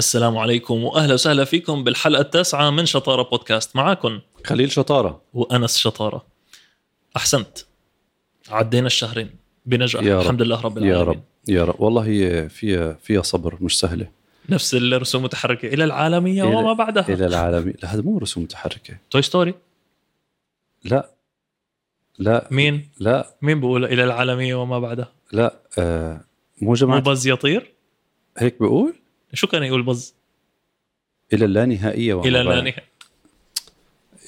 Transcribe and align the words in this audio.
السلام 0.00 0.38
عليكم 0.38 0.84
وأهلا 0.84 1.14
وسهلا 1.14 1.44
فيكم 1.44 1.84
بالحلقة 1.84 2.20
التاسعة 2.20 2.70
من 2.70 2.86
شطارة 2.86 3.22
بودكاست. 3.22 3.76
معاكم 3.76 4.20
خليل 4.44 4.72
شطارة. 4.72 5.22
وأنس 5.34 5.78
شطارة. 5.78 6.26
أحسنت. 7.16 7.58
عدينا 8.48 8.86
الشهرين 8.86 9.30
بنجاح. 9.66 10.02
يا 10.02 10.14
رب. 10.16 10.22
الحمد 10.22 10.42
لله 10.42 10.60
رب 10.60 10.78
العالمين 10.78 10.98
يا 10.98 11.02
رب. 11.04 11.22
يا 11.48 11.64
رب. 11.64 11.80
والله 11.80 12.02
هي 12.06 12.48
فيها 12.48 12.92
فيها 13.02 13.22
صبر 13.22 13.58
مش 13.60 13.78
سهلة. 13.78 14.06
نفس 14.48 14.74
الرسوم 14.74 15.20
المتحركة 15.20 15.68
إلى 15.68 15.84
العالمية 15.84 16.42
إلى- 16.42 16.54
وما 16.54 16.72
بعدها. 16.72 17.08
إلى 17.08 17.26
العالمي 17.26 17.74
لا 17.82 17.94
هذا 17.94 18.02
مو 18.02 18.18
رسوم 18.18 18.42
متحركة. 18.42 18.96
توي 19.10 19.22
ستوري؟ 19.22 19.54
لا. 20.84 21.10
لا. 22.18 22.48
مين؟ 22.50 22.88
لا. 23.00 23.34
مين 23.42 23.60
بقول 23.60 23.84
إلى 23.84 24.04
العالمية 24.04 24.54
وما 24.54 24.78
بعدها؟ 24.78 25.12
لا 25.32 25.54
آه 25.78 26.20
مو 26.60 26.68
مو 26.68 26.74
جماعة. 26.74 27.00
Buzz 27.00 27.26
Lightyear 27.26 27.72
هيك 28.38 28.56
بقول؟ 28.60 28.94
شو 29.32 29.46
كان 29.46 29.62
يقول 29.62 29.82
Buzz؟ 29.82 30.14
إلى 31.32 31.44
اللانهائيه 31.44 32.14
وما 32.14 32.24
إلى 32.24 32.44
بعد. 32.44 32.56
لا 32.56 32.60
نهايه 32.62 32.90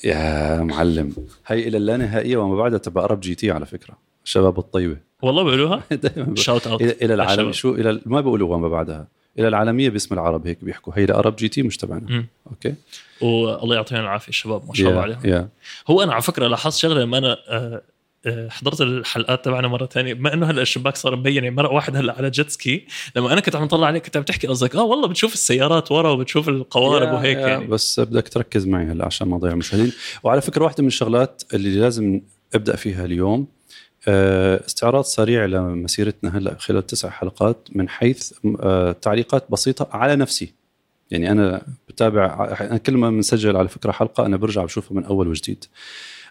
يا 0.05 0.63
معلم. 0.63 1.15
هي 1.47 1.69
إلى 1.69 1.77
اللانهائيه 1.77 2.37
وما 2.37 2.57
بعدها 2.57 2.79
تبع 2.79 3.05
Arab 3.05 3.21
GT 3.21 3.51
على 3.51 3.67
فكرة. 3.67 3.99
الشباب 4.25 4.59
الطيبة. 4.59 4.97
والله 5.23 5.45
بيقولوها؟ 5.45 5.83
دائما 5.91 6.37
shout 6.37 6.67
out 6.67 6.83
إلى 6.83 6.93
إلى 7.03 7.15
العالم. 7.15 7.53
شو 7.53 7.75
إلى 7.75 8.01
ما 8.07 8.21
بيقولوا 8.21 8.55
وما 8.55 8.69
بعدها. 8.69 9.07
إلى 9.39 9.49
العالمية 9.49 9.91
باسم 9.91 10.15
العرب 10.15 10.47
هيك 10.47 10.65
بيحكوا. 10.65 10.93
هي 10.97 11.07
ل 11.07 11.37
Arab 11.37 11.49
GT 11.49 11.63
مش 11.63 11.77
تبعنا. 11.77 12.25
أوكي؟ 12.51 12.75
والله 13.21 13.75
يعطيهم 13.75 14.01
العافية 14.01 14.29
الشباب 14.29 14.69
ما 14.69 14.75
شاء 14.75 14.91
الله 14.91 15.01
عليهم. 15.01 15.21
يا 15.25 15.49
هو 15.91 16.03
أنا 16.03 16.13
على 16.13 16.23
فكرة 16.23 16.47
لاحظت 16.47 16.77
شغلة 16.77 17.01
لما 17.01 17.19
أنا 17.19 17.37
آه، 17.49 17.83
حضرت 18.49 18.81
الحلقات 18.81 19.45
تبعنا 19.45 19.69
مرة 19.69 19.87
ثانية 19.87 20.15
بما 20.15 20.35
إنه 20.35 20.47
هلا 20.51 20.63
الشباك 20.63 20.97
صار 20.97 21.17
مبين 21.17 21.45
يعني 21.45 21.57
مرة 21.57 21.73
واحد 21.73 21.97
هلا 21.97 22.15
على 22.19 22.31
جيت 22.31 22.51
سكي 22.51 22.87
لما 23.17 23.33
أنا 23.33 23.41
كنت 23.41 23.57
عم 23.57 23.67
طلع 23.67 23.87
عليك 23.87 24.05
كنت 24.05 24.17
عم 24.17 24.23
تحكي 24.23 24.47
قصدك 24.47 24.77
آه 24.77 24.83
والله 24.85 25.09
بتشوف 25.09 25.35
السيارات 25.35 25.93
ورا 25.93 26.11
وبتشوف 26.11 26.49
القوارب 26.49 27.13
وهيك 27.13 27.39
يعني. 27.39 27.67
بس 27.67 28.01
بدك 28.01 28.29
تركز 28.29 28.67
معي 28.67 28.85
هلا 28.85 29.05
عشان 29.05 29.29
ما 29.29 29.37
اضيع 29.37 29.53
المشاهدين 29.53 29.93
وعلى 30.23 30.41
فكرة 30.41 30.65
واحدة 30.65 30.83
من 30.83 30.89
الشغلات 30.89 31.43
اللي 31.55 31.81
لازم 31.81 32.21
أبدأ 32.55 32.77
فيها 32.77 33.05
اليوم 33.05 33.47
آه، 34.09 34.67
استعراض 34.67 35.05
سريع 35.05 35.45
لمسيرتنا 35.45 36.39
هلا 36.39 36.57
خلال 36.59 36.87
تسع 36.87 37.11
حلقات 37.11 37.69
من 37.73 37.89
حيث 37.89 38.33
آه، 38.61 38.93
تعليقات 38.93 39.45
بسيطة 39.51 39.89
على 39.93 40.17
نفسي. 40.17 40.55
يعني 41.11 41.31
أنا 41.31 41.63
بتابع 41.89 42.55
كل 42.77 42.97
ما 42.97 43.11
بنسجل 43.11 43.57
على 43.57 43.69
فكرة 43.69 43.93
حلقة 43.93 44.27
أنا 44.27 44.37
برجع 44.37 44.65
بشوفها 44.65 44.97
من 44.97 45.05
أول 45.05 45.29
وجديد. 45.29 45.65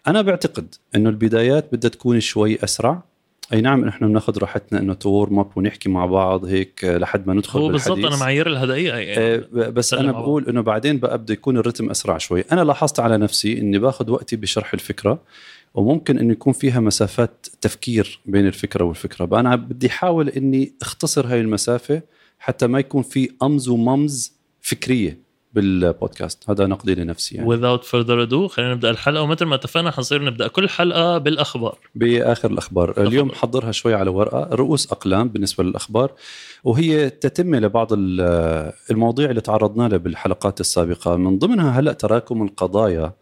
أنا 0.08 0.22
بعتقد 0.22 0.76
إنه 0.96 1.10
البدايات 1.10 1.70
بدها 1.72 1.90
تكون 1.90 2.20
شوي 2.20 2.64
أسرع 2.64 3.04
أي 3.54 3.62
نعم 3.62 3.86
نحن 3.86 4.08
بناخذ 4.08 4.38
راحتنا 4.38 4.80
إنه 4.80 4.94
تورم 4.94 5.40
اب 5.40 5.58
ونحكي 5.58 5.90
مع 5.90 6.06
بعض 6.06 6.46
هيك 6.46 6.84
لحد 6.84 7.28
ما 7.28 7.34
ندخل 7.34 7.60
هو 7.60 7.68
بالضبط. 7.68 7.98
أنا 7.98 8.18
معايير 8.18 8.48
الهدايا 8.48 8.94
آه، 8.94 8.98
يعني 8.98 9.72
بس 9.72 9.94
أنا. 9.94 10.12
بقول 10.12 10.50
إنه 10.50 10.62
بعدين 10.62 11.00
بقى 11.00 11.18
بده 11.18 11.34
يكون 11.34 11.58
الرتم 11.58 11.90
أسرع 11.90 12.18
شوي 12.18 12.44
أنا 12.52 12.62
لاحظت 12.62 13.00
على 13.00 13.18
نفسي 13.18 13.60
إني 13.60 13.80
باخذ 13.80 14.10
وقتي 14.12 14.36
بشرح 14.36 14.74
الفكرة 14.74 15.22
وممكن 15.74 16.18
إنه 16.20 16.32
يكون 16.32 16.54
فيها 16.54 16.80
مسافات 16.80 17.48
تفكير 17.62 18.20
بين 18.26 18.48
الفكرة 18.48 18.84
والفكرة 18.84 19.26
بقى 19.26 19.40
أنا 19.40 19.56
بدي 19.56 19.88
أحاول 19.88 20.30
إني 20.30 20.74
أختصر 20.82 21.28
هاي 21.28 21.42
المسافة 21.42 22.02
حتى 22.40 22.68
ما 22.68 22.80
يكون 22.80 23.04
في 23.04 23.30
أمز 23.44 23.70
وممز 23.70 24.34
فكرية 24.62 25.18
بالبودكاست. 25.54 26.50
هذا 26.50 26.68
نقدي 26.68 26.96
لنفسي 26.96 27.36
يعني. 27.36 27.50
Without 27.58 27.82
further 27.82 28.30
ado 28.30 28.48
خلينا 28.48 28.74
نبدأ 28.74 28.90
الحلقة. 28.90 29.22
ومثل 29.22 29.46
ما 29.46 29.56
اتفقنا 29.56 29.92
حنصير 29.92 30.24
نبدأ 30.24 30.48
كل 30.48 30.70
حلقة 30.70 31.18
بالأخبار. 31.18 31.78
بآخر 31.96 32.52
الأخبار. 32.52 32.94
اليوم 32.98 33.28
تفضل. 33.30 33.40
حضرها 33.42 33.72
شوي 33.72 33.94
على 33.94 34.10
ورقة. 34.10 34.56
رؤوس 34.56 34.92
أقلام 34.92 35.30
بالنسبة 35.30 35.64
للأخبار. 35.64 36.12
وهي 36.64 37.10
تتمه 37.10 37.60
لبعض 37.60 37.88
ال- 37.94 38.72
المواضيع 38.92 39.30
اللي 39.30 39.42
تعرضنا 39.42 39.88
لها 39.88 39.98
بالحلقات 39.98 40.60
السابقة. 40.60 41.16
من 41.16 41.40
ضمنها 41.40 41.80
هلأ 41.80 41.94
تراكم 41.94 42.44
القضايا 42.44 43.14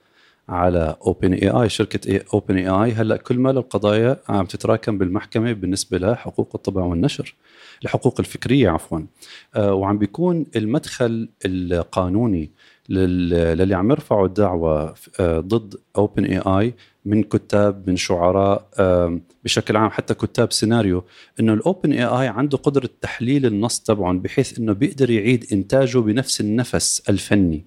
على 0.49 0.95
اوبن 1.05 1.33
اي 1.33 1.49
اي 1.49 1.69
شركة 1.69 2.21
اوبن 2.33 2.57
اي 2.57 2.67
اي 2.67 2.91
هلأ 2.91 3.17
كل 3.17 3.37
ما 3.39 3.51
القضايا 3.51 4.17
عم 4.29 4.45
تتراكم 4.45 4.97
بالمحكمة 4.97 5.53
بالنسبة 5.53 5.97
لحقوق 5.97 6.49
الطبع 6.55 6.83
والنشر 6.83 7.35
الحقوق 7.83 8.15
الفكرية 8.19 8.69
عفوا. 8.69 8.99
آه، 9.55 9.73
وعم 9.73 9.97
بيكون 9.97 10.45
المدخل 10.55 11.29
القانوني 11.45 12.51
لل- 12.89 13.29
للي 13.57 13.75
عم 13.75 13.91
يرفعوا 13.91 14.25
الدعوة 14.27 14.93
آه، 15.19 15.39
ضد 15.39 15.75
OpenAI 15.97 16.73
من 17.05 17.23
كتاب 17.23 17.89
من 17.89 17.95
شعراء 17.95 18.67
آم، 18.79 19.21
بشكل 19.43 19.77
عام 19.77 19.89
حتى 19.89 20.13
كتاب 20.13 20.51
سيناريو 20.53 21.03
إنه 21.39 21.53
ال 21.53 21.91
OpenAI 21.93 22.27
عنده 22.27 22.57
قدرة 22.57 22.89
تحليل 23.01 23.45
النص 23.45 23.79
تبعهم 23.79 24.19
بحيث 24.19 24.59
إنه 24.59 24.73
بيقدر 24.73 25.09
يعيد 25.09 25.45
إنتاجه 25.53 25.97
بنفس 25.97 26.41
النفس 26.41 27.03
الفني. 27.09 27.65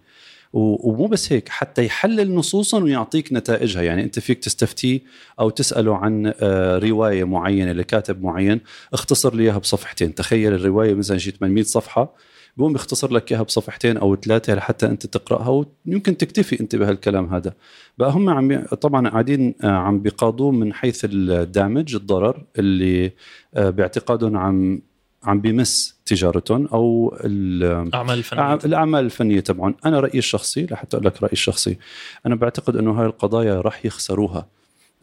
ومو 0.53 1.07
بس 1.07 1.33
هيك 1.33 1.49
حتى 1.49 1.85
يحلل 1.85 2.35
نصوصا 2.35 2.83
ويعطيك 2.83 3.33
نتائجها. 3.33 3.83
يعني 3.83 4.03
أنت 4.03 4.19
فيك 4.19 4.39
تستفتيه 4.39 5.01
أو 5.41 5.51
تسأله 5.51 5.97
عن 5.97 6.33
آه، 6.41 6.79
رواية 6.79 7.25
معينة 7.25 7.73
لكاتب 7.73 8.23
معين 8.23 8.61
اختصر 8.93 9.35
لي 9.35 9.43
إياها 9.43 9.59
بصفحتين. 9.59 10.15
تخيل 10.15 10.55
الرواية 10.55 10.95
مثلا 10.95 11.19
شي 11.19 11.31
800 11.31 11.65
صفحة 11.65 12.15
بقوم 12.57 12.73
بيختصر 12.73 13.13
لك 13.13 13.33
إياها 13.33 13.43
بصفحتين 13.43 13.97
أو 13.97 14.17
ثلاثة 14.17 14.55
لحتى 14.55 14.87
أنت 14.87 15.07
تقرأها 15.07 15.65
ويمكن 15.87 16.17
تكتفي 16.17 16.61
أنت 16.61 16.77
بهالكلام 16.77 17.35
هذا. 17.35 17.55
بقى 17.99 18.11
هم 18.11 18.29
عم 18.31 18.65
طبعا 18.65 19.09
قاعدين 19.09 19.55
آه، 19.65 19.67
عم 19.67 19.99
بيقاضوه 19.99 20.51
من 20.51 20.73
حيث 20.75 21.01
الدامج 21.05 21.95
الضرر 21.95 22.45
اللي 22.59 23.13
آه، 23.55 23.71
باعتقادهم 23.71 24.37
عم 24.37 24.83
عم 25.25 25.41
بيمس 25.41 25.92
تجارتهم 26.17 26.67
أو 26.67 27.17
ال- 27.25 27.95
اعمال 27.95 28.19
الفنية. 28.19 28.55
الأعمال 28.55 29.05
الفنية 29.05 29.41
تبعهم. 29.41 29.75
أنا 29.87 30.01
رأيي 30.01 30.19
الشخصي 30.19 30.67
لحتى 30.71 30.97
أقول 30.97 31.07
لك 31.07 31.23
رأيي 31.23 31.33
الشخصي 31.33 31.79
أنا 32.27 32.35
بعتقد 32.35 32.77
أنه 32.77 32.91
هاي 32.93 33.07
القضايا 33.07 33.61
راح 33.61 33.85
يخسروها 33.87 34.47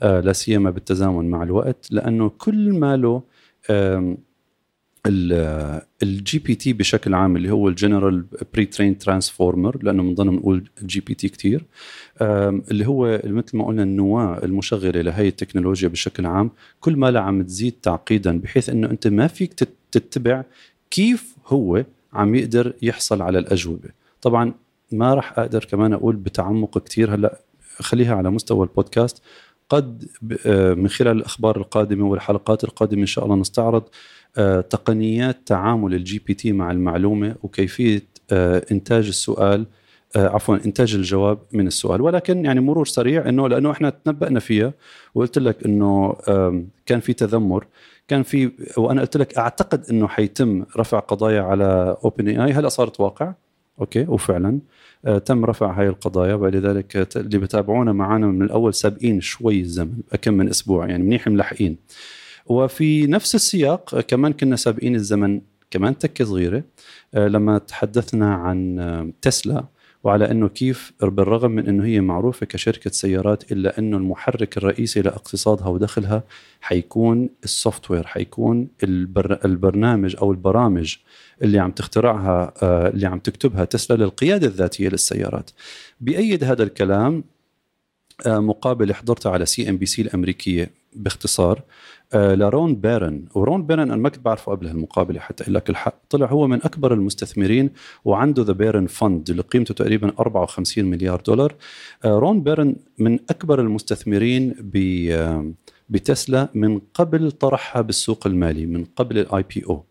آه، 0.04 0.20
لا 0.20 0.34
سيما 0.34 0.70
بالتزامن 0.70 1.30
مع 1.30 1.44
الوقت 1.44 1.88
لأنه 1.92 2.30
كل 2.38 2.74
ما 2.74 2.98
له 2.98 3.22
ال 6.04 6.40
GPT 6.40 6.74
بشكل 6.74 7.14
عام 7.14 7.36
اللي 7.36 7.52
هو 7.52 7.68
ال 7.70 8.26
general 8.54 8.66
pre-trained 8.66 8.98
transformer 8.98 9.84
لأنه 9.84 10.04
من 10.04 10.16
ضمن 10.16 10.34
نقول 10.36 10.70
GPT 10.84 11.30
كثير 11.30 11.66
اللي 12.22 12.88
هو 12.88 13.22
مثل 13.26 13.58
ما 13.58 13.66
قلنا 13.66 13.84
النواة 13.84 14.44
المشغلة 14.44 15.02
لهي 15.02 15.28
التكنولوجيا 15.28 15.88
بشكل 15.90 16.26
عام 16.26 16.52
كل 16.80 16.96
ما 16.96 17.12
لها 17.12 17.22
عم 17.22 17.42
تزيد 17.44 17.74
تعقيدا 17.82 18.40
بحيث 18.40 18.70
إنه 18.70 18.88
أنت 18.90 19.08
ما 19.08 19.28
فيك 19.28 19.54
تت- 19.54 19.76
تتبع 19.92 20.44
كيف 20.92 21.36
هو 21.48 21.86
عم 22.14 22.36
يقدر 22.36 22.74
يحصل 22.82 23.22
على 23.22 23.40
الأجوبة؟ 23.40 23.90
طبعا 24.22 24.54
ما 24.92 25.14
راح 25.14 25.40
أقدر 25.40 25.66
كمان 25.66 25.94
أقول 25.94 26.16
بتعمق 26.16 26.78
كثير 26.78 27.16
هلأ 27.16 27.40
خليها 27.80 28.16
على 28.16 28.30
مستوى 28.30 28.64
البودكاست. 28.64 29.22
قد 29.70 30.06
آه، 30.46 30.74
من 30.74 30.88
خلال 30.88 31.18
الأخبار 31.18 31.58
القادمة 31.58 32.08
والحلقات 32.08 32.64
القادمة 32.64 33.02
إن 33.02 33.06
شاء 33.06 33.26
الله 33.26 33.36
نستعرض 33.36 33.84
آه، 34.38 34.62
تقنيات 34.62 35.38
تعامل 35.46 35.94
ال 35.94 36.20
GPT 36.28 36.52
مع 36.52 36.72
المعلومة 36.72 37.36
وكيفية 37.44 38.04
آه، 38.32 38.66
إنتاج 38.72 39.08
السؤال 39.08 39.66
عفوا 40.16 40.56
إنتاج 40.66 40.96
الجواب 40.96 41.40
من 41.52 41.68
السؤال. 41.68 42.02
ولكن 42.02 42.46
يعني 42.46 42.60
مرور 42.60 42.86
سريع 42.86 43.30
إنه 43.30 43.50
لأنه 43.50 43.72
إحنا 43.72 43.90
تنبأنا 43.90 44.40
فيها 44.40 44.74
وقلت 45.16 45.38
لك 45.38 45.66
إنه 45.66 46.16
كان 46.86 47.00
في 47.00 47.14
تذمر 47.14 47.68
كان 48.10 48.24
في 48.24 48.52
وأنا 48.78 49.02
قلت 49.02 49.18
لك 49.18 49.38
أعتقد 49.38 49.86
إنه 49.90 50.08
حيتم 50.08 50.66
رفع 50.78 51.00
قضايا 51.00 51.42
على 51.42 51.98
OpenAI 52.04 52.52
هلا 52.52 52.70
صارت 52.70 53.00
واقع. 53.00 53.34
أوكي 53.80 54.06
وفعلا 54.08 54.60
آه، 55.06 55.18
تم 55.18 55.46
رفع 55.46 55.72
هاي 55.80 55.88
القضايا 55.88 56.34
ولذلك 56.34 57.18
اللي 57.18 57.38
بتابعونا 57.38 57.94
معنا 57.94 58.28
من 58.28 58.42
الأول 58.42 58.74
سابقين 58.74 59.22
شوي 59.22 59.62
الزمن 59.62 59.94
كم 60.22 60.34
من 60.34 60.50
أسبوع 60.50 60.90
يعني 60.90 61.04
منيح 61.04 61.28
ملحقين 61.28 61.78
وفي 62.46 63.08
نفس 63.08 63.36
السياق 63.36 63.96
آه، 63.96 64.02
كمان 64.02 64.34
كنا 64.34 64.56
سابقين 64.56 64.96
الزمن 64.96 65.42
كمان 65.72 65.98
تكة 65.98 66.26
صغيرة 66.26 66.64
آه، 67.14 67.28
لما 67.28 67.58
تحدثنا 67.58 68.34
عن 68.34 68.80
آه، 68.80 69.10
تسلا. 69.22 69.66
وعلى 70.04 70.32
أنه 70.32 70.48
كيف 70.48 70.94
بالرغم 71.02 71.52
من 71.52 71.68
أنه 71.68 71.86
هي 71.86 72.02
معروفة 72.02 72.46
كشركة 72.46 72.92
سيارات 72.92 73.52
إلا 73.52 73.80
أنه 73.80 73.98
المحرك 73.98 74.58
الرئيسي 74.58 75.02
لإقتصادها 75.02 75.68
ودخلها 75.68 76.24
حيكون 76.62 77.30
ال 77.44 77.92
software 77.92 78.08
حيكون 78.08 78.68
البر 78.84 79.40
البرنامج 79.46 80.16
أو 80.22 80.32
البرامج 80.32 80.96
اللي 81.42 81.60
عم 81.60 81.72
تخترعها 81.72 82.54
آه، 82.64 82.90
اللي 82.90 83.08
عم 83.08 83.20
تكتبها 83.20 83.66
تسلا 83.66 84.04
للقيادة 84.04 84.48
الذاتية 84.48 84.90
للسيارات. 84.90 85.52
بأيد 86.02 86.44
هذا 86.44 86.64
الكلام 86.64 87.24
آه، 88.26 88.40
مقابله 88.40 88.94
حضرتها 88.94 89.32
على 89.32 89.46
CNBC 89.46 90.02
الأمريكية. 90.02 90.79
باختصار 90.96 91.62
آه، 92.14 92.36
لرون 92.36 92.76
بارون. 92.76 93.26
ورون 93.36 93.64
بارون 93.66 93.80
أنا 93.80 93.96
ما 93.96 94.10
كنت 94.10 94.26
بعرفه 94.26 94.52
قبل 94.52 94.68
هالمقابلة 94.68 95.20
حتى 95.20 95.44
أقول 95.44 95.56
لك 95.56 95.70
الحق 95.70 95.96
طلع 96.10 96.28
هو 96.28 96.48
من 96.48 96.64
أكبر 96.64 96.94
المستثمرين 96.94 97.70
وعنده 98.06 98.44
the 98.44 98.54
Baron 98.54 98.88
Fund 98.88 99.30
اللي 99.30 99.42
قيمته 99.42 99.74
تقريبا 99.74 100.12
54 100.20 100.86
مليار 100.86 101.22
دولار. 101.22 101.56
آه، 102.06 102.20
رون 102.20 102.44
بارون 102.44 102.76
من 102.98 103.20
أكبر 103.30 103.62
المستثمرين 103.62 104.56
ب 104.60 104.78
آه، 105.12 105.52
بتسلا 105.90 106.50
من 106.54 106.82
قبل 106.94 107.32
طرحها 107.32 107.82
بالسوق 107.82 108.28
المالي 108.28 108.66
من 108.66 108.86
قبل 108.86 109.18
ال 109.18 109.44
IPO 109.56 109.86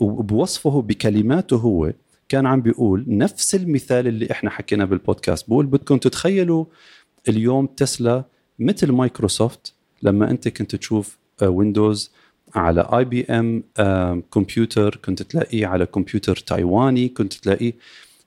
وبوصفه 0.00 0.82
بكلماته 0.82 1.56
هو 1.56 1.92
كان 2.28 2.46
عم 2.46 2.60
بيقول 2.60 3.04
نفس 3.08 3.54
المثال 3.54 4.06
اللي 4.06 4.30
إحنا 4.30 4.50
حكينا 4.50 4.84
بالبودكاست. 4.84 5.48
بقول 5.48 5.66
بدكم 5.66 5.98
تتخيلوا 5.98 6.64
اليوم 7.28 7.66
تسلا 7.66 8.24
مثل 8.58 8.92
مايكروسوفت 8.92 9.74
لما 10.02 10.30
انت 10.30 10.48
كنت 10.48 10.76
تشوف 10.76 11.18
ويندوز 11.42 12.10
على 12.54 12.88
IBM 12.92 13.62
كمبيوتر 14.32 14.96
كنت 15.04 15.22
تلاقيه 15.22 15.66
على 15.66 15.86
كمبيوتر 15.86 16.36
تايواني 16.36 17.08
كنت 17.08 17.32
تلاقيه 17.32 17.72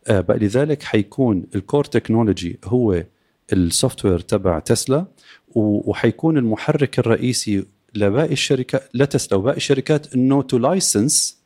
آه، 0.07 0.25
لذلك 0.29 0.83
حيكون 0.83 1.45
ال 1.55 1.61
core 1.61 1.83
technology 1.83 2.59
هو 2.65 3.03
ال 3.53 4.05
software 4.05 4.19
تبع 4.19 4.59
تسلا 4.59 5.05
وحيكون 5.55 6.37
المحرك 6.37 6.99
الرئيسي 6.99 7.65
لباقي 7.95 8.33
الشركات 8.33 8.89
لتسلا 8.93 9.37
وباقي 9.37 9.57
الشركات 9.57 10.13
انه 10.15 10.41
to 10.41 10.57
license 10.57 11.39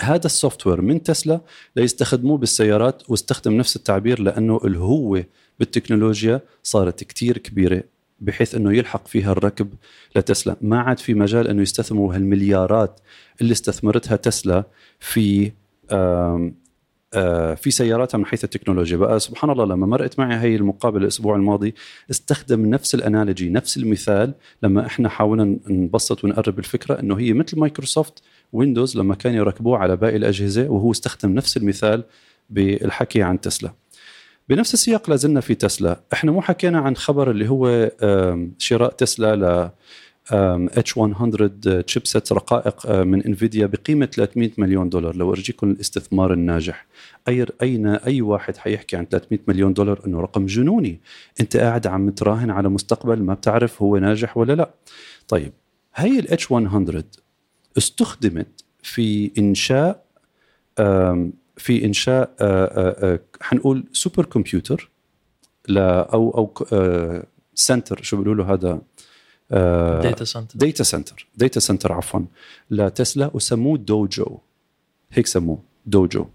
هذا 0.00 0.26
ال 0.26 0.66
software 0.66 0.80
من 0.80 1.02
تسلا 1.02 1.40
ليستخدموه 1.76 2.38
بالسيارات 2.38 3.10
واستخدم 3.10 3.52
نفس 3.52 3.76
التعبير 3.76 4.20
لأنه 4.20 4.60
الهوة 4.64 5.24
بالتكنولوجيا 5.60 6.40
صارت 6.62 7.04
كتير 7.04 7.38
كبيرة 7.38 7.82
بحيث 8.20 8.54
إنه 8.54 8.72
يلحق 8.72 9.08
فيها 9.08 9.32
الركب 9.32 9.68
لتسلا. 10.16 10.56
ما 10.60 10.80
عاد 10.80 10.98
في 10.98 11.14
مجال 11.14 11.48
إنه 11.48 11.62
يستثمروا 11.62 12.14
هالمليارات 12.14 13.00
اللي 13.40 13.52
استثمرتها 13.52 14.16
تسلا 14.16 14.64
في 15.00 15.52
في 17.56 17.70
سياراتها 17.70 18.18
من 18.18 18.26
حيث 18.26 18.44
التكنولوجيا. 18.44 18.96
بقى 18.96 19.20
سبحان 19.20 19.50
الله 19.50 19.64
لما 19.64 19.86
مرقت 19.86 20.18
معي 20.18 20.36
هي 20.36 20.56
المقابلة 20.56 21.02
الأسبوع 21.02 21.36
الماضي 21.36 21.74
استخدم 22.10 22.66
نفس 22.66 22.94
ال 22.94 23.01
analogy 23.01 23.48
نفس 23.50 23.76
المثال 23.76 24.34
لما 24.62 24.86
إحنا 24.86 25.08
حاولنا 25.08 25.56
نبسط 25.68 26.24
ونقرب 26.24 26.58
الفكرة 26.58 27.00
إنه 27.00 27.18
هي 27.18 27.32
مثل 27.32 27.58
مايكروسوفت 27.58 28.22
ويندوز 28.52 28.96
لما 28.96 29.14
كانوا 29.14 29.38
يركبوه 29.38 29.78
على 29.78 29.96
باقي 29.96 30.16
الأجهزة 30.16 30.68
وهو 30.68 30.90
استخدم 30.90 31.34
نفس 31.34 31.56
المثال 31.56 32.04
بالحكي 32.50 33.22
عن 33.22 33.40
تسلا. 33.40 33.72
بنفس 34.50 34.74
السياق 34.74 35.10
لازلنا 35.10 35.40
في 35.40 35.54
تسلا. 35.54 36.00
إحنا 36.12 36.32
مو 36.32 36.42
حكينا 36.42 36.78
عن 36.78 36.96
خبر 36.96 37.30
اللي 37.30 37.48
هو 37.48 37.90
شراء 38.58 38.90
تسلا 38.90 39.36
ل 39.36 39.70
H100 40.78 40.98
chipset 40.98 42.32
رقائق 42.32 42.86
آه، 42.86 43.02
من 43.02 43.22
انفيديا 43.22 43.66
بقيمة 43.66 44.06
300 44.06 44.50
مليون 44.58 44.88
دولار. 44.88 45.16
لو 45.16 45.32
أرجيكم 45.32 45.70
الاستثمار 45.70 46.32
الناجح 46.32 46.86
أي 47.28 47.46
أين 47.62 47.86
أي 47.86 48.22
واحد 48.22 48.56
حيحكي 48.56 48.96
عن 48.96 49.06
300 49.06 49.40
مليون 49.48 49.72
دولار 49.72 50.00
إنه 50.06 50.20
رقم 50.20 50.46
جنوني؟ 50.46 51.00
أنت 51.40 51.56
قاعد 51.56 51.86
عم 51.86 52.10
تراهن 52.10 52.50
على 52.50 52.68
مستقبل 52.68 53.22
ما 53.22 53.34
بتعرف 53.34 53.82
هو 53.82 53.96
ناجح 53.96 54.36
ولا 54.36 54.52
لا. 54.52 54.70
طيب 55.28 55.52
هي 55.94 56.18
ال 56.18 56.52
H100 56.52 57.04
استخدمت 57.78 58.64
في 58.82 59.30
إنشاء 59.38 60.04
في 61.56 61.84
إنشاء 61.84 62.34
آه، 62.40 62.64
آه، 62.64 63.12
آه، 63.12 63.20
حنقول 63.40 63.84
super 63.92 64.24
computer 64.24 64.90
لا 65.68 66.12
أو 66.12 66.30
أو 66.30 66.54
center 67.54 68.02
شو 68.02 68.16
بيقولوا 68.16 68.44
له 68.44 68.52
هذا؟ 68.52 68.80
data 70.02 70.24
center 70.24 70.58
data 70.58 70.84
center 70.84 71.26
data 71.36 71.60
center 71.60 71.92
عفوا 71.92 72.20
لتسلا 72.70 73.30
وسموه 73.34 73.78
دوجو. 73.78 74.38
هيك 75.12 75.26
سموه 75.26 75.62
دوجو. 75.86 76.26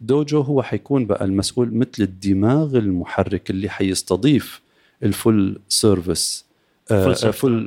دوجو 0.00 0.40
هو 0.40 0.62
حيكون 0.62 1.06
بقى 1.06 1.24
المسؤول 1.24 1.74
مثل 1.74 2.02
الدماغ 2.02 2.76
المحرك 2.76 3.50
اللي 3.50 3.68
حيستضيف 3.68 4.60
ال 5.02 5.14
full 5.14 5.60
service 5.68 6.44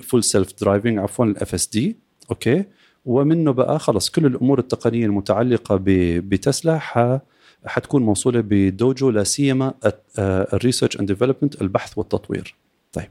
full 0.01 0.23
self 0.23 0.53
driving 0.61 0.99
عفوا 0.99 1.25
ال 1.25 1.53
FSD 1.53 1.95
okay؟ 2.31 2.63
ومنه 3.05 3.51
بقى 3.51 3.79
خلص 3.79 4.09
كل 4.09 4.25
الأمور 4.25 4.59
التقنية 4.59 5.05
المتعلقة 5.05 5.75
ب- 5.75 5.83
بتسلا. 6.29 6.77
ح 6.79 7.19
حتكون 7.65 8.03
موصولة 8.03 8.41
بدوجو 8.45 9.09
لا 9.09 9.23
سيما 9.23 9.73
ال 10.19 10.28
research 10.28 10.99
and 10.99 11.07
development 11.07 11.61
البحث 11.61 11.97
والتطوير. 11.97 12.55
طيب 12.93 13.09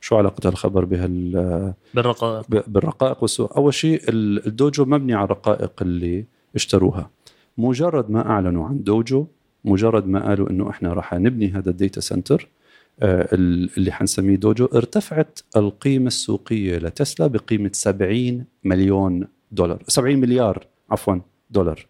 شو 0.00 0.16
علاقة 0.16 0.48
الخبر 0.48 0.84
بهال 0.84 1.74
بالرقائق. 1.94 2.44
ب- 2.48 2.62
بالرقائق 2.72 3.16
والسوق 3.22 3.56
أول 3.56 3.74
شيء 3.74 4.02
ال- 4.08 4.46
الدوجو 4.46 4.84
مبني 4.84 5.14
على 5.14 5.24
الرقائق 5.24 5.72
اللي 5.82 6.24
اشتروها. 6.54 7.10
مجرد 7.58 8.10
ما 8.10 8.26
أعلنوا 8.30 8.66
عن 8.68 8.82
دوجو 8.82 9.26
مجرد 9.64 10.06
ما 10.06 10.28
قالوا 10.28 10.50
إنه 10.50 10.70
إحنا 10.70 10.92
راح 10.92 11.14
نبني 11.14 11.48
هذا 11.48 11.70
ال 11.70 11.76
data 11.76 12.00
center 12.00 12.42
آه، 12.42 12.50
اللي 13.02 13.92
حنسميه 13.92 14.36
دوجو 14.36 14.64
ارتفعت 14.64 15.38
القيمة 15.56 16.06
السوقية 16.06 16.78
لتسلا 16.78 17.26
بقيمة 17.26 17.70
70 17.72 18.44
مليون 18.64 19.26
دولار. 19.52 19.82
70 19.88 20.16
مليار 20.16 20.66
عفوا 20.90 21.16
دولار. 21.50 21.86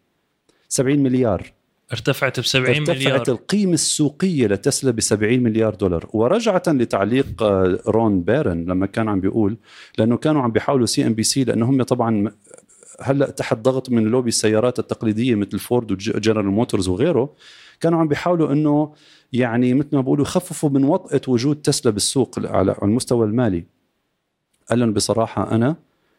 70 0.68 0.98
مليار. 0.98 1.52
ارتفعت 1.92 2.40
ب 2.40 2.44
70 2.44 2.76
ارتفعت 2.76 2.96
مليار. 2.96 3.22
القيمة 3.28 3.74
السوقية 3.74 4.46
لتسلا 4.46 4.90
ب 4.90 5.00
70 5.00 5.40
مليار 5.40 5.74
دولار. 5.74 6.08
ورجعة 6.12 6.62
لتعليق 6.66 7.42
آه، 7.42 7.78
رون 7.86 8.22
بارون 8.22 8.64
لما 8.64 8.86
كان 8.86 9.08
عم 9.08 9.20
بيقول 9.20 9.56
لأنه 9.98 10.16
كانوا 10.16 10.42
عم 10.42 10.52
بيحاولوا 10.52 10.86
CNBC 10.87 11.44
لأنه 11.44 11.70
هم 11.70 11.82
طبعا 11.82 12.32
هلأ 13.02 13.30
تحت 13.30 13.56
ضغط 13.56 13.90
من 13.90 14.04
لوبي 14.04 14.28
السيارات 14.28 14.78
التقليدية 14.78 15.34
مثل 15.34 15.58
فورد 15.58 15.92
وجنرال 15.92 16.46
موتورز 16.46 16.88
وغيره 16.88 17.34
كانوا 17.80 18.00
عم 18.00 18.08
بيحاولوا 18.08 18.52
إنه 18.52 18.94
يعني 19.32 19.74
مثل 19.74 19.88
ما 19.92 20.00
بقولوا 20.00 20.24
يخففوا 20.24 20.70
من 20.70 20.84
وطأة 20.84 21.20
وجود 21.28 21.56
تسلا 21.56 21.92
بالسوق 21.92 22.38
على 22.46 22.76
المستوى 22.82 23.26
المالي. 23.26 23.64
قال 24.70 24.78
لهم 24.78 24.92
بصراحة 24.92 25.52
أنا 25.52 25.76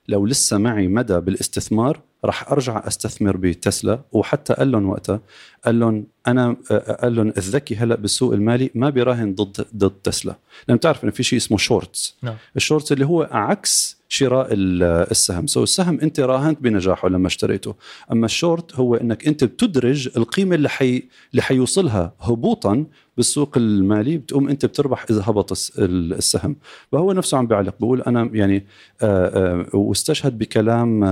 لو 0.08 0.26
لسه 0.26 0.58
معي 0.58 0.88
مدى 0.88 1.20
بالاستثمار 1.20 2.02
راح 2.26 2.52
أرجع 2.52 2.88
أستثمر 2.88 3.38
بتسلا. 3.38 4.02
وحتى 4.12 4.54
قال 4.54 4.72
لهم 4.72 4.90
وقتها 4.90 5.20
قال 5.66 5.80
لهم 5.80 6.06
أنا 6.28 6.56
قال 7.02 7.16
لهم 7.16 7.34
الذكي 7.38 7.76
هلأ 7.76 7.96
بالسوق 7.96 8.34
المالي 8.34 8.72
ما 8.76 8.90
بيراهن 8.90 9.36
ضد 9.36 9.66
ضد 9.76 9.94
تسلا. 10.04 10.36
لأن 10.68 10.78
بتعرف 10.78 11.04
انه 11.04 11.12
في 11.12 11.24
شيء 11.24 11.38
اسمه 11.38 11.58
shorts 11.58 12.18
نعم. 12.22 12.36
ال 12.56 12.61
shorts 12.61 12.92
اللي 12.92 13.06
هو 13.06 13.30
عكس 13.32 14.01
شراء 14.14 14.48
ال- 14.54 14.84
السهم. 15.12 15.48
so 15.48 15.64
السهم 15.64 16.00
انت 16.00 16.20
راهنت 16.20 16.62
بنجاحه 16.62 17.10
لما 17.10 17.28
اشتريته. 17.28 17.76
أما 18.12 18.26
الشورت 18.26 18.76
هو 18.76 18.96
إنك 18.96 19.28
انت 19.28 19.44
بتدرج 19.44 20.10
القيمة 20.18 20.56
اللي 20.56 20.70
حي 20.70 21.04
اللي 21.32 21.42
حيوصلها 21.42 22.14
هبوطا 22.22 22.86
بالسوق 23.18 23.58
المالي 23.58 24.18
بتقوم 24.18 24.50
أنت 24.50 24.66
بتربح 24.66 25.06
إذا 25.10 25.22
هبط 25.26 25.52
الس- 25.52 25.80
ال- 25.80 26.14
السهم. 26.14 26.56
فهو 26.92 27.12
نفسه 27.14 27.38
عم 27.38 27.48
بيعلق. 27.48 27.74
بقول 27.80 28.02
أنا 28.02 28.30
يعني 28.34 28.66
آه، 29.02 29.62
آه، 29.74 29.76
واستشهد 29.76 30.38
بكلام 30.38 31.04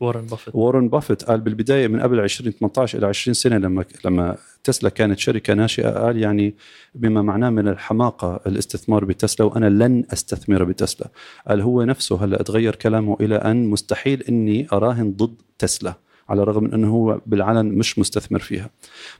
وارن 0.00 0.26
بافيت 0.26 0.54
وارن 0.54 0.88
بافيت 0.88 1.24
قال 1.24 1.40
بالبداية 1.40 1.88
من 1.88 2.00
قبل 2.00 2.20
2018 2.20 2.98
إلى 2.98 3.06
20 3.06 3.34
سنة 3.34 3.58
لما 3.58 3.84
لما 4.04 4.36
تسلا 4.64 4.90
كانت 4.90 5.18
شركة 5.18 5.54
ناشئة 5.54 5.88
قال 5.90 6.16
يعني 6.22 6.54
بما 6.94 7.22
معناه 7.22 7.50
من 7.50 7.68
الحماقة 7.68 8.40
الاستثمار 8.46 9.04
بتسلا 9.04 9.46
وأنا 9.46 9.66
لن 9.84 10.04
أستثمر 10.12 10.64
بتسلا. 10.64 11.08
قال 11.48 11.60
هو 11.60 11.82
نفسه 11.82 12.24
هلأ 12.24 12.42
تغير 12.42 12.74
كلامه 12.74 13.16
إلى 13.20 13.36
أن 13.36 13.66
مستحيل 13.66 14.22
إني 14.22 14.66
أراهن 14.72 15.12
ضد 15.12 15.34
تسلا. 15.58 15.94
على 16.28 16.42
الرغم 16.42 16.64
من 16.64 16.72
إنه 16.74 16.90
هو 16.90 17.20
بالعلن 17.26 17.66
مش 17.66 17.98
مستثمر 17.98 18.38
فيها 18.38 18.70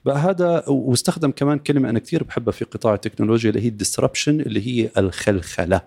بقى 0.05 0.17
هذا 0.17 0.63
واستخدم 0.67 1.31
كمان 1.31 1.59
كلمة 1.59 1.89
أنا 1.89 1.99
كثير 1.99 2.23
بحبها 2.23 2.51
في 2.51 2.65
قطاع 2.65 2.93
التكنولوجيا 2.93 3.49
اللي 3.49 3.61
هي 3.61 3.67
ال 3.67 3.74
disruption 3.74 4.41
اللي 4.41 4.67
هي 4.67 4.89
الخلخلة 4.97 5.81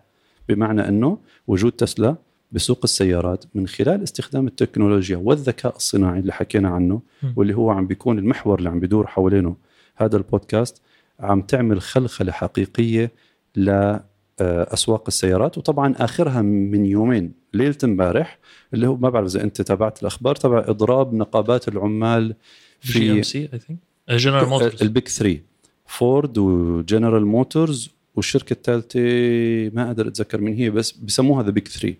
بمعنى 0.48 0.88
إنه 0.88 1.18
وجود 1.46 1.72
تسلا 1.72 2.16
بسوق 2.52 2.80
السيارات 2.84 3.44
من 3.54 3.66
خلال 3.68 4.02
استخدام 4.02 4.46
التكنولوجيا 4.46 5.16
والذكاء 5.16 5.76
الصناعي 5.76 6.18
اللي 6.20 6.32
حكينا 6.32 6.68
عنه. 6.68 7.00
واللي 7.36 7.54
هو 7.56 7.70
عم 7.70 7.86
بيكون 7.86 8.18
المحور 8.18 8.58
اللي 8.58 8.68
عم 8.70 8.80
بيدور 8.80 9.06
حوالينه 9.06 9.56
هذا 9.96 10.16
البودكاست 10.16 10.82
عم 11.20 11.42
تعمل 11.42 11.80
خلخلة 11.80 12.32
حقيقية 12.32 13.12
لاسواق 14.40 15.04
السيارات 15.08 15.58
وطبعا 15.58 15.94
آخرها 15.98 16.42
من 16.42 16.86
يومين 16.86 17.32
ليلة 17.54 17.76
امبارح 17.84 18.38
اللي 18.74 18.86
هو 18.86 18.96
ما 18.96 19.10
بعرف 19.10 19.26
إذا 19.26 19.44
أنت 19.44 19.62
تابعت 19.62 20.02
الأخبار 20.02 20.34
تبع 20.36 20.58
إضراب 20.68 21.14
نقابات 21.14 21.68
العمال 21.68 22.34
GMC 22.84 23.22
I 23.22 23.48
think 23.52 23.78
جنرال 24.08 24.48
موتورز 24.48 24.82
ال 24.82 24.89
big 24.89 25.08
3 25.08 25.38
فورد 25.86 26.38
وجنرال 26.38 27.26
موتورز 27.26 27.90
والشركة 28.16 28.52
الثالثة 28.52 29.00
ما 29.76 29.86
أقدر 29.86 30.08
أتذكر 30.08 30.40
من 30.40 30.54
هي 30.54 30.70
بس 30.70 30.92
بسموها 30.92 31.42
the 31.42 31.50
big 31.50 31.68
3 31.68 31.94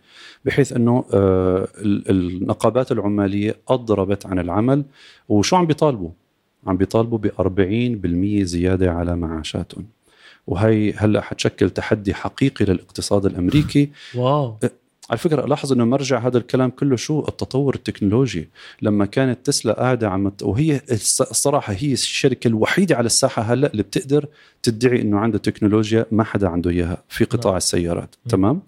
بحيث 0.45 0.73
إنه 0.73 1.05
آه، 1.15 1.69
ال- 1.79 2.11
النقابات 2.11 2.93
العمالية 2.93 3.57
أضربت 3.69 4.27
عن 4.27 4.39
العمل 4.39 4.85
وشو 5.29 5.57
عم 5.57 5.67
بيطالبوا؟ 5.67 6.11
عم 6.67 6.77
بيطالبوا 6.77 7.19
ب 7.19 7.27
40% 8.41 8.43
زيادة 8.45 8.93
على 8.93 9.17
معاشاتهم. 9.17 9.85
وهي 10.49 10.93
هلا 10.97 11.21
حتشكل 11.21 11.71
تحدي 11.71 12.15
حقيقي 12.15 12.65
للاقتصاد 12.65 13.27
الأمريكي. 13.27 13.91
wow. 14.15 14.57
على 15.11 15.19
فكرة 15.19 15.47
لاحظ 15.47 15.73
إنه 15.73 15.85
مرجع 15.85 16.19
هذا 16.27 16.39
الكلام 16.39 16.71
كله 16.71 16.97
شو؟ 16.97 17.25
التطور 17.29 17.75
التكنولوجي. 17.75 18.49
لما 18.83 19.07
كانت 19.07 19.47
تسلا 19.47 19.73
قاعدة 19.73 20.09
عم 20.09 20.33
وهي 20.43 20.79
الص- 20.79 21.31
الصراحة 21.31 21.73
هي 21.73 21.93
الشركة 21.93 22.49
الوحيدة 22.49 22.97
على 22.97 23.07
الساحة 23.07 23.43
هلأ 23.43 23.71
اللي 23.73 23.83
بتقدر 23.83 24.27
تدعي 24.63 25.03
إنه 25.03 25.19
عندها 25.19 25.41
تكنولوجيا 25.41 26.07
ما 26.13 26.25
حدا 26.25 26.49
عنده 26.49 26.71
إياها 26.71 27.03
في 27.09 27.25
قطاع 27.25 27.51
نعم. 27.51 27.57
السيارات. 27.57 28.15
م. 28.27 28.29
تمام؟ 28.29 28.63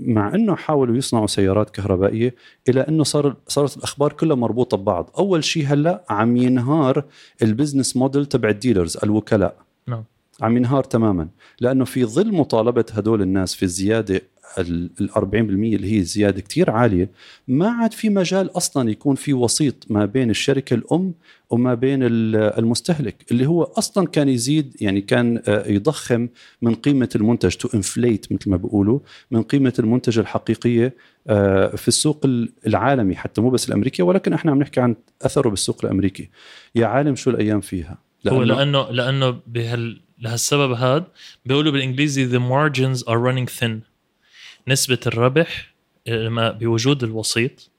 مع 0.00 0.34
إنه 0.34 0.56
حاولوا 0.56 0.96
يصنعوا 0.96 1.26
سيارات 1.26 1.70
كهربائية 1.70 2.34
إلى 2.68 2.80
إنه 2.80 3.04
صار 3.04 3.36
صارت 3.48 3.76
الأخبار 3.76 4.12
كلها 4.12 4.36
مربوطة 4.36 4.76
ببعض. 4.76 5.10
أول 5.18 5.44
شيء 5.44 5.66
هلأ 5.66 6.04
عم 6.10 6.36
ينهار 6.36 7.04
ال 7.42 7.48
business 7.48 7.96
model 7.96 8.26
تبع 8.26 8.48
ال 8.48 8.54
dealers 8.54 8.96
الوكلاء. 9.04 9.56
نعم. 9.86 10.04
عم 10.40 10.56
ينهار 10.56 10.84
تماما. 10.84 11.28
لأنه 11.60 11.84
في 11.84 12.04
ظل 12.04 12.32
مطالبة 12.34 12.84
هدول 12.92 13.22
الناس 13.22 13.54
في 13.54 13.62
الزيادة 13.62 14.22
ال 14.58 14.90
ال 15.00 15.10
40% 15.10 15.18
اللي 15.74 15.98
هي 15.98 16.02
زيادة 16.02 16.40
كتير 16.40 16.70
عالية 16.70 17.10
ما 17.48 17.68
عاد 17.70 17.92
في 17.92 18.08
مجال 18.08 18.56
أصلا 18.56 18.90
يكون 18.90 19.14
في 19.14 19.32
وسيط 19.34 19.74
ما 19.90 20.04
بين 20.04 20.30
الشركة 20.30 20.74
الأم 20.74 21.14
وما 21.50 21.74
بين 21.74 22.02
ال- 22.02 22.36
المستهلك 22.36 23.24
اللي 23.30 23.46
هو 23.46 23.62
أصلا 23.62 24.06
كان 24.06 24.28
يزيد 24.28 24.76
يعني 24.80 25.00
كان 25.00 25.42
آه، 25.48 25.68
يضخم 25.68 26.28
من 26.62 26.74
قيمة 26.74 27.08
المنتج 27.16 27.50
to 27.54 27.68
inflate 27.74 28.32
مثل 28.32 28.50
ما 28.50 28.56
بيقولوا 28.56 28.98
من 29.30 29.42
قيمة 29.42 29.72
المنتج 29.78 30.18
الحقيقية 30.18 30.94
آه، 31.26 31.76
في 31.76 31.88
السوق 31.88 32.20
ال- 32.24 32.52
العالمي 32.66 33.16
حتى 33.16 33.40
مو 33.40 33.50
بس 33.50 33.68
الامريكي 33.68 34.02
ولكن 34.02 34.32
إحنا 34.32 34.50
عم 34.50 34.58
نحكي 34.58 34.80
عن 34.80 34.96
أثره 35.22 35.48
بالسوق 35.50 35.84
الأمريكي. 35.84 36.28
يا 36.74 36.86
عالم 36.86 37.14
شو 37.16 37.30
الأيام 37.30 37.60
فيها؟ 37.60 37.98
هو 38.28 38.42
لأنه 38.42 38.90
لأنه 38.90 39.36
بهال 39.46 40.00
لهالسبب 40.22 40.72
هذا 40.72 41.06
بيقولوا 41.46 41.72
بالإنجليزي 41.72 42.28
the 42.28 42.42
margins 42.42 43.02
are 43.02 43.18
running 43.18 43.60
thin. 43.60 43.70
نسبة 44.68 44.98
الربح 45.06 45.74
لما 46.06 46.50
بوجود 46.50 47.04
الوسيط 47.04 47.70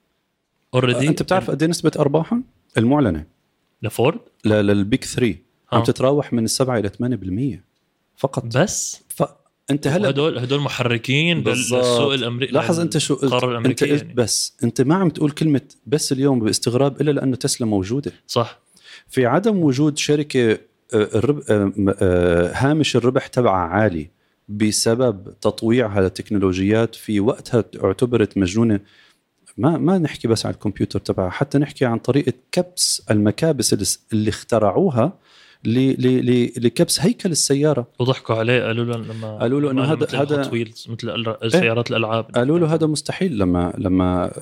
اوريدي 0.74 1.08
أنت 1.08 1.22
بتعرف 1.22 1.50
قد 1.50 1.62
إيه 1.62 1.70
نسبة 1.70 1.92
أرباحهم؟ 1.98 2.44
المعلنة. 2.78 3.26
لفورد؟ 3.82 4.18
للبيك 4.44 5.04
3 5.04 5.36
عم 5.72 5.80
آه. 5.80 5.84
تتراوح 5.84 6.32
من 6.32 6.46
7 6.46 6.78
إلى 6.78 6.88
8% 7.58 7.60
فقط. 8.16 8.56
بس؟ 8.56 9.02
فانت 9.08 9.86
هلا 9.86 10.10
هدول 10.10 10.38
هدول 10.38 10.60
محركين. 10.60 11.42
بالسوق 11.42 12.12
الامريكي 12.12 12.52
لاحظ 12.52 12.80
أنت 12.80 12.98
شو 12.98 13.14
قلت 13.14 13.44
أنت 13.44 13.82
قلت 13.82 13.82
يعني. 13.82 14.14
بس. 14.14 14.56
أنت 14.64 14.80
ما 14.80 14.94
عم 14.94 15.10
تقول 15.10 15.30
كلمة 15.30 15.60
بس 15.86 16.12
اليوم 16.12 16.40
باستغراب 16.40 17.00
إلا 17.00 17.10
لأنه 17.10 17.36
تسلا 17.36 17.66
موجودة. 17.66 18.12
صح. 18.26 18.60
في 19.08 19.26
عدم 19.26 19.58
وجود 19.58 19.98
شركة 19.98 20.52
آه، 20.52 20.58
الرب... 20.94 21.42
آه، 21.50 21.72
آه، 22.02 22.52
هامش 22.54 22.96
الربح 22.96 23.26
تبعها 23.26 23.68
عالي 23.68 24.10
بسبب 24.48 25.34
تطويعها 25.40 26.00
للتكنولوجيات 26.00 26.94
في 26.94 27.20
وقتها 27.20 27.64
اعتبرت 27.84 28.38
مجنونة. 28.38 28.80
ما 29.58 29.78
ما 29.78 29.98
نحكي 29.98 30.28
بس 30.28 30.46
عن 30.46 30.52
الكمبيوتر 30.52 30.98
تبعها 30.98 31.30
حتى 31.30 31.58
نحكي 31.58 31.84
عن 31.84 31.98
طريقة 31.98 32.32
كبس 32.52 33.02
المكابس 33.10 33.96
اللي, 34.12 34.28
اخترعوها 34.30 35.12
ل... 35.64 35.78
ل... 35.78 36.26
ل... 36.30 36.52
لكبس 36.66 37.00
هيكل 37.00 37.30
السيارة. 37.30 37.86
وضحكوا 38.00 38.34
عليه 38.34 38.62
قالوا 38.62 38.84
له 38.84 38.96
لما 38.96 39.38
قالوا 39.38 39.60
له 39.60 39.70
عملوا 39.70 39.84
هذا- 39.84 39.96
مثل 39.96 40.16
هذا- 40.16 40.50
مثل 40.88 41.10
ال- 41.42 41.52
سيارات 41.52 41.90
الألعاب. 41.90 42.24
قالوا 42.24 42.58
له 42.58 42.74
هذا 42.74 42.86
مستحيل 42.86 43.38
لما 43.38 43.72
لما 43.78 44.32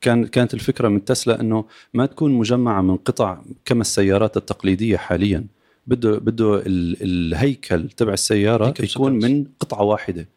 كان 0.00 0.26
كانت 0.26 0.54
الفكرة 0.54 0.88
من 0.88 1.04
تسلا 1.04 1.40
إنه 1.40 1.64
ما 1.94 2.06
تكون 2.06 2.32
مجمعة 2.32 2.82
من 2.82 2.96
قطع 2.96 3.42
كما 3.64 3.80
السيارات 3.80 4.36
التقليدية 4.36 4.96
حاليا. 4.96 5.44
بده 5.86 6.18
بده 6.18 6.56
ال- 6.66 6.96
الهيكل 7.02 7.88
تبع 7.88 8.12
السيارة 8.12 8.68
يكون. 8.80 9.12
من 9.32 9.44
قطعة 9.60 9.82
واحدة. 9.82 10.28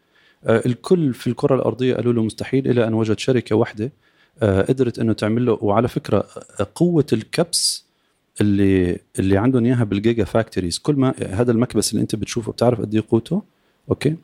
آه، 0.44 0.62
الكل 0.66 1.14
في 1.14 1.26
الكرة 1.26 1.54
الأرضية 1.54 1.94
قالوا 1.94 2.12
له 2.12 2.22
مستحيل 2.22 2.68
إلى 2.70 2.86
أن 2.86 2.94
وجد 2.94 3.18
شركة 3.18 3.56
واحدة 3.56 3.92
آه، 4.42 4.62
قدرت 4.62 4.98
إنه 4.98 5.12
تعمل 5.12 5.46
له 5.46 5.58
وعلى 5.60 5.88
فكرة 5.88 6.18
آه، 6.60 6.66
قوة 6.74 7.06
الكبس 7.12 7.86
اللي 8.40 8.98
اللي 9.18 9.36
عندهم 9.38 9.64
إياها 9.64 9.84
بال 9.84 9.97
giga 9.97 10.24
factories. 10.24 10.78
كل 10.78 10.94
ما 10.96 11.14
هذا 11.30 11.52
المكبس 11.52 11.90
اللي 11.92 12.02
أنت 12.02 12.16
بتشوفه 12.16 12.52
بتعرف 12.52 12.80
قد 12.80 12.94
إيه 12.94 13.04
قوته؟ 13.10 13.42
okay. 13.90 14.16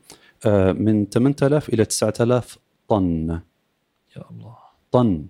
من 0.73 1.05
8000 1.09 1.69
إلى 1.69 1.85
9000 1.85 2.57
طن. 2.89 3.29
يا 4.17 4.23
الله. 4.31 4.55
طن. 4.91 5.25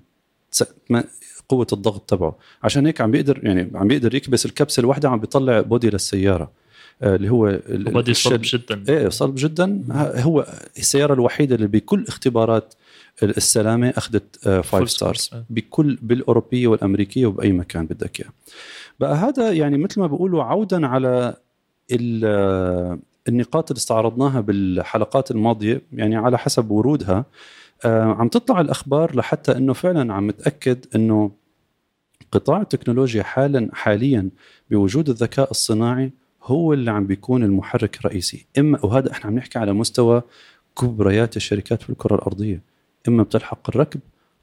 قوة 1.49 1.67
الضغط 1.73 2.09
تبعه. 2.09 2.35
عشان 2.63 2.85
هيك 2.85 3.01
عم 3.01 3.11
بيقدر 3.11 3.39
يعني 3.43 3.71
عم 3.75 3.87
بيقدر 3.87 4.15
يكبس 4.15 4.45
الكبسة 4.45 4.79
الواحدة 4.79 5.09
عم 5.09 5.19
بيطلع 5.19 5.61
body 5.61 5.89
للسيارة. 5.89 6.51
آه، 7.01 7.15
اللي 7.15 7.29
هو 7.29 7.47
الشل- 7.47 8.15
صلب 8.15 8.41
جدا. 8.43 8.83
إيه 8.89 9.09
صلب 9.09 9.35
جدا. 9.37 9.83
هو 10.19 10.45
السيارة 10.77 11.13
الوحيدة 11.13 11.55
اللي 11.55 11.67
بكل 11.67 12.05
اختبارات 12.07 12.73
السلامة 13.23 13.89
أخذت 13.97 14.37
five 14.49 14.75
full 14.75 14.83
stars 14.83 15.29
آه. 15.33 15.43
بكل 15.49 15.97
بالأوروبية 16.01 16.67
والأمريكية 16.67 17.25
وبأي 17.25 17.51
مكان 17.51 17.85
بدك 17.85 18.19
إياه. 18.19 18.29
بقى 18.99 19.15
هذا 19.15 19.51
يعني 19.51 19.77
مثل 19.77 19.99
ما 19.99 20.07
بيقولوا 20.07 20.43
عودا 20.43 20.87
على 20.87 21.35
ال- 21.91 22.21
آه، 22.25 22.99
النقاط 23.27 23.71
اللي 23.71 23.77
استعرضناها 23.79 24.41
بالحلقات 24.41 25.31
الماضية 25.31 25.81
يعني 25.93 26.15
على 26.15 26.37
حسب 26.37 26.71
ورودها. 26.71 27.17
آه، 27.17 27.25
عم 27.85 28.27
تطلع 28.27 28.61
الأخبار 28.61 29.15
لحتى 29.15 29.51
إنه 29.51 29.73
فعلا 29.73 30.13
عم 30.13 30.29
نتاكد 30.29 30.85
إنه 30.95 31.31
قطاع 32.31 32.61
التكنولوجيا 32.61 33.23
حالا 33.23 33.69
حاليا 33.73 34.29
بوجود 34.71 35.09
الذكاء 35.09 35.51
الصناعي 35.51 36.11
هو 36.43 36.73
اللي 36.73 36.91
عم 36.91 37.07
بيكون 37.07 37.43
المحرك 37.43 37.99
الرئيسي. 37.99 38.45
إما 38.59 38.85
وهذا 38.85 39.11
إحنا 39.11 39.25
عم 39.29 39.35
نحكي 39.35 39.59
على 39.59 39.73
مستوى 39.73 40.21
كبريات 40.77 41.37
الشركات 41.37 41.81
في 41.81 41.89
الكرة 41.89 42.15
الأرضية. 42.15 42.61
إما 43.07 43.23
بتلحق 43.23 43.69
الركب 43.69 43.99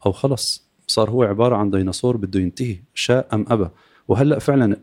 أو 0.07 0.13
خلص 0.13 0.69
صار 0.87 1.11
هو 1.11 1.23
عبارة 1.23 1.57
عن 1.57 1.71
ديناصور 1.71 2.17
بده 2.17 2.41
ينتهي 2.41 2.77
شاء 2.95 3.29
أم 3.33 3.45
أبى. 3.49 3.69
وهلأ 4.09 4.39
فعلا 4.39 4.77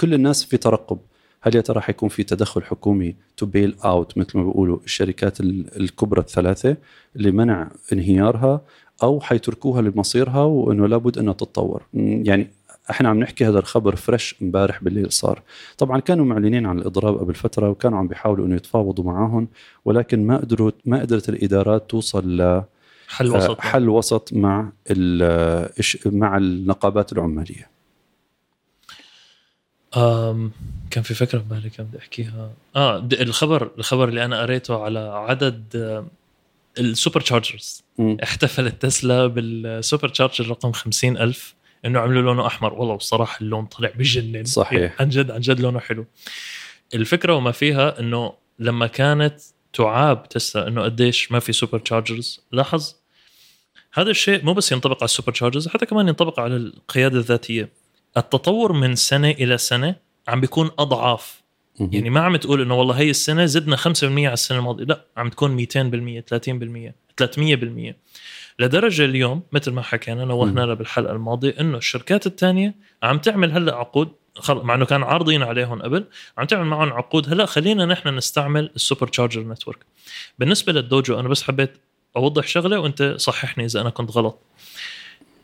كل 0.00 0.14
الناس 0.14 0.44
في 0.44 0.56
ترقب. 0.56 0.98
هل 1.46 1.56
يا 1.56 1.60
ترى 1.60 1.80
حيكون 1.80 2.08
في 2.08 2.22
تدخل 2.22 2.62
حكومي 2.62 3.14
to 3.36 3.46
bail 3.46 3.76
out 3.84 4.18
مثل 4.18 4.38
ما 4.38 4.44
بيقولوا 4.44 4.78
الشركات 4.84 5.40
ال- 5.40 5.80
الكبرى 5.80 6.20
الثلاثة 6.20 6.76
لمنع 7.14 7.70
انهيارها 7.92 8.60
أو 9.02 9.20
حيتركوها 9.20 9.82
لمصيرها 9.82 10.42
وإنه 10.42 10.86
لابد 10.88 11.18
إنها 11.18 11.32
تتطور؟ 11.32 11.82
يعني 11.94 12.50
إحنا 12.90 13.08
عم 13.08 13.18
نحكي 13.20 13.44
هذا 13.48 13.58
الخبر 13.58 13.96
فريش 13.96 14.34
امبارح 14.42 14.84
بالليل 14.84 15.12
صار. 15.12 15.42
طبعا 15.78 16.00
كانوا 16.00 16.24
معلنين 16.24 16.66
عن 16.66 16.78
الإضراب 16.78 17.18
قبل 17.18 17.34
فترة 17.34 17.70
وكانوا 17.70 17.98
عم 17.98 18.08
بيحاولوا 18.08 18.46
إنه 18.46 18.54
يتفاوضوا 18.56 19.04
معاهم 19.04 19.48
ولكن 19.84 20.26
ما 20.26 20.36
قدروا 20.36 20.70
ما 20.84 21.00
قدرت 21.00 21.28
الإدارات 21.28 21.90
توصل 21.90 22.36
ل 22.40 22.62
حل 23.08 23.30
وسط. 23.36 23.60
حل 23.60 23.88
وسط 23.88 24.32
مع 24.32 24.68
مع 26.06 26.36
النقابات 26.36 27.12
العمالية. 27.12 27.73
أم 29.96 30.52
كان 30.90 31.02
في 31.02 31.14
فكرة 31.14 31.38
في 31.38 31.44
بالي 31.44 31.70
كان 31.70 31.86
بدي 31.86 31.98
أحكيها. 31.98 32.52
آه 32.76 33.08
الخبر 33.12 33.70
الخبر 33.78 34.08
اللي 34.08 34.24
أنا 34.24 34.40
قريته 34.42 34.82
على 34.84 34.98
عدد 34.98 35.64
ال 36.78 36.85
super 36.85 37.20
chargers. 37.20 37.82
احتفلت 38.22 38.82
تسلا 38.82 39.26
بال 39.26 39.49
super 39.49 40.08
charger 40.08 40.48
رقم 40.48 40.72
50 40.72 41.16
ألف 41.16 41.54
إنه 41.84 42.00
عملوا 42.00 42.22
لونه 42.22 42.46
أحمر. 42.46 42.72
والله 42.72 42.94
بصراحه 42.94 43.40
اللون 43.40 43.66
طلع 43.66 43.90
بجنن. 43.98 44.44
صحيح. 44.44 45.00
عن 45.00 45.08
جد 45.08 45.30
عن 45.30 45.40
جد 45.40 45.60
لونه 45.60 45.80
حلو. 45.80 46.06
الفكرة 46.94 47.34
وما 47.34 47.52
فيها 47.52 48.00
إنه 48.00 48.32
لما 48.58 48.86
كانت 48.86 49.40
تعاب 49.72 50.28
تسلا 50.28 50.68
إنه 50.68 50.82
قديش 50.82 51.32
ما 51.32 51.38
في 51.38 51.52
super 51.52 51.78
chargers 51.78 52.40
لاحظ 52.52 52.94
هذا 53.92 54.10
الشيء 54.10 54.44
مو 54.44 54.52
بس 54.52 54.72
ينطبق 54.72 54.96
على 54.96 55.04
ال 55.04 55.09
super 55.09 55.32
chargers 55.32 55.68
حتى 55.68 55.86
كمان 55.86 56.08
ينطبق 56.08 56.40
على 56.40 56.56
القيادة 56.56 57.18
الذاتية. 57.18 57.83
التطور 58.16 58.72
من 58.72 58.94
سنة 58.94 59.30
إلى 59.30 59.58
سنة 59.58 59.96
عم 60.28 60.40
بيكون 60.40 60.70
أضعاف. 60.78 61.42
يعني 61.80 62.10
ما 62.10 62.20
عم 62.20 62.36
تقول 62.36 62.60
إنه 62.60 62.74
والله 62.74 62.94
هي 62.94 63.10
السنة 63.10 63.44
زدنا 63.44 63.76
5% 63.76 64.04
على 64.04 64.32
السنة 64.32 64.58
الماضية. 64.58 64.84
لا 64.84 65.04
عم 65.16 65.28
تكون 65.28 65.56
200% 65.56 66.20
30% 66.20 66.94
300% 67.16 67.94
لدرجة 68.58 69.04
اليوم 69.04 69.42
مثل 69.52 69.70
ما 69.70 69.82
حكينا 69.82 70.24
نوهنا 70.24 70.74
بالحلقة 70.74 71.12
الماضية 71.12 71.54
إنه 71.60 71.78
الشركات 71.78 72.26
الثانية 72.26 72.74
عم 73.02 73.18
تعمل 73.18 73.52
هلأ 73.52 73.74
عقود. 73.74 74.08
مع 74.48 74.74
إنه 74.74 74.84
كان 74.84 75.02
عارضين 75.02 75.42
عليهم 75.42 75.82
قبل 75.82 76.04
عم 76.38 76.46
تعمل 76.46 76.64
معهم 76.64 76.92
عقود. 76.92 77.32
هلأ 77.32 77.46
خلينا 77.46 77.86
نحن 77.86 78.08
نستعمل 78.08 78.70
ال 78.76 78.81
super 78.81 79.06
charger 79.06 79.40
network. 79.40 79.78
بالنسبة 80.38 80.72
للدوجو 80.72 81.20
أنا 81.20 81.28
بس 81.28 81.42
حبيت 81.42 81.72
أوضح 82.16 82.46
شغلة 82.46 82.78
وأنت 82.78 83.14
صححني 83.16 83.64
إذا 83.64 83.80
أنا 83.80 83.90
كنت 83.90 84.10
غلط. 84.10 84.38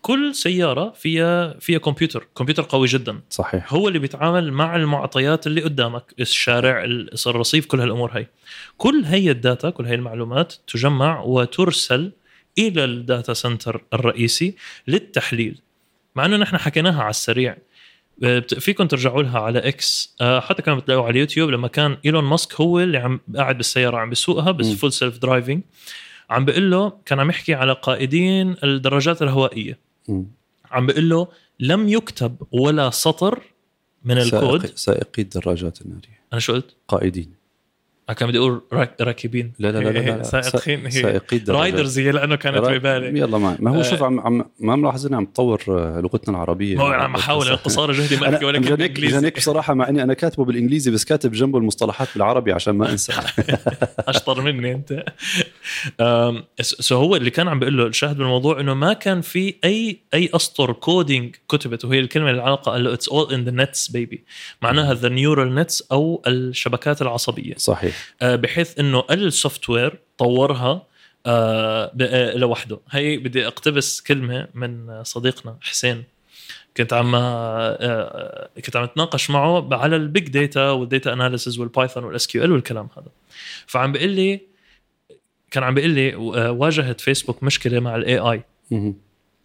كل 0.03 0.35
سيارة 0.35 0.91
فيها 0.91 1.59
فيها 1.59 1.79
computer 1.79 2.27
computer 2.37 2.63
قوي 2.69 2.87
جدا. 2.87 3.21
صحيح. 3.31 3.73
هو 3.73 3.89
اللي 3.89 3.99
بيتعامل 3.99 4.53
مع 4.53 4.77
المعطيات 4.77 5.47
اللي 5.47 5.61
قدامك 5.63 6.15
الشارع 6.21 6.85
الرصيف 7.27 7.67
كل 7.67 7.81
هالأمور 7.81 8.11
هي 8.13 8.27
كل 8.79 9.03
هي 9.05 9.31
ال 9.31 9.39
data 9.39 9.71
كل 9.71 9.87
هي 9.87 9.95
المعلومات 9.95 10.55
تجمع 10.67 11.21
وترسل 11.21 12.13
إلى 12.59 12.85
ال 12.85 12.94
data 12.94 13.33
center 13.33 13.85
الرئيسي 13.95 14.55
للتحليل. 14.89 15.61
مع 16.17 16.25
إنه 16.25 16.37
نحن 16.37 16.57
حكيناها 16.59 17.01
على 17.03 17.11
السريع. 17.11 17.57
بت- 18.19 18.55
فيكم 18.59 18.87
ترجعوا 18.87 19.23
لها 19.23 19.41
على 19.41 19.59
إكس 19.59 20.15
آه، 20.21 20.41
حتى 20.41 20.63
كانوا 20.63 20.81
بتلاقوا 20.81 21.03
على 21.03 21.11
اليوتيوب 21.11 21.51
لما 21.51 21.69
كان 21.69 21.97
إيلون 22.07 22.25
ماسك 22.25 22.55
هو 22.61 22.81
اللي 22.81 22.99
عم 22.99 23.21
قاعد 23.37 23.57
بالسيارة 23.57 23.97
عم 23.97 24.09
بيسوقها 24.09 24.51
بس. 24.51 24.73
full 24.73 24.93
self 24.93 25.19
driving 25.19 25.63
عم 26.31 26.45
بقول 26.45 26.71
له 26.71 26.93
كان 27.07 27.21
عم 27.21 27.31
يحكي 27.31 27.55
على 27.55 27.73
قائدين 27.73 28.57
الدراجات 28.65 29.23
الهوائية. 29.23 29.90
عم 30.71 30.87
بقول 30.87 31.09
له 31.11 31.29
لم 31.61 31.89
يكتب 31.89 32.37
ولا 32.53 32.91
سطر 32.91 33.43
من 34.05 34.19
الكود. 34.19 34.67
سائق- 34.67 34.77
سائقي 34.77 35.23
الدراجات 35.23 35.81
النارية. 35.83 36.21
أنا 36.33 36.41
شو 36.41 36.53
قلت؟ 36.53 36.75
قائدين. 36.89 37.40
آه، 38.11 38.13
كان 38.13 38.29
بدي 38.29 38.39
أقول 38.39 38.61
راك- 38.73 38.97
راكبين. 39.01 39.53
لا 39.59 39.73
لا 39.73 39.79
لا 39.79 39.89
لا, 39.91 39.99
لا. 40.17 40.23
سائقين. 40.43 40.85
هي 40.87 40.91
سائقي 40.91 41.37
الدراجات. 41.37 41.63
riders 41.63 41.99
هي 41.99 42.11
لأنه 42.13 42.37
كانت 42.37 42.59
ببالي. 42.59 43.19
يلا 43.21 43.39
معي. 43.39 43.57
ما 43.59 43.71
هو 43.71 43.81
آه. 43.81 43.83
شوف 43.83 44.03
عم, 44.03 44.21
عم 44.21 44.45
ما 44.61 44.77
ملاحظ 44.77 45.07
اني 45.07 45.17
عم 45.17 45.25
تطور 45.25 45.63
آه، 45.69 46.01
لغتنا 46.01 46.35
العربية. 46.37 46.77
ما 46.77 46.83
هو 46.83 46.87
عم 46.87 47.15
أحاول 47.15 47.49
اقتصار 47.49 47.93
جهدي 47.93 48.17
ما 48.17 48.23
احكي 48.25 48.37
أنا 48.37 48.47
ولكن 48.47 48.61
بالانجليزي 48.77 49.13
مشان 49.17 49.25
هيك 49.25 49.37
بصراحة 49.37 49.75
مع 49.75 49.89
إني 49.89 50.03
أنا 50.03 50.15
كاتبه 50.15 50.45
بالإنجليزي 50.45 50.91
بس 50.91 51.05
كاتب 51.05 51.33
جنبه 51.33 51.59
المصطلحات 51.59 52.09
بالعربي 52.15 52.53
عشان 52.53 52.75
ما 52.75 52.91
أنسى. 52.93 53.13
أشطر 54.09 54.41
مني 54.41 54.73
أنت. 54.73 55.05
so 56.61 56.97
هو 56.97 57.17
اللي 57.17 57.31
كان 57.31 57.49
عم 57.49 57.59
بيقول 57.59 57.79
له 57.79 57.87
الشاهد 57.87 58.17
بالموضوع 58.17 58.61
إنه 58.61 58.75
ما 58.75 58.93
كان 58.93 59.21
في 59.21 59.55
اي 59.65 60.01
أي 60.15 60.31
أسطر 60.35 60.73
coding 60.73 61.37
كتبت 61.49 61.85
وهي 61.85 61.99
الكلمة 61.99 62.31
العلاقه 62.31 62.73
قال 62.73 62.85
له 62.85 62.93
it's 62.93 63.09
all 63.09 63.35
in 63.35 63.45
the 63.45 63.51
nets 63.51 63.89
baby 63.91 64.25
معناها 64.63 64.95
the 64.95 65.09
neural 65.09 65.55
nets 65.55 65.83
أو 65.93 66.23
الشبكات 66.27 67.03
العصبية. 67.03 67.55
صحيح. 67.57 68.00
بحيث 68.23 68.79
إنه 68.79 69.05
ال 69.11 69.71
software 69.71 70.01
طورها 70.19 70.87
آه، 71.27 71.93
آه، 72.01 72.37
لوحده. 72.37 72.81
هي 72.91 73.17
بدي 73.17 73.47
اقتبس 73.47 74.01
كلمة 74.01 74.49
من 74.55 75.05
صديقنا 75.05 75.57
حسين. 75.61 76.05
كنت 76.77 76.93
عم 76.93 77.15
آه، 77.15 78.49
كنت 78.65 78.77
عم 78.77 78.85
اتناقش 78.85 79.31
معه 79.31 79.69
على 79.73 79.97
ال 79.97 80.05
big 80.05 80.29
data 80.29 80.71
وال 80.71 80.85
data 80.85 81.13
analysis 81.13 81.59
وال 81.59 81.70
Python 81.70 82.05
وال 82.05 82.27
SQL 82.27 82.53
والكلام 82.53 82.89
هذا. 82.97 83.09
فعم 83.67 83.93
بيقول 83.93 84.11
لي 84.11 84.41
كان 85.51 85.63
عم 85.63 85.75
بيقول 85.75 85.91
لي 85.91 86.15
آه، 86.15 86.51
واجهت 86.51 87.01
فيسبوك 87.01 87.43
مشكلة 87.43 87.81
مع 87.81 87.97
ال 87.97 88.19
AI. 88.19 88.45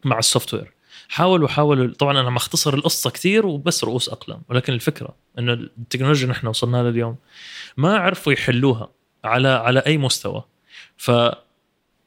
مع 0.05 0.19
ال 0.19 0.53
software 0.53 0.74
حاولوا 1.09 1.47
حاولوا. 1.47 1.93
طبعا 1.93 2.19
أنا 2.19 2.29
مختصر 2.29 2.73
القصة 2.73 3.09
كثير 3.09 3.45
وبس 3.45 3.83
رؤوس 3.83 4.09
أقلام 4.09 4.41
ولكن 4.49 4.73
الفكرة 4.73 5.15
إنه 5.39 5.53
التكنولوجيا 5.53 6.27
نحن 6.27 6.47
وصلنا 6.47 6.77
لها 6.77 6.89
اليوم 6.89 7.15
ما 7.77 7.97
عرفوا 7.97 8.33
يحلوها 8.33 8.89
على 9.23 9.47
على 9.47 9.79
أي 9.79 9.97
مستوى. 9.97 10.43
ف 10.97 11.11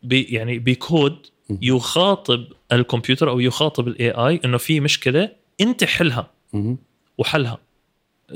بي 0.02 0.22
يعني 0.22 0.58
بكود 0.58 1.26
يخاطب 1.62 2.44
الكمبيوتر 2.72 3.30
أو 3.30 3.40
يخاطب 3.40 3.88
ال 3.88 4.10
AI 4.10 4.40
إنه 4.44 4.58
في 4.58 4.80
مشكلة 4.80 5.30
أنت 5.60 5.84
حلها. 5.84 6.30
وحلها. 7.18 7.58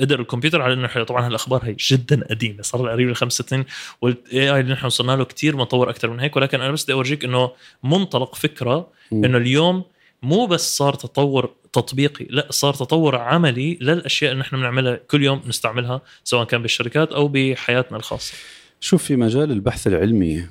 قدر 0.01 0.21
الكمبيوتر 0.21 0.63
على 0.63 0.75
إنه 0.75 0.85
يحل 0.85 1.05
طبعا 1.05 1.27
هالأخبار 1.27 1.65
هي 1.65 1.77
جدا 1.91 2.27
قديمة 2.31 2.63
صار 2.63 2.83
لها 2.83 2.93
قريب 2.93 3.13
خمس 3.13 3.33
سنين 3.33 3.65
وال 4.01 4.55
AI 4.55 4.61
اللي 4.61 4.73
نحن 4.73 4.87
وصلنا 4.87 5.13
له 5.13 5.25
كثير 5.25 5.57
مطور 5.57 5.91
أكثر 5.91 6.11
من 6.11 6.21
هيك 6.21 6.37
ولكن 6.37 6.61
أنا 6.61 6.73
بس 6.73 6.85
بدي 6.85 6.93
أورجيك 6.93 7.25
إنه 7.25 7.51
منطلق 7.83 8.35
فكرة. 8.35 8.91
إنه 9.13 9.39
اليوم 9.39 9.85
مو 10.23 10.47
بس 10.47 10.77
صار 10.77 10.95
تطور 10.95 11.55
تطبيقي 11.73 12.27
لا 12.31 12.47
صار 12.51 12.75
تطور 12.75 13.17
عملي 13.17 13.79
للأشياء 13.81 14.33
اللي 14.33 14.41
نحن 14.41 14.57
بنعملها 14.57 14.97
كل 14.97 15.23
يوم 15.23 15.43
نستعملها 15.47 16.01
سواء 16.25 16.45
كان 16.45 16.63
بالشركات 16.63 17.13
أو 17.13 17.29
بحياتنا 17.29 17.99
الخاصة. 17.99 18.35
شوف 18.81 19.05
في 19.05 19.17
مجال 19.17 19.51
البحث 19.51 19.87
العلمي 19.87 20.47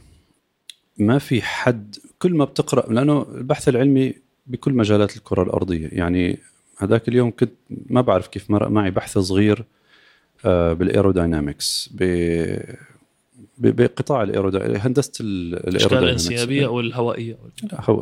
ما 0.97 1.19
في 1.19 1.41
حد 1.41 1.95
كل 2.19 2.33
ما 2.33 2.45
بتقرأ 2.45 2.93
لأنه 2.93 3.25
البحث 3.35 3.69
العلمي 3.69 4.13
بكل 4.47 4.73
مجالات 4.73 5.17
الكرة 5.17 5.43
الأرضية. 5.43 5.89
يعني 5.91 6.39
هذاك 6.77 7.07
اليوم 7.07 7.31
كنت 7.31 7.51
ما 7.69 8.01
بعرف 8.01 8.27
كيف 8.27 8.51
مرق 8.51 8.67
معي 8.67 8.91
بحث 8.91 9.17
صغير 9.17 9.65
آه، 10.45 10.73
بالايروداينامكس 10.73 11.89
بقطاع 13.61 14.23
ال 14.23 14.28
aerodynamics 14.28 14.85
هندسة 14.85 15.11
الأشكال 15.21 15.69
ال 15.69 15.74
aerodynamics 15.74 16.27
الانسيابية 16.27 16.65
أو 16.65 16.79
الهوائية. 16.79 17.37
لا 17.63 17.81
هو 17.81 18.01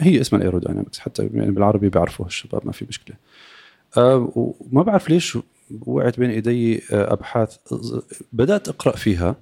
هي 0.00 0.20
اسمها 0.20 0.40
ال 0.40 0.44
aerodynamics 0.44 0.98
حتى 0.98 1.28
يعني 1.34 1.50
بالعربي 1.50 1.88
بيعرفوها 1.88 2.28
الشباب 2.28 2.66
ما 2.66 2.72
في 2.72 2.84
مشكلة. 2.88 3.16
آه، 3.96 4.32
وما 4.34 4.82
بعرف 4.82 5.10
ليش 5.10 5.38
وقعت 5.86 6.20
بين 6.20 6.30
إيدي 6.30 6.76
آه، 6.76 7.12
أبحاث 7.12 7.56
بدأت 8.32 8.68
أقرأ 8.68 8.96
فيها 8.96 9.36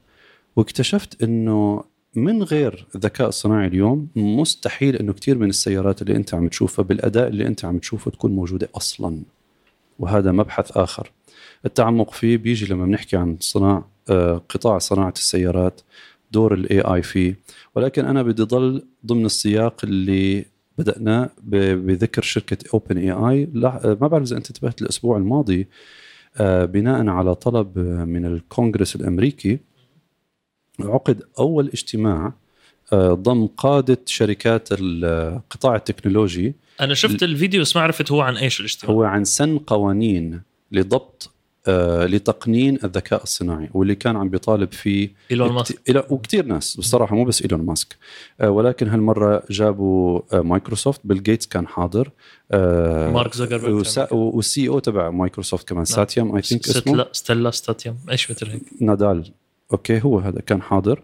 واكتشفت 0.56 1.22
إنه 1.22 1.84
من 2.14 2.42
غير 2.42 2.86
الذكاء 2.94 3.28
الصناعي 3.28 3.66
اليوم 3.66 4.08
مستحيل 4.16 4.96
إنه 4.96 5.12
كثير 5.12 5.38
من 5.38 5.48
السيارات 5.48 6.02
اللي 6.02 6.16
أنت 6.16 6.34
عم 6.34 6.48
تشوفها 6.48 6.82
بالأداء 6.82 7.28
اللي 7.28 7.46
أنت 7.46 7.64
عم 7.64 7.78
تشوفه 7.78 8.10
تكون 8.10 8.32
موجودة 8.32 8.68
أصلا. 8.74 9.20
وهذا 9.98 10.32
مبحث 10.32 10.76
آخر. 10.76 11.10
التعمق 11.64 12.12
فيه 12.12 12.36
بيجي 12.36 12.74
لما 12.74 12.86
بنحكي 12.86 13.16
عن 13.16 13.36
صناع 13.40 13.76
آه، 13.76 13.84
قطاع 14.48 14.78
صناعة 14.78 15.14
السيارات 15.16 15.80
دور 16.32 16.54
ال 16.54 16.80
AI 16.80 17.02
فيه. 17.02 17.38
ولكن 17.74 18.04
أنا 18.04 18.22
بدي 18.22 18.42
ضل 18.42 18.82
ضمن 19.06 19.26
السياق 19.26 19.80
اللي 19.84 20.44
بدأناه 20.78 21.30
ب- 21.42 21.86
بذكر 21.86 22.22
شركة 22.22 22.58
OpenAI 22.74 23.48
ما 23.84 24.08
بعرف 24.08 24.22
إذا 24.26 24.36
أنت 24.36 24.46
انتبهت 24.46 24.82
الأسبوع 24.82 25.16
الماضي 25.16 25.68
آه، 26.36 26.64
بناء 26.64 27.08
على 27.08 27.34
طلب 27.34 27.78
من 28.08 28.26
الكونغرس 28.26 28.96
الأمريكي 28.96 29.58
عقد 30.80 31.22
أول 31.38 31.68
اجتماع 31.68 32.32
آه، 32.92 33.12
ضم 33.12 33.46
قادة 33.46 33.98
شركات 34.06 34.68
القطاع 34.72 35.76
التكنولوجي 35.76 36.54
أنا 36.80 36.94
شفت 36.94 37.22
الفيديو 37.22 37.60
بس 37.60 37.76
ما 37.76 37.82
عرفت 37.82 38.12
هو 38.12 38.20
عن 38.20 38.36
إيش 38.36 38.60
الاجتماع. 38.60 38.94
هو 38.94 39.02
عن 39.02 39.24
سن 39.24 39.58
قوانين 39.58 40.42
لضبط 40.72 41.30
لتقنين 42.06 42.78
الذكاء 42.84 43.22
الصناعي 43.22 43.70
واللي 43.74 43.94
كان 43.94 44.16
عم 44.16 44.28
بيطالب 44.28 44.72
فيه 44.72 45.10
إيلون 45.30 45.52
ماسك. 45.52 45.80
وكثير 46.10 46.46
ناس 46.46 46.76
بصراحة 46.76 47.16
مو 47.16 47.24
بس 47.24 47.42
إيلون 47.42 47.60
ماسك. 47.60 47.96
آه، 48.40 48.50
ولكن 48.50 48.88
هالمرة 48.88 49.42
جابوا 49.50 50.20
آه، 50.32 50.40
مايكروسوفت 50.40 51.00
بيل 51.04 51.22
جيتس 51.22 51.46
كان 51.46 51.66
حاضر. 51.66 52.10
آه، 52.52 53.10
مارك 53.10 53.34
زوكربيرج. 53.34 53.86
وال 54.12 54.68
CEO 54.68 54.78
تبع 54.78 55.10
مايكروسوفت 55.10 55.68
كمان 55.68 55.84
نعم. 55.90 55.96
ساتيا 55.96 56.36
I 56.36 56.42
think 56.42 56.68
اسمه. 56.68 56.82
ساتيا 56.82 57.08
ساتيلا 57.12 57.50
ساتيا 57.50 57.96
إيش 58.10 58.30
مثل 58.30 58.50
هيك. 58.50 58.62
ناديلا. 58.80 59.32
okay 59.72 60.00
هو 60.04 60.18
هذا 60.18 60.40
كان 60.40 60.62
حاضر. 60.62 61.02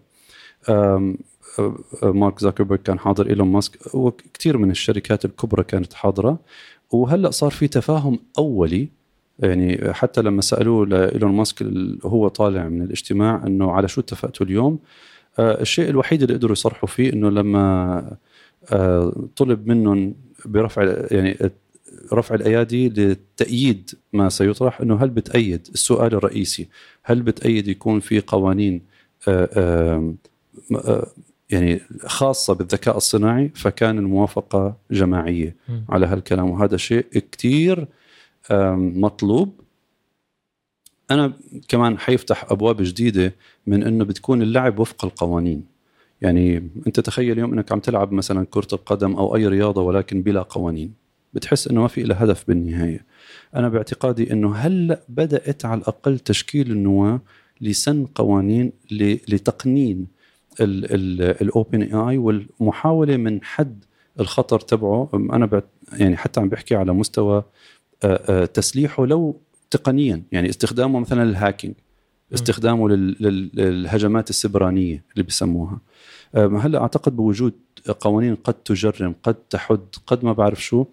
آه، 0.69 1.15
آه، 1.59 1.75
مارك 2.03 2.39
زوكربيرج 2.39 2.79
كان 2.79 2.99
حاضر 2.99 3.29
إيلون 3.29 3.47
ماسك. 3.47 3.95
وكثير 3.95 4.57
من 4.57 4.71
الشركات 4.71 5.25
الكبرى 5.25 5.63
كانت 5.63 5.93
حاضرة. 5.93 6.39
وهلأ 6.91 7.31
صار 7.31 7.51
في 7.51 7.67
تفاهم 7.67 8.19
أولي 8.37 8.89
يعني 9.39 9.93
حتى 9.93 10.21
لما 10.21 10.41
سألوه 10.41 10.85
لإيلون 10.85 11.31
ماسك 11.31 11.65
هو 12.05 12.27
طالع 12.27 12.67
من 12.69 12.81
الاجتماع 12.81 13.43
إنه 13.47 13.71
على 13.71 13.87
شو 13.87 14.01
اتفقتوا 14.01 14.45
اليوم 14.45 14.79
آه، 15.39 15.61
الشيء 15.61 15.89
الوحيد 15.89 16.21
اللي 16.21 16.33
قدروا 16.33 16.51
يصرحوا 16.51 16.89
فيه 16.89 17.13
إنه 17.13 17.29
لما 17.29 18.17
آه، 18.71 19.13
طلب 19.35 19.67
منهم 19.67 20.15
برفع 20.45 20.95
يعني 21.11 21.37
رفع 22.13 22.35
الأيادي 22.35 22.89
لتأييد 22.89 23.89
ما 24.13 24.29
سيطرح 24.29 24.81
إنه 24.81 24.95
هل 25.03 25.09
بتأيد 25.09 25.67
السؤال 25.73 26.13
الرئيسي 26.13 26.67
هل 27.03 27.21
بتأيد 27.21 27.67
يكون 27.67 27.99
في 27.99 28.19
قوانين 28.19 28.81
آه، 29.27 30.13
يعني 31.49 31.81
خاصة 32.05 32.53
بالذكاء 32.53 32.97
الصناعي 32.97 33.51
فكان 33.55 33.97
الموافقة 33.97 34.75
جماعية 34.91 35.55
مم. 35.69 35.85
على 35.89 36.05
هالكلام 36.05 36.49
وهذا 36.49 36.77
شيء 36.77 37.05
كتير 37.11 37.79
آم، 37.79 37.87
مطلوب. 38.51 39.61
أنا 41.11 41.33
كمان 41.67 41.97
حيفتح 41.97 42.51
أبواب 42.51 42.77
جديدة 42.81 43.35
من 43.67 43.83
أنه 43.83 44.03
بتكون 44.05 44.41
اللعب 44.41 44.79
وفق 44.79 45.05
القوانين. 45.05 45.65
يعني 46.21 46.69
أنت 46.87 46.99
تخيل 46.99 47.31
اليوم 47.31 47.53
أنك 47.53 47.71
عم 47.71 47.79
تلعب 47.79 48.11
مثلا 48.11 48.45
كرة 48.49 48.67
القدم 48.73 49.15
أو 49.15 49.35
أي 49.35 49.47
رياضة 49.47 49.81
ولكن 49.81 50.21
بلا 50.21 50.41
قوانين. 50.41 50.93
بتحس 51.33 51.67
أنه 51.67 51.81
ما 51.81 51.87
في 51.87 52.03
لها 52.03 52.23
هدف 52.23 52.47
بالنهاية. 52.47 53.05
أنا 53.55 53.69
باعتقادي 53.69 54.33
أنه 54.33 54.55
هلأ 54.55 55.01
بدأت 55.09 55.65
على 55.65 55.81
الأقل 55.81 56.19
تشكيل 56.19 56.71
النواة 56.71 57.21
لسن 57.61 58.05
قوانين 58.05 58.71
لتقنين 59.27 60.07
ال 60.61 61.81
open 61.81 61.93
AI 61.93 62.17
والمحاولة 62.17 63.17
من 63.17 63.43
حد 63.43 63.85
الخطر 64.19 64.59
تبعه. 64.59 65.09
أنا 65.13 65.61
يعني 65.93 66.17
حتى 66.17 66.39
عم 66.39 66.49
بحكي 66.49 66.75
على 66.75 66.93
مستوى 66.93 67.43
تسليحه 68.53 69.05
لو 69.05 69.41
تقنيا 69.71 70.23
يعني 70.31 70.49
استخدامه 70.49 70.99
مثلا 70.99 71.25
لل 71.25 71.36
hacking 71.36 71.73
استخدامه 72.33 72.89
لل- 72.89 73.15
لل- 73.19 73.49
للهجمات 73.53 74.29
السبرانية 74.29 75.03
اللي 75.13 75.23
بسموها 75.23 75.79
آه، 76.35 76.47
هلأ 76.47 76.81
أعتقد 76.81 77.15
بوجود 77.15 77.53
قوانين 77.99 78.35
قد 78.35 78.53
تجرم 78.53 79.15
قد 79.23 79.33
تحد 79.35 79.79
قد 80.07 80.25
ما 80.25 80.33
بعرف 80.33 80.63
شو 80.63 80.85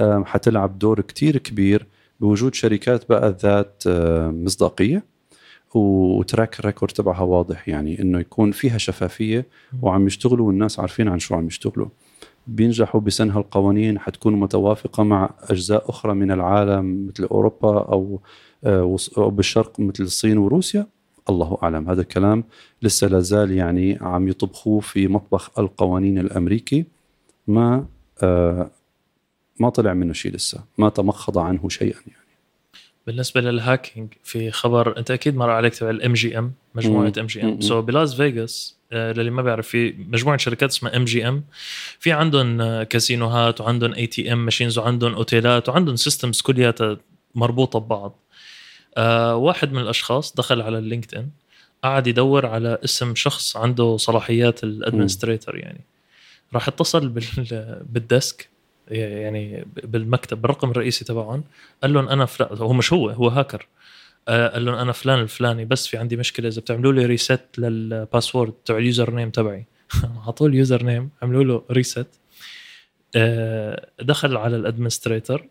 آه، 0.00 0.22
حتلعب 0.26 0.78
دور 0.78 1.00
كتير 1.00 1.36
كبير 1.38 1.86
بوجود 2.20 2.54
شركات 2.54 3.08
بقى 3.08 3.36
ذات 3.42 3.82
آه، 3.86 4.28
مصداقية. 4.30 5.02
وتراك 5.74 6.60
الريكورد 6.60 6.92
تبعها 6.92 7.22
واضح 7.22 7.68
يعني 7.68 8.02
إنه 8.02 8.20
يكون 8.20 8.50
فيها 8.50 8.78
شفافية 8.78 9.46
وعم 9.82 10.06
يشتغلوا 10.06 10.46
والناس 10.46 10.80
عارفين 10.80 11.08
عن 11.08 11.18
شو 11.18 11.34
عم 11.34 11.46
يشتغلوا. 11.46 11.88
بينجحوا 12.46 13.00
بسن 13.00 13.30
هالقوانين 13.30 13.98
حتكون 13.98 14.40
متوافقة 14.40 15.02
مع 15.02 15.30
أجزاء 15.42 15.90
أخرى 15.90 16.14
من 16.14 16.30
العالم 16.30 17.06
مثل 17.06 17.24
أوروبا 17.24 17.78
أو 17.78 18.20
آه، 18.64 18.96
أو 19.18 19.30
بالشرق 19.30 19.80
مثل 19.80 20.04
الصين 20.04 20.38
وروسيا. 20.38 20.86
الله 21.28 21.58
أعلم 21.62 21.90
هذا 21.90 22.00
الكلام 22.00 22.44
لسه 22.82 23.06
لازال 23.06 23.50
يعني 23.50 23.98
عم 24.00 24.28
يطبخوه 24.28 24.80
في 24.80 25.08
مطبخ 25.08 25.58
القوانين 25.58 26.18
الأمريكي. 26.18 26.84
ما 27.46 27.84
آه، 28.22 28.70
ما 29.60 29.68
طلع 29.68 29.94
منه 29.94 30.12
شيء 30.12 30.32
لسه 30.32 30.64
ما 30.78 30.88
تمخض 30.88 31.38
عنه 31.38 31.68
شيئا 31.68 32.00
يعني. 32.06 32.19
بالنسبة 33.06 33.40
لل 33.40 33.56
hacking 33.56 34.12
في 34.24 34.50
خبر 34.50 34.98
أنت 34.98 35.10
أكيد 35.10 35.36
مر 35.36 35.50
عليك 35.50 35.74
تبع 35.74 35.90
ال 35.90 36.12
MGM 36.12 36.52
مجموعة. 36.74 37.12
MG. 37.18 37.42
M 37.42 37.60
so 37.60 37.82
بلاس 37.82 38.14
فيغاس 38.14 38.76
للي 38.92 39.30
ما 39.30 39.42
بيعرف 39.42 39.68
في 39.68 39.94
مجموعة 39.98 40.36
شركات 40.36 40.70
اسمها 40.70 40.96
MGM 40.96 41.44
في 41.98 42.12
عندهم 42.12 42.60
آه، 42.60 42.82
كازينوهات 42.82 43.60
وعندهم 43.60 43.94
ATM 43.94 44.44
machines 44.44 44.78
وعندهم 44.78 45.14
أوتيلات 45.14 45.68
وعندهم 45.68 45.96
systems 45.96 46.40
كلياتها 46.40 46.96
مربوطة 47.34 47.78
ببعض. 47.78 48.18
آه 48.96 49.36
واحد 49.36 49.72
من 49.72 49.82
الأشخاص 49.82 50.34
دخل 50.34 50.60
على 50.62 50.78
ال 50.78 51.14
LinkedIn 51.14 51.28
قعد 51.84 52.06
يدور 52.06 52.46
على 52.46 52.78
اسم 52.84 53.14
شخص 53.14 53.56
عنده 53.56 53.96
صلاحيات 53.96 54.64
ال 54.64 54.71
administrator 54.71 55.56
يعني. 55.58 55.80
راح 56.54 56.68
اتصل 56.68 57.08
بال 57.08 57.24
بال 57.92 58.11
desk 58.11 58.48
يعني 58.90 59.66
بالمكتب 59.84 60.42
بالرقم 60.42 60.70
الرئيسي 60.70 61.04
تبعهم 61.04 61.44
قال 61.82 61.92
لهم 61.92 62.08
أنا 62.08 62.26
فلان 62.26 62.58
هو 62.58 62.72
مش 62.72 62.92
هو 62.92 63.10
هو 63.10 63.28
هاكر 63.28 63.66
آه، 64.28 64.48
قال 64.48 64.64
لهم 64.64 64.74
أنا 64.74 64.92
فلان 64.92 65.18
الفلاني 65.18 65.64
بس 65.64 65.86
في 65.86 65.96
عندي 65.96 66.16
مشكلة 66.16 66.48
إذا 66.48 66.60
بتعملوا 66.60 66.92
لي 66.92 67.06
reset 67.06 67.40
لل 67.58 67.77
password 67.77 68.52
تبع 68.64 68.78
ال 68.78 69.14
username 69.14 69.30
تبعي. 69.30 69.66
اعطوه 70.26 70.48
ال 70.48 70.82
username 70.82 71.10
عملوا 71.22 71.44
له 71.44 71.62
reset 71.70 72.06
دخل 74.00 74.36
على 74.36 74.56
ال 74.56 74.62
administrator 74.62 75.46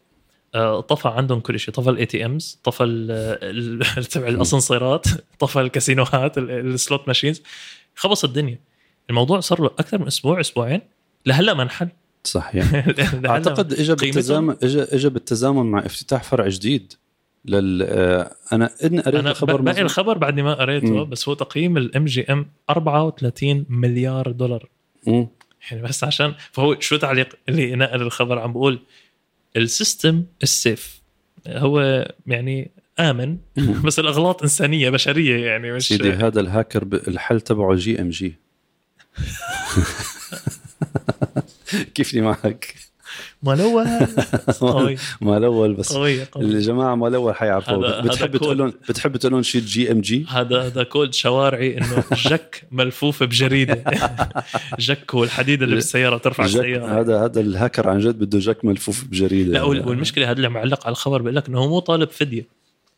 آه، 0.56 0.82
طفى 0.82 1.08
عندهم 1.08 1.39
كل 1.39 1.60
شيء 1.60 1.73
طفى 1.73 1.89
ال 1.89 2.06
ATMs 2.06 2.60
طفى 2.63 2.84
تبع 4.12 4.28
الأسانسيرات 4.28 5.06
طفى 5.39 5.62
الكاسينوهات 5.62 6.38
ال- 6.38 6.52
ال 6.52 6.63
slot 6.63 7.08
machines 7.08 7.42
خبص 7.95 8.23
الدنيا. 8.23 8.60
الموضوع 9.10 9.39
صار 9.39 9.62
له 9.62 9.67
أكثر 9.67 9.97
من 9.97 10.08
أسبوع 10.08 10.39
أسبوعين. 10.39 10.82
لهلا 11.25 11.54
ما 11.54 11.63
انحل. 11.63 11.89
صحيح 12.24 12.74
أعتقد 13.26 13.74
اجى؟ 13.74 13.96
بالتزامن 13.96 14.56
اجى 14.64 14.82
اجى 14.82 15.10
بالتزامن 15.10 15.66
مع 15.66 15.80
افتتاح 15.80 16.24
فرع 16.24 16.48
جديد 16.48 16.94
لل 17.46 17.82
آه، 17.90 18.32
أنا 18.52 18.70
ان 18.84 19.00
قريت 19.00 19.16
أنا 19.16 19.32
الخبر 19.32 19.62
باقي. 19.62 19.82
الخبر 19.82 20.18
بعد 20.18 20.40
ما 20.40 20.54
قريته 20.54 21.04
مم. 21.04 21.10
بس 21.10 21.30
هو 21.30 21.34
تقييم 21.34 21.78
ال 21.78 22.06
MGM 22.06 22.52
34 22.70 23.66
مليار 23.70 24.32
دولار 24.32 24.70
مم. 25.08 25.28
يعني 25.72 25.84
بس 25.84 26.04
عشان 26.04 26.34
فهو 26.52 26.80
شو 26.80 26.98
تعليق 26.98 27.36
اللي 27.50 27.76
نقل 27.76 28.02
الخبر 28.02 28.40
عم 28.40 28.54
بقول 28.54 28.80
ال 29.58 29.67
system 29.67 30.24
ال 30.44 30.55
safe 30.55 31.02
هو 31.48 32.08
يعني 32.28 32.72
آمن 33.00 33.38
بس 33.86 34.00
الأغلاط 34.00 34.42
إنسانية 34.42 34.90
بشرية 34.90 35.46
يعني 35.46 35.72
مش 35.72 35.88
سيدي 35.88 36.12
هذا 36.12 36.40
الهاكر 36.40 36.84
الحل 37.08 37.42
تبعه 37.42 37.76
جي 37.76 38.02
إم 38.02 38.10
جي 38.10 38.36
كيفني 41.96 42.22
معك؟ 42.22 42.76
ما 43.44 43.54
الأول 43.54 43.88
قوي 44.62 44.98
ما 45.22 45.38
الأول 45.38 45.74
بس. 45.74 45.94
قوي 45.94 46.24
قوي. 46.24 46.46
الجماعة 46.46 46.96
ما 46.96 47.08
الأول 47.08 47.30
هذا- 47.32 47.40
حيعرفوه 47.40 47.90
هذا 48.00 48.02
بتحب. 48.02 48.38
تقول 48.38 48.58
لهم 48.58 48.74
بتحب 48.90 49.18
تقول 49.18 49.32
لهم 49.32 49.42
شيء 49.44 49.62
جي 49.62 49.92
ام 49.92 50.02
جي 50.02 50.26
هذا 50.30 50.62
هذا 50.62 50.84
كود 50.84 51.14
شوارعي 51.14 51.78
إنه 51.78 52.04
جك 52.14 52.64
ملفوف 52.72 53.24
بجريدة. 53.24 53.84
جك 54.80 55.16
هو 55.16 55.24
الحديد 55.24 55.64
اللي 55.64 55.76
بالسيارة 55.76 56.18
ترفع 56.18 56.46
السيارة. 56.46 57.00
هذا 57.02 57.26
هذا 57.26 57.40
الهاكر 57.42 57.90
عن 57.90 58.00
جد 58.00 58.20
بده 58.20 58.40
جك 58.40 58.66
ملفوف 58.66 59.04
بجريدة. 59.06 59.54
لا 59.54 59.64
وال- 59.64 59.88
والمشكلة 59.88 60.26
هذا 60.26 60.38
اللي 60.38 60.50
معلق 60.50 60.86
على 60.86 60.92
الخبر 60.92 61.22
بيقول 61.22 61.36
لك 61.36 61.48
إنه 61.48 61.60
هو 61.60 61.68
مو 61.70 61.80
طالب 61.80 62.10
فدية. 62.10 62.46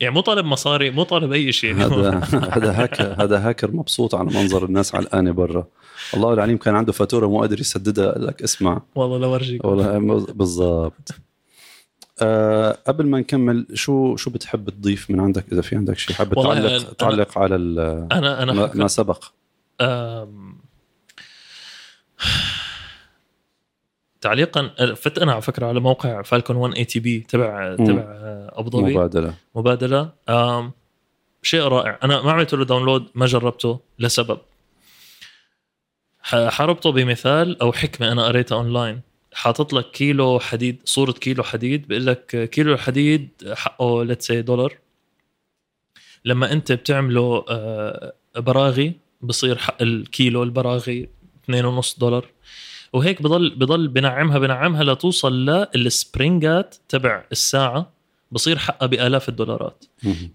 يعني 0.01 0.13
مو 0.13 0.21
طالب 0.21 0.45
مصاري 0.45 0.89
مو 0.91 1.03
طالب 1.03 1.31
أي 1.33 1.51
شيء 1.51 1.73
هذا 1.75 2.19
هذا 2.55 2.83
هاكر 2.83 3.23
هذا 3.23 3.49
هاكر 3.49 3.71
مبسوط 3.71 4.15
على 4.15 4.29
منظر 4.29 4.65
الناس 4.65 4.95
علقانه 4.95 5.31
برا. 5.31 5.67
الله 6.13 6.33
العليم 6.33 6.57
كان 6.57 6.75
عنده 6.75 6.91
فاتورة 6.91 7.27
مو 7.27 7.39
قادر 7.41 7.59
يسددها 7.59 8.11
قال 8.11 8.25
لك 8.25 8.41
اسمع. 8.43 8.81
والله 8.95 9.17
لو 9.17 9.35
ارجيك 9.35 9.65
والله 9.65 9.97
بالضبط. 10.33 11.11
أه 12.21 12.77
قبل 12.87 13.07
ما 13.07 13.19
نكمل 13.19 13.65
شو 13.73 14.15
شو 14.15 14.29
بتحب 14.29 14.69
تضيف 14.69 15.11
من 15.11 15.19
عندك؟ 15.19 15.45
إذا 15.51 15.61
في 15.61 15.75
عندك 15.75 15.97
شيء 15.97 16.15
حابب 16.15 16.33
تعلق 16.33 16.79
أنا- 16.79 16.95
تعلق 16.95 17.37
على 17.37 17.55
أنا 18.11 18.43
أنا 18.43 18.53
ما, 18.53 18.71
ما 18.73 18.87
سبق. 18.87 19.23
تعليقا 24.21 24.67
فت 24.95 25.17
أنا 25.17 25.31
على 25.31 25.41
فكرة 25.41 25.65
على 25.65 25.79
موقع 25.79 26.21
فالكون 26.21 26.55
180B 26.55 27.19
تبع. 27.19 27.75
تبع 27.75 28.03
أبو 28.49 28.69
ظبي. 28.69 28.93
مبادلة. 28.93 29.33
مبادلة. 29.55 30.09
شيء 31.43 31.61
رائع. 31.61 31.99
أنا 32.03 32.21
ما 32.21 32.31
عملت 32.31 32.53
له 32.53 32.65
download 32.65 33.05
ما 33.15 33.25
جربته 33.25 33.79
لسبب. 33.99 34.39
حربطه 36.23 36.91
بمثال 36.91 37.61
أو 37.61 37.71
حكمة 37.71 38.11
أنا 38.11 38.25
قريتها 38.25 38.55
اونلاين 38.55 39.01
حاطط 39.33 39.73
لك 39.73 39.91
كيلو 39.91 40.39
حديد 40.39 40.77
صورة 40.85 41.11
كيلو 41.11 41.43
حديد 41.43 41.87
بيقول 41.87 42.05
لك 42.05 42.49
كيلو 42.49 42.73
الحديد 42.73 43.29
حقه 43.53 44.03
let's 44.03 44.21
say 44.21 44.31
دولار 44.31 44.77
لما 46.25 46.51
أنت 46.51 46.71
بتعمله 46.71 47.45
آه، 47.49 48.13
براغي 48.35 48.93
بصير 49.21 49.57
حق 49.57 49.81
الكيلو 49.81 50.43
البراغي 50.43 51.09
2.5 51.51 51.99
دولار 51.99 52.25
وهيك 52.93 53.21
بضل 53.21 53.49
بضل 53.55 53.87
بنعمها 53.87 54.39
بنعمها 54.39 54.83
لتوصل 54.83 55.45
للسبرينجات 55.75 56.75
تبع 56.89 57.23
الساعة. 57.31 57.91
بصير 58.31 58.57
حقها 58.57 58.85
بآلاف 58.85 59.29
الدولارات. 59.29 59.85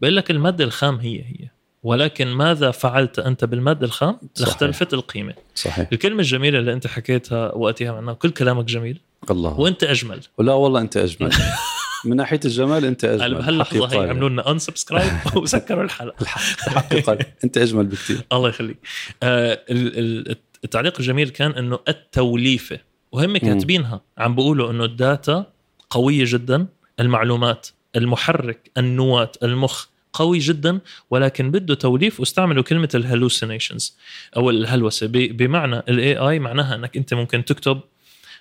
بقول 0.01 0.17
لك 0.17 0.31
المادة 0.31 0.65
الخام 0.65 0.97
هي 0.97 1.19
هي. 1.23 1.49
ولكن 1.83 2.27
ماذا 2.29 2.71
فعلت 2.71 3.19
أنت 3.19 3.45
بالمادة 3.45 3.87
الخام؟ 3.87 4.13
صحيح. 4.35 4.49
لاختلفت 4.49 4.95
القيمة. 4.95 5.35
صحيح. 5.55 5.89
الكلمة 5.93 6.19
الجميلة 6.21 6.59
اللي 6.59 6.73
أنت 6.73 6.87
حكيتها 6.87 7.55
وقتها 7.55 7.93
معناها 7.93 8.15
كل 8.15 8.31
كلامك 8.31 8.65
جميل. 8.65 9.01
الله. 9.31 9.61
وأنت 9.61 9.85
أجمل. 9.85 10.21
ولا 10.39 10.53
والله 10.53 10.81
أنت 10.81 10.97
أجمل. 10.97 11.31
من 12.05 12.17
ناحية 12.17 12.41
الجمال 12.45 12.85
أنت 12.85 13.05
أجمل. 13.05 13.35
بهاللحظه 13.35 13.87
حقيقة. 13.89 14.05
هي 14.05 14.11
عملوا 14.11 14.29
لنا 14.29 14.51
انسبسكرايب 14.53 15.13
وسكروا 15.37 15.83
الحلقة؟ 15.85 16.27
حقيقه 16.27 17.19
أنت 17.45 17.59
أجمل 17.59 17.87
بكثير 17.87 18.21
الله 18.33 18.49
يخليك. 18.49 18.77
آه 19.23 19.61
ال- 19.71 19.99
ال- 19.99 20.37
التعليق 20.65 20.95
الجميل 20.99 21.29
كان 21.29 21.51
إنه 21.51 21.79
التوليفة 21.89 22.79
وهم 23.13 23.37
كاتبينها 23.37 24.01
عم 24.19 24.35
بيقولوا 24.35 24.71
إنه 24.71 24.85
ال 24.85 24.98
data 24.98 25.53
قوية 25.91 26.25
جدا 26.27 26.67
المعلومات 27.01 27.69
المحرك 27.97 28.71
النواة 28.79 29.33
المخ 29.43 29.87
قوي 30.13 30.39
جدا 30.39 30.81
ولكن 31.11 31.51
بده 31.51 31.75
توليف 31.75 32.21
واستعملوا 32.21 32.63
كلمة 32.63 32.89
ال 32.95 33.02
hallucinations 33.02 33.97
أو 34.37 34.51
الهلوسة. 34.51 35.07
بمعنى 35.13 35.79
ال 35.79 36.17
AI 36.17 36.39
معناها 36.39 36.75
إنك 36.75 36.97
أنت 36.97 37.15
ممكن 37.15 37.45
تكتب 37.45 37.81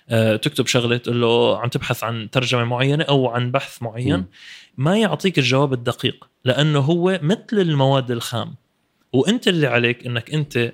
آه، 0.08 0.36
تكتب 0.36 0.66
شغلة 0.66 0.96
تقول 0.96 1.20
له 1.20 1.58
عم 1.58 1.68
تبحث 1.68 2.04
عن 2.04 2.30
ترجمة 2.30 2.64
معينة 2.64 3.04
أو 3.04 3.28
عن 3.28 3.50
بحث 3.50 3.82
معين. 3.82 4.24
ما 4.76 4.98
يعطيك 4.98 5.38
الجواب 5.38 5.72
الدقيق 5.72 6.28
لأنه 6.44 6.78
هو 6.78 7.20
مثل 7.22 7.42
المواد 7.52 8.10
الخام. 8.10 8.54
وأنت 9.12 9.48
اللي 9.48 9.66
عليك 9.66 10.06
إنك 10.06 10.34
أنت 10.34 10.72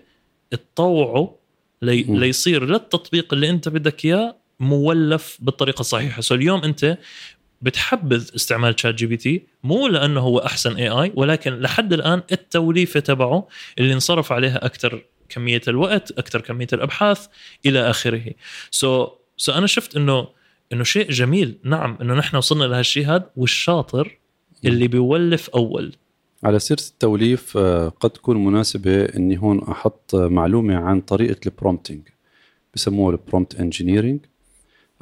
تطوعه 0.56 1.36
لي. 1.82 2.02
ليصير 2.02 2.64
للتطبيق 2.64 3.34
اللي 3.34 3.50
انت 3.50 3.68
بدك 3.68 4.04
اياه 4.04 4.36
مولف 4.60 5.38
بالطريقة 5.40 5.80
الصحيحة. 5.80 6.20
so 6.20 6.34
اليوم 6.34 6.64
انت 6.64 6.98
بتحبذ 7.62 8.30
استعمال 8.36 8.80
ChatGPT 8.80 9.42
مو 9.64 9.88
لأنه 9.88 10.20
هو 10.20 10.38
أحسن 10.38 10.76
AI 10.76 11.12
ولكن 11.14 11.60
لحد 11.60 11.92
الآن 11.92 12.22
التوليفة 12.32 13.00
تبعه 13.00 13.48
اللي 13.78 13.92
انصرف 13.92 14.32
عليها 14.32 14.64
أكثر 14.66 15.04
كمية 15.28 15.60
الوقت 15.68 16.12
أكثر 16.18 16.40
كمية 16.40 16.66
الأبحاث 16.72 17.26
إلى 17.66 17.90
آخره. 17.90 18.24
so 18.70 19.08
so 19.36 19.52
أنا 19.52 19.66
شفت 19.66 19.96
انه 19.96 20.28
إنه 20.72 20.84
شيء 20.84 21.10
جميل. 21.10 21.58
نعم 21.64 21.98
إنه 22.02 22.14
نحن 22.14 22.36
وصلنا 22.36 22.64
لهالشيء 22.64 23.06
هذا 23.06 23.30
والشاطر 23.36 24.18
اللي 24.64 24.88
بيولف 24.88 25.48
أول. 25.50 25.94
على 26.42 26.58
سيرة 26.58 26.80
التوليف 26.80 27.56
آه، 27.56 27.88
قد 27.88 28.10
تكون 28.10 28.44
مناسبة 28.44 29.04
إني 29.04 29.38
هون 29.38 29.62
أحط 29.62 30.14
معلومة 30.14 30.76
عن 30.76 31.00
طريقة 31.00 31.40
ال 31.46 31.52
prompting 31.52 32.00
بسموها 32.74 33.12
ال 33.12 33.19
prompt 33.19 33.60
engineering 33.60 34.20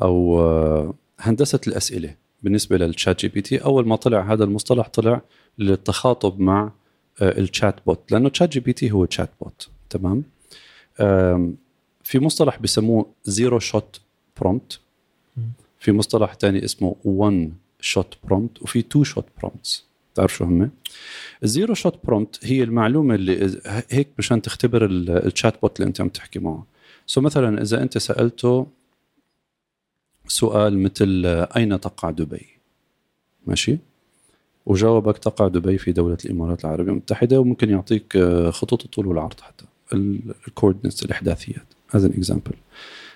أو 0.02 0.40
آه، 0.40 0.94
هندسة 1.20 1.60
الأسئلة 1.66 2.14
بالنسبة 2.42 2.76
لل 2.76 3.20
ChatGPT 3.20 3.64
اول 3.64 3.88
ما 3.88 3.96
طلع 3.96 4.32
هذا 4.32 4.44
المصطلح 4.44 4.88
طلع 4.88 5.22
للتخاطب 5.58 6.40
مع 6.40 6.72
آه، 7.22 7.38
ال 7.38 7.74
chatbot 7.86 8.12
لأنه 8.12 8.28
ChatGPT 8.28 8.90
هو 8.90 9.04
chatbot 9.04 9.68
تمام 9.90 10.24
في 12.04 12.18
مصطلح 12.18 12.58
بسموه 12.58 13.06
zero 13.24 13.58
shot 13.58 14.00
prompt. 14.40 14.80
في 15.78 15.92
مصطلح 15.92 16.34
تاني 16.34 16.64
اسمه 16.64 16.96
1 17.04 17.52
shot 17.80 18.14
prompt 18.24 18.62
وفي 18.62 18.78
2 18.78 19.04
shot 19.04 19.24
prompts 19.38 19.89
تعرف 20.20 20.34
شو 20.34 20.44
هم؟ 20.44 20.70
ال 21.42 21.48
zero 21.48 21.74
shot 21.74 21.98
prompt 22.04 22.38
هي 22.42 22.62
المعلومة 22.62 23.14
اللي 23.14 23.48
إذا- 23.48 23.82
هيك 23.90 24.08
مشان 24.18 24.42
تختبر 24.42 24.84
ال- 24.84 25.10
ال 25.26 25.60
chatbot 25.62 25.80
اللي 25.80 25.88
أنت 25.88 26.00
عم 26.00 26.08
تحكي 26.08 26.38
معه. 26.38 26.66
so 27.06 27.20
مثلا 27.20 27.62
إذا 27.62 27.82
أنت 27.82 27.98
سألته 27.98 28.66
سؤال 30.26 30.78
مثل 30.78 31.26
أين 31.56 31.80
تقع 31.80 32.10
دبي؟ 32.10 32.46
ماشي؟ 33.46 33.78
وجاوبك 34.66 35.18
تقع 35.18 35.48
دبي 35.48 35.78
في 35.78 35.92
دولة 35.92 36.18
الإمارات 36.24 36.64
العربية 36.64 36.90
المتحدة 36.92 37.40
وممكن 37.40 37.70
يعطيك 37.70 38.16
آه، 38.16 38.50
خطوط 38.50 38.84
الطول 38.84 39.06
والعرض 39.06 39.40
حتى. 39.40 39.64
ال 40.48 40.53
coordinates 40.53 41.02
الإحداثيات 41.04 41.66
هذا 41.90 42.06
example 42.06 42.52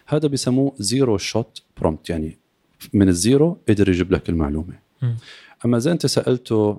هذا 0.07 0.29
بيسموه 0.29 0.73
zero 0.79 1.18
shot 1.18 1.62
prompt 1.81 2.11
يعني 2.11 2.38
من 2.93 3.09
ال 3.09 3.18
zero 3.18 3.57
قدر 3.69 3.88
يجيب 3.88 4.12
لك 4.12 4.29
المعلومة. 4.29 4.79
مم. 5.03 5.17
أما 5.64 5.77
إذا 5.77 5.93
أنت 5.93 6.07
سألته 6.07 6.71
آم، 6.71 6.79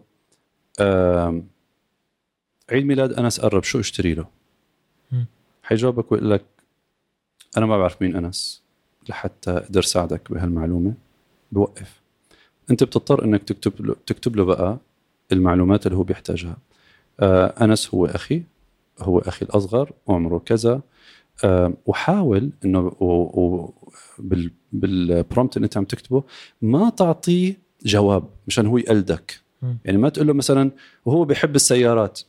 عيد 2.72 2.86
ميلاد 2.86 3.14
أنس 3.14 3.40
قرب 3.40 3.64
شو 3.64 3.80
اشتري 3.80 4.14
له؟ 4.14 4.28
حيجاوبك 5.64 6.12
ويقول 6.12 6.32
لك 6.32 6.46
أنا 7.58 7.66
ما 7.66 7.78
بعرف 7.78 8.02
مين 8.02 8.16
أنس 8.16 8.64
لحتى 9.10 9.52
أقدر 9.52 9.82
ساعدك 9.82 10.32
بهالمعلومة. 10.32 10.94
بوقف. 11.52 12.02
أنت 12.72 12.84
بتضطر 12.84 13.26
إنك 13.26 13.44
تكتب 13.44 13.86
له 13.86 13.96
تكتب 14.06 14.36
له 14.36 14.44
بقى 14.44 14.78
المعلومات 15.32 15.86
اللي 15.86 15.98
هو 15.98 16.04
بيحتاجها. 16.04 16.58
آه 17.20 17.46
أنس 17.62 17.94
هو 17.94 18.06
أخي 18.06 18.44
هو 19.00 19.20
أخي 19.20 19.46
الأصغر 19.46 19.92
عمره 20.08 20.38
كذا. 20.40 20.82
آه 21.44 21.74
وحاول 21.86 22.52
إنه 22.66 22.92
بالبرومت 24.74 25.58
اللي 25.58 25.66
أنت 25.66 25.78
عم 25.78 25.86
تكتبه 25.86 26.24
ما 26.62 26.90
تعطيه 26.90 27.58
جواب 27.86 28.30
مشان 28.48 28.68
هو 28.68 28.78
يقلدك. 28.78 29.40
يعني 29.86 29.98
ما 29.98 30.10
تقول 30.10 30.28
له 30.28 30.34
مثلا 30.34 30.72
وهو 31.06 31.26
بيحب 31.26 31.56
السيارات. 31.56 32.22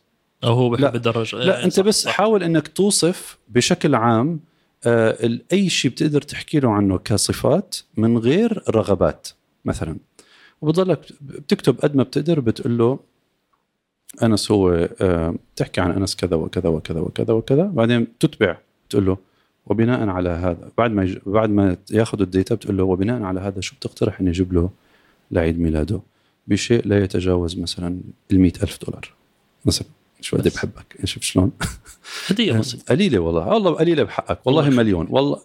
أو 0.45 0.53
هو 0.53 0.71
بحب 0.71 0.83
لا. 0.83 0.95
الدراجة. 0.95 1.37
لا 1.37 1.59
إيه، 1.59 1.65
أنت 1.65 1.73
صح، 1.73 1.83
بس 1.83 2.03
صح. 2.03 2.11
حاول 2.11 2.43
إنك 2.43 2.69
توصف 2.69 3.39
بشكل 3.49 3.95
عام 3.95 4.41
آه، 4.87 5.39
أي 5.53 5.69
شيء 5.69 5.91
بتقدر 5.91 6.23
تحكي 6.23 6.61
له 6.61 6.71
عنه 6.71 6.99
كصفات 6.99 7.77
من 7.97 8.19
غير 8.19 8.63
رغبات 8.71 9.29
مثلا. 9.65 9.97
وبضلك 10.61 11.01
بتكتب 11.21 11.81
قد 11.81 11.97
ما 11.97 12.03
بتقدر 12.03 12.41
بتقول 12.41 12.79
له 12.79 12.99
أنس 14.23 14.51
هو 14.51 14.89
آه، 15.01 15.35
بتحكي 15.55 15.81
عن 15.81 15.91
أنس 15.91 16.17
كذا 16.17 16.37
وكذا 16.37 16.69
وكذا 16.69 17.01
وكذا 17.01 17.33
وكذا. 17.33 17.63
بعدين 17.65 18.19
تتبع 18.19 18.57
تقول 18.91 19.07
له 19.07 19.19
وبناء 19.67 20.09
على 20.09 20.29
هذا 20.29 20.71
بعد 20.79 20.91
ما 20.91 21.03
يج... 21.05 21.19
بعد 21.27 21.51
ما 21.51 21.77
ياخذ 21.91 22.21
الداتا 22.21 22.55
بتقول 22.55 22.77
له 22.77 22.85
وبناء 22.85 23.23
على 23.23 23.41
هذا 23.41 23.61
شو 23.61 23.77
بتقترح 23.77 24.21
اني 24.21 24.31
أجيب 24.31 24.53
له 24.53 24.71
لعيد 25.31 25.61
ميلاده. 25.61 26.01
بشيء 26.47 26.87
لا 26.89 27.05
يتجاوز 27.05 27.59
مثلا 27.59 28.01
ال 28.33 28.45
ألف 28.45 28.79
دولار. 28.87 29.13
مثلا 29.65 29.87
شو 30.21 30.37
قد. 30.37 30.49
بحبك؟ 30.49 30.97
شوف 31.05 31.23
شلون؟ 31.23 31.53
هدية 32.31 32.53
بسيطة. 32.59 32.85
قليلة 32.95 33.19
والله. 33.19 33.47
والله 33.49 33.71
قليلة 33.71 34.03
بحقك. 34.03 34.47
والله. 34.47 34.71
مليون. 34.71 35.07
والله 35.11 35.41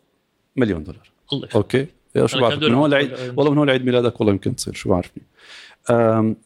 مليون 0.55 0.83
دولار. 0.83 1.11
الله. 1.33 1.47
أوكي؟ 1.55 1.85
يا 2.15 2.27
شو 2.27 2.39
بعرف؟ 2.39 2.57
من 2.63 2.73
هون 2.73 2.89
دولار. 2.89 2.89
لعيد 2.89 3.11
والله 3.37 3.51
من 3.51 3.57
هون 3.57 3.67
لعيد 3.67 3.85
ميلادك 3.85 4.19
والله 4.21 4.33
يمكن 4.33 4.55
تصير. 4.55 4.73
شو 4.73 4.89
بعرفني. 4.89 5.23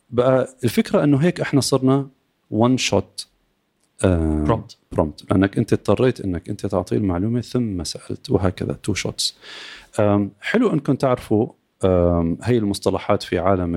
بقى 0.09 0.55
الفكرة 0.63 1.03
إنه 1.03 1.17
هيك 1.17 1.41
إحنا 1.41 1.61
صرنا 1.61 2.07
one 2.51 2.77
shot 2.77 3.27
prompt. 4.03 4.75
prompt 4.91 5.31
لأنك 5.31 5.57
أنت 5.57 5.73
اضطريت 5.73 6.21
إنك 6.21 6.49
أنت 6.49 6.65
تعطيه 6.65 6.97
المعلومة 6.97 7.41
ثم 7.41 7.83
سألت 7.83 8.29
وهكذا 8.29 8.73
two 8.83 8.93
shots 8.93 9.35
حلو 10.41 10.73
إنكم 10.73 10.95
تعرفوا 10.95 11.47
هي 12.43 12.57
المصطلحات 12.57 13.23
في 13.23 13.39
عالم 13.39 13.75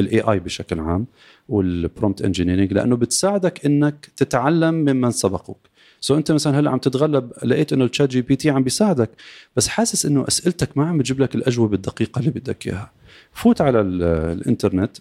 ال 0.00 0.20
AI 0.20 0.38
بشكل 0.40 0.80
عام 0.80 1.06
وال 1.48 1.66
prompt 1.66 2.22
engineering 2.22 2.72
لأنه 2.72 2.96
بتساعدك 2.96 3.66
إنك 3.66 4.08
تتعلم 4.16 4.74
ممن 4.74 5.10
سبقوك. 5.10 5.58
So 6.00 6.16
أنت 6.16 6.32
مثلا 6.32 6.58
هلأ 6.60 6.70
عم 6.70 6.78
تتغلب 6.78 7.32
لقيت 7.44 7.72
إنه 7.72 7.84
ال 7.84 8.08
ChatGPT 8.08 8.50
عم 8.50 8.62
بيساعدك 8.62 9.10
بس 9.56 9.68
حاسس 9.68 10.06
إنه 10.06 10.24
أسئلتك 10.28 10.78
ما 10.78 10.88
عم 10.88 10.98
بتجيب 10.98 11.20
لك 11.20 11.34
الأجوبة 11.34 11.74
الدقيقه 11.74 12.18
اللي 12.18 12.30
بدك 12.30 12.66
إياها. 12.66 12.90
فوت 13.32 13.60
على 13.60 13.80
ال- 13.80 14.02
الإنترنت 14.38 14.96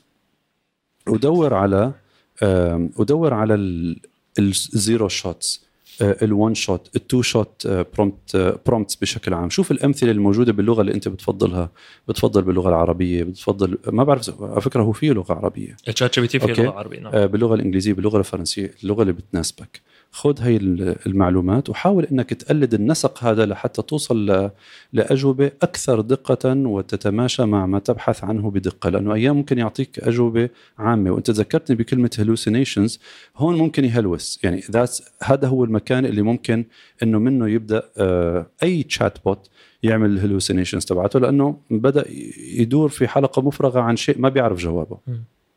ودور 1.07 1.53
على 1.53 1.91
ودور 2.97 3.33
على 3.33 3.53
ال- 3.53 3.99
ال 4.39 4.53
zero 4.53 5.07
shots 5.07 5.65
ال 6.01 6.15
one 6.15 6.55
shot 6.55 6.89
ال 6.95 7.02
two 7.02 7.21
shot 7.21 7.67
prompt 7.67 8.57
prompts 8.65 8.95
بشكل 8.95 9.33
عام. 9.33 9.49
شوف 9.49 9.71
الأمثلة 9.71 10.11
الموجودة 10.11 10.53
باللغة 10.53 10.81
اللي 10.81 10.93
أنت 10.93 11.07
بتفضلها 11.07 11.69
بتفضل 12.07 12.41
باللغة 12.41 12.69
العربية 12.69 13.23
بتفضل 13.23 13.77
ما 13.87 14.03
بعرف 14.03 14.41
على 14.41 14.61
فكرة 14.61 14.81
هو 14.83 14.91
فيه 14.91 15.11
لغة 15.11 15.33
عربية. 15.33 15.77
ال 15.87 16.15
ChatGPT 16.15 16.39
في 16.39 16.49
أوكي. 16.49 16.63
لغة 16.63 16.73
عربية 16.73 16.99
نعم. 16.99 17.13
آه، 17.15 17.25
باللغة 17.25 17.55
الإنجليزية 17.55 17.93
باللغة 17.93 18.17
الفرنسية 18.17 18.71
اللغة 18.83 19.01
اللي 19.01 19.13
بتناسبك. 19.13 19.81
خذ 20.11 20.47
ال- 20.47 20.95
المعلومات 21.07 21.69
وحاول 21.69 22.03
إنك 22.11 22.29
تقلد 22.33 22.73
النسق 22.73 23.23
هذا 23.23 23.45
لحتى 23.45 23.81
توصل 23.81 24.49
لأجوبة 24.93 25.51
أكثر 25.61 26.01
دقة 26.01 26.53
وتتماشى 26.57 27.45
مع 27.45 27.65
ما 27.65 27.79
تبحث 27.79 28.23
عنه 28.23 28.51
بدقة. 28.51 28.89
لأنه 28.89 29.13
أيام 29.13 29.35
ممكن 29.37 29.57
يعطيك 29.57 29.99
أجوبة 29.99 30.49
عامة. 30.77 31.11
وإنت 31.11 31.29
ذكرتني 31.29 31.75
بكلمة 31.75 32.09
hallucinations 32.19 32.97
هون 33.37 33.57
ممكن 33.57 33.85
يهلوس. 33.85 34.39
يعني 34.43 34.61
هذا 35.23 35.47
هو 35.47 35.63
المكان 35.63 36.05
اللي 36.05 36.21
ممكن 36.21 36.65
إنه 37.03 37.19
منه 37.19 37.49
يبدأ 37.49 37.83
آه، 37.97 38.45
أي 38.63 38.83
chat 38.83 39.17
bot 39.25 39.49
يعمل 39.83 40.09
ال 40.09 40.14
hallucinations 40.14 40.85
تبعته. 40.85 41.19
لأنه 41.19 41.57
بدأ 41.71 42.05
يدور 42.57 42.89
في 42.89 43.07
حلقة 43.07 43.41
مفرغة 43.41 43.79
عن 43.79 43.95
شيء 43.95 44.19
ما 44.19 44.29
بيعرف 44.29 44.59
جوابه. 44.59 44.97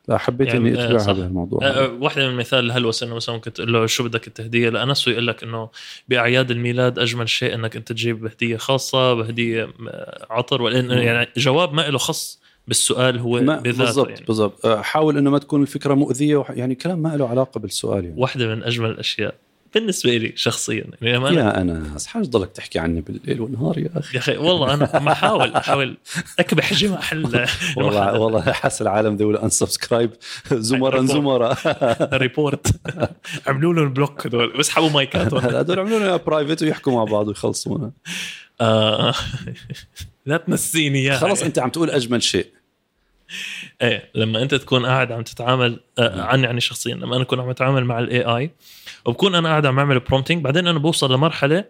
لا 0.08 0.18
حبيت 0.18 0.48
يعني، 0.48 0.58
إني 0.70 0.80
آه، 0.82 0.96
أتبع. 0.96 1.12
هذا 1.12 1.26
الموضوع. 1.26 1.60
آه، 1.62 1.66
آه، 1.84 1.92
واحدة 2.00 2.26
من 2.26 2.32
المثال 2.32 2.58
الهلوس 2.64 3.02
انه 3.02 3.14
مثلا 3.14 3.34
ممكن 3.34 3.52
تقول 3.52 3.72
له 3.72 3.86
شو 3.86 4.04
بدك 4.04 4.26
التهدية؟ 4.26 4.68
لانس 4.68 5.08
ويقول 5.08 5.26
لك 5.26 5.42
إنه 5.42 5.68
بأعياد 6.08 6.50
الميلاد 6.50 6.98
أجمل 6.98 7.28
شيء 7.28 7.54
إنك 7.54 7.76
أنت 7.76 7.92
تجيب 7.92 8.26
هديه 8.26 8.56
خاصة 8.56 9.14
بهدية 9.14 9.68
عطر 10.30 10.70
يعني 10.72 11.28
جواب 11.36 11.72
ما 11.74 11.82
له 11.82 11.98
خص 11.98 12.42
بالسؤال 12.68 13.18
هو 13.18 13.32
بذاته 13.38 13.60
بالضبط 13.62 14.08
يعني. 14.08 14.24
بالضبط. 14.26 14.66
حاول 14.66 15.18
إنه 15.18 15.30
ما 15.30 15.38
تكون 15.38 15.62
الفكرة 15.62 15.94
مؤذية 15.94 16.36
وح- 16.36 16.50
يعني 16.50 16.74
كلام 16.74 16.98
ما 16.98 17.16
له 17.16 17.28
علاقة 17.28 17.58
بالسؤال 17.60 18.04
يعني. 18.04 18.20
واحدة 18.20 18.54
من 18.54 18.62
أجمل 18.62 18.90
الأشياء. 18.90 19.34
بالنسبة 19.74 20.16
لي 20.16 20.32
شخصيا 20.36 20.84
يعني 21.02 21.16
أنا 21.16 21.30
يا 21.30 21.60
انس 21.60 22.06
حاج 22.06 22.24
ضلك 22.26 22.50
تحكي 22.52 22.78
عني 22.78 23.00
بالليل 23.00 23.40
والنهار 23.40 23.78
يا 23.78 23.90
أخي. 23.96 24.14
يا 24.14 24.18
أخي 24.22 24.36
والله 24.36 24.74
أنا 24.74 24.90
عم 24.94 25.08
احاول 25.08 25.52
أحاول 25.54 25.96
أكبح 26.38 26.72
جمح 26.74 27.12
ال- 27.12 27.46
والله. 27.76 28.18
والله 28.20 28.52
حس 28.52 28.82
العالم 28.82 29.16
ذول 29.16 29.36
unsubscribe 29.36 30.10
زمرا 30.52 31.02
زمرا. 31.02 31.56
report 32.22 32.66
عملوا 33.46 33.74
لهم 33.74 33.92
block 33.92 34.26
هذول 34.26 34.58
بسحبوا 34.58 34.90
مايكاتهم 34.90 35.38
هذول 35.56 35.78
عملوا 35.80 35.98
لنا 35.98 36.16
private 36.16 36.62
ويحكوا 36.62 36.92
مع 36.92 37.04
بعض 37.04 37.28
ويخلصونا. 37.28 37.90
آه، 38.60 39.14
لا 40.26 40.36
تنسيني 40.36 40.98
اياها 40.98 41.18
خلص 41.18 41.42
أنت 41.42 41.58
عم 41.58 41.70
تقول 41.70 41.90
أجمل 41.90 42.22
شيء. 42.22 42.46
إيه 43.82 44.10
لما 44.14 44.42
أنت 44.42 44.54
تكون 44.54 44.86
قاعد 44.86 45.12
عم 45.12 45.22
تتعامل 45.22 45.80
آه 45.98 46.22
عني 46.22 46.42
يعني 46.42 46.60
شخصيا 46.60 46.94
لما 46.94 47.16
أنا 47.16 47.22
أكون 47.22 47.40
عم 47.40 47.48
أتعامل 47.48 47.84
مع 47.84 47.98
ال 47.98 48.22
AI 48.22 48.50
وبكون 49.06 49.34
أنا 49.34 49.48
قاعد 49.48 49.66
عم 49.66 49.78
أعمل 49.78 50.00
برومتنج 50.00 50.44
بعدين 50.44 50.66
أنا 50.66 50.78
بوصل 50.78 51.14
لمرحلة 51.14 51.64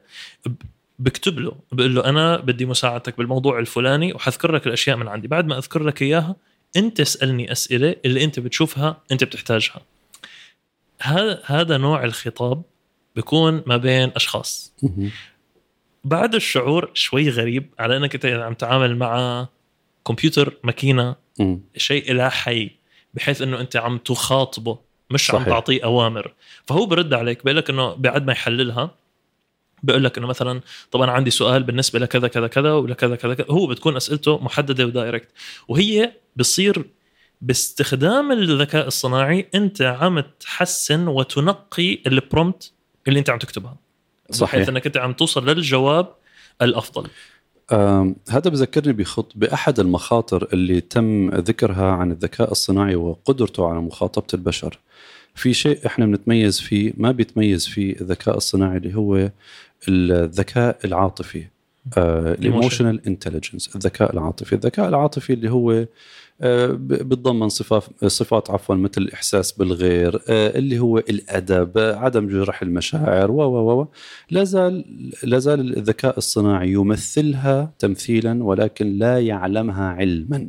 بكتب 0.98 1.38
له 1.38 1.53
بقول 1.72 1.94
له 1.94 2.05
أنا 2.05 2.37
بدي 2.37 2.66
مساعدتك 2.66 3.18
بالموضوع 3.18 3.59
الفلاني 3.59 4.12
وحذكر 4.12 4.53
لك 4.53 4.66
الأشياء 4.66 4.96
من 4.96 5.09
عندي. 5.09 5.29
بعد 5.29 5.46
ما 5.46 5.59
أذكر 5.59 5.83
لك 5.83 6.03
إياها 6.03 6.37
أنت 6.77 7.01
اسألني 7.01 7.53
أسئلة 7.53 7.96
اللي 8.05 8.25
أنت 8.25 8.40
بتشوفها 8.40 8.96
أنت 9.12 9.25
بتحتاجها. 9.25 9.81
هذا 11.03 11.42
هذا 11.44 11.77
نوع 11.77 12.05
الخطاب 12.05 12.62
بيكون 13.16 13.62
ما 13.66 13.77
بين 13.77 14.12
أشخاص. 14.16 14.75
بعد 16.05 16.35
الشعور 16.35 16.90
شوي 16.94 17.31
غريب 17.31 17.75
على 17.79 17.96
إنك 17.96 18.14
أنت 18.14 18.27
عم 18.27 18.55
تتعامل 18.55 18.96
مع 18.96 19.46
كمبيوتر 20.07 20.57
ماكينة. 20.65 21.17
شيء 21.77 22.12
لا 22.12 22.29
حي 22.29 22.71
بحيث 23.15 23.43
إنه 23.43 23.61
أنت 23.61 23.77
عم 23.77 23.99
تخاطبه 23.99 24.79
مش 25.11 25.27
صحيح. 25.27 25.41
عم. 25.41 25.47
تعطيه 25.51 25.85
أوامر 25.85 26.35
فهو 26.67 26.87
برد 26.87 27.15
عليك 27.15 27.45
بيقول 27.45 27.57
لك 27.57 27.71
إنه 27.71 27.95
بعد 27.95 28.27
ما 28.27 28.33
يحللها 28.33 28.91
بيقول 29.83 30.05
لك 30.05 30.19
إنه 30.19 30.27
مثلا 30.27 30.61
طب 30.91 31.03
أنا 31.03 31.12
عندي 31.12 31.31
سؤال 31.31 31.62
بالنسبة 31.62 31.99
لكذا 31.99 32.29
كذا 32.29 32.47
كذا 32.47 32.73
ولكذا 32.73 33.17
كذا 33.17 33.35
كذا 33.35 33.47
هو 33.51 33.67
بتكون 33.67 33.97
أسئلته 33.97 34.38
محددة 34.38 34.87
ودايركت 34.87 35.29
وهي 35.69 36.12
بصير 36.37 36.85
باستخدام 37.41 38.33
الذكاء 38.33 38.87
الصناعي 38.87 39.49
أنت 39.55 39.83
عم 39.83 40.21
تحسن 40.41 41.09
وتنقي 41.09 41.99
البرومت 42.07 42.73
اللي 43.09 43.19
أنت 43.19 43.31
عم 43.31 43.38
تكتبها 43.38 43.77
صحيح. 44.31 44.55
بحيث 44.55 44.69
إنك 44.69 44.87
أنت 44.87 44.97
عم 44.97 45.12
توصل 45.12 45.49
للجواب 45.49 46.15
الأفضل 46.62 47.09
هذا 48.31 48.51
بذكرني 48.51 48.93
بخط 48.93 49.33
بأحد 49.35 49.81
المخاطر 49.81 50.49
اللي 50.53 50.81
تم 50.81 51.31
ذكرها 51.31 51.93
عن 51.93 52.11
الذكاء 52.11 52.51
الصناعي 52.53 52.95
وقدرته 52.95 53.69
على 53.69 53.81
مخاطبة 53.81 54.27
البشر. 54.35 54.79
في 55.35 55.55
شيء 55.55 55.87
إحنا 55.87 56.07
بنتميز 56.07 56.61
فيه 56.61 56.93
ما 56.97 57.13
بيتميز 57.13 57.67
فيه 57.67 58.01
الذكاء 58.01 58.37
الصناعي 58.37 58.77
اللي 58.77 58.97
هو 58.97 59.31
الذكاء 59.89 60.79
العاطفي. 60.85 61.45
ال 61.99 62.09
emotional 62.09 63.07
intelligence 63.07 63.77
الذكاء 63.77 64.12
العاطفي. 64.12 64.55
الذكاء 64.55 64.88
العاطفي 64.88 65.33
اللي 65.33 65.51
هو 65.51 65.87
آه، 66.40 66.66
بتضمن 66.81 67.49
صفات 67.49 68.05
صفات 68.05 68.51
عفوا 68.51 68.75
مثل 68.75 68.92
الإحساس 69.03 69.53
بالغير 69.53 70.23
آه، 70.29 70.59
اللي 70.59 70.79
هو 70.79 70.99
الأدب 70.99 71.79
آه، 71.79 71.97
عدم 71.97 72.29
جرح 72.29 72.62
المشاعر 72.62 73.31
و 73.31 73.42
و 73.42 73.81
و 73.81 73.87
لا 74.31 74.45
زال 75.38 75.79
الذكاء 75.79 76.18
الصناعي 76.18 76.73
يمثلها 76.73 77.73
تمثيلا 77.79 78.45
ولكن 78.45 78.99
لا 78.99 79.21
يعلمها 79.21 79.88
علما. 79.88 80.49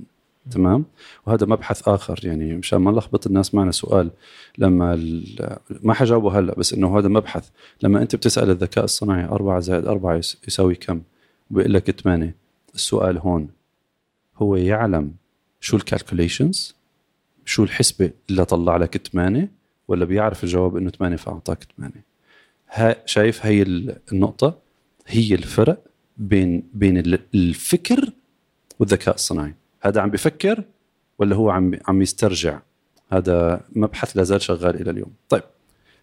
تمام؟ 0.51 0.85
وهذا 1.27 1.45
مبحث 1.45 1.87
آخر 1.87 2.19
يعني 2.23 2.55
مشان 2.55 2.79
ما 2.79 2.91
نلخبط 2.91 3.27
الناس 3.27 3.55
معنا 3.55 3.71
سؤال. 3.71 4.09
لما 4.57 4.95
ما 5.83 5.93
حجاوبه 5.93 6.39
هلأ 6.39 6.55
بس 6.57 6.73
إنه 6.73 6.97
هذا 6.99 7.07
مبحث. 7.07 7.49
لما 7.83 8.01
أنت 8.01 8.15
بتسأل 8.15 8.49
الذكاء 8.49 8.83
الصناعي 8.83 9.25
4 9.25 9.59
زائد 9.59 9.85
4 9.87 10.15
يس- 10.15 10.37
يساوي 10.47 10.75
كم؟ 10.75 11.01
بيقول 11.49 11.73
لك 11.73 11.91
8 12.01 12.35
السؤال 12.75 13.17
هون 13.17 13.49
هو 14.37 14.55
يعلم 14.55 15.13
شو 15.59 15.77
ال 15.77 15.85
calculations 15.85 16.75
شو 17.45 17.63
الحسبة 17.63 18.11
اللي 18.29 18.45
طلع 18.45 18.77
لك 18.77 19.07
8 19.07 19.51
ولا 19.87 20.05
بيعرف 20.05 20.43
الجواب 20.43 20.77
إنه 20.77 20.89
8 20.89 21.15
فأعطاك 21.15 21.63
8 21.77 21.93
ها 22.71 22.95
شايف 23.05 23.45
هي 23.45 23.61
ال- 23.61 23.97
النقطة؟ 24.11 24.59
هي 25.07 25.35
الفرق 25.35 25.83
بين 26.17 26.63
بين 26.73 26.97
ال- 26.97 27.19
الفكر 27.35 28.09
والذكاء 28.79 29.15
الصناعي. 29.15 29.53
هذا 29.81 30.01
عم 30.01 30.09
بفكر 30.09 30.63
ولا 31.19 31.35
هو 31.35 31.49
عم 31.49 31.71
عم 31.87 32.01
يسترجع؟ 32.01 32.59
هذا 33.11 33.61
مبحث 33.75 34.17
لا 34.17 34.23
زال 34.23 34.41
شغال 34.41 34.81
إلى 34.81 34.91
اليوم. 34.91 35.11
طيب. 35.29 35.43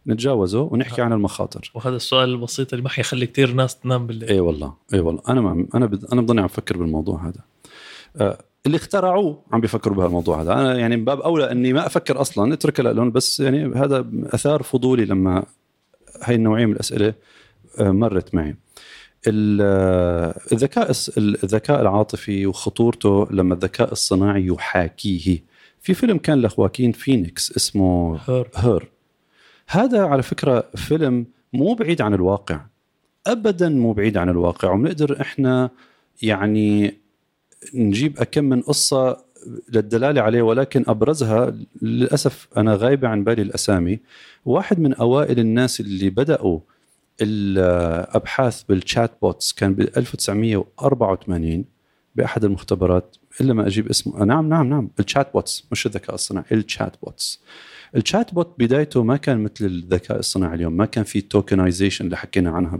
نتجاوزه 0.07 0.61
ونحكي 0.61 1.03
عن 1.03 1.13
المخاطر. 1.13 1.73
وهذا 1.75 1.97
السؤال 1.97 2.29
البسيط 2.29 2.73
اللي 2.73 2.83
ما 2.83 2.89
حيخلي 2.89 3.27
كثير 3.27 3.53
ناس 3.53 3.81
تنام 3.81 4.07
بالليل. 4.07 4.29
اي 4.29 4.41
والله 4.41 4.75
اي 4.95 5.01
والله. 5.01 5.23
أنا 5.29 5.41
ما 5.41 5.67
أنا 5.75 5.87
بد... 5.87 6.05
أنا 6.05 6.21
بضلني 6.21 6.41
عم 6.41 6.47
بفكر 6.47 6.77
بالموضوع 6.77 7.29
هذا. 7.29 7.41
آه 8.17 8.39
اللي 8.67 8.77
اخترعوه 8.77 9.43
عم 9.53 9.61
بيفكروا 9.61 9.97
بهالموضوع 9.97 10.43
هذا. 10.43 10.53
أنا 10.53 10.79
يعني 10.79 10.97
من 10.97 11.05
باب 11.05 11.21
أولى 11.21 11.53
إني 11.53 11.73
ما 11.73 11.87
أفكر 11.87 12.21
أصلا 12.21 12.53
اترك 12.53 12.81
لهم 12.81 13.11
بس 13.11 13.41
يعني 13.41 13.75
هذا 13.75 14.07
أثار 14.27 14.63
فضولي 14.63 15.05
لما 15.05 15.45
هاي 16.23 16.35
النوعية 16.35 16.67
من 16.67 16.73
الأسئلة 16.73 17.15
آه 17.79 17.91
مرت 17.91 18.35
معي. 18.35 18.57
آه، 19.29 20.41
الذكاء 20.53 20.91
الذكاء 21.19 21.81
العاطفي 21.81 22.47
وخطورته 22.47 23.27
لما 23.31 23.55
الذكاء 23.55 23.93
الصناعي 23.93 24.47
يحاكيه. 24.47 25.45
في 25.81 25.95
فيلم 25.95 26.19
كان 26.19 26.43
لخواكين 26.43 26.93
فينيكس 26.93 27.57
اسمه 27.57 28.19
Her. 28.29 28.49
Her. 28.55 28.89
هذا 29.71 30.05
على 30.05 30.23
فكرة 30.23 30.65
فيلم 30.77 31.27
مو 31.53 31.75
بعيد 31.75 32.01
عن 32.01 32.15
الواقع. 32.15 32.61
ابدا 33.27 33.69
مو 33.69 33.93
بعيد 33.93 34.17
عن 34.17 34.29
الواقع. 34.29 34.73
وبنقدر 34.73 35.21
إحنا 35.21 35.71
يعني 36.23 36.95
نجيب 37.75 38.19
أكم 38.19 38.45
من 38.45 38.63
قصة 38.63 39.25
للدلالة 39.69 40.21
عليه 40.21 40.43
ولكن 40.43 40.85
أبرزها 40.89 41.55
للأسف 41.83 42.49
أنا 42.57 42.75
غايبة 42.75 43.09
عن 43.09 43.25
بالي 43.25 43.43
الأسامي. 43.43 44.01
واحد 44.45 44.81
من 44.81 44.95
أوائل 44.95 45.39
الناس 45.39 45.81
اللي 45.81 46.11
بدأوا 46.11 46.61
الأبحاث 47.21 48.63
بال 48.63 48.79
chat 48.79 49.11
bots 49.23 49.53
كان 49.53 49.75
ب 49.75 49.81
1984 49.81 51.65
بأحد 52.17 52.45
المختبرات 52.45 53.17
إلا 53.41 53.55
ما 53.55 53.67
أجيب 53.67 53.89
اسمه. 53.89 54.25
نعم 54.25 54.49
نعم 54.49 54.69
نعم. 54.69 54.91
ال 55.01 55.07
chat 55.07 55.33
bots 55.33 55.67
مش 55.73 55.87
الذكاء 55.87 56.15
الصناعي 56.15 56.47
ال 56.53 56.62
chat 56.62 56.97
bots 57.03 57.41
ال 57.97 58.04
chat 58.04 58.35
bot 58.35 58.55
بدايته 58.59 59.03
ما 59.03 59.17
كان 59.17 59.39
مثل 59.43 59.65
الذكاء 59.65 60.19
الصناعي 60.19 60.55
اليوم 60.55 60.73
ما 60.77 60.85
كان 60.87 61.05
في 61.05 61.21
tokenization 61.21 62.05
اللي 62.05 62.17
حكينا 62.17 62.51
عنها 62.51 62.77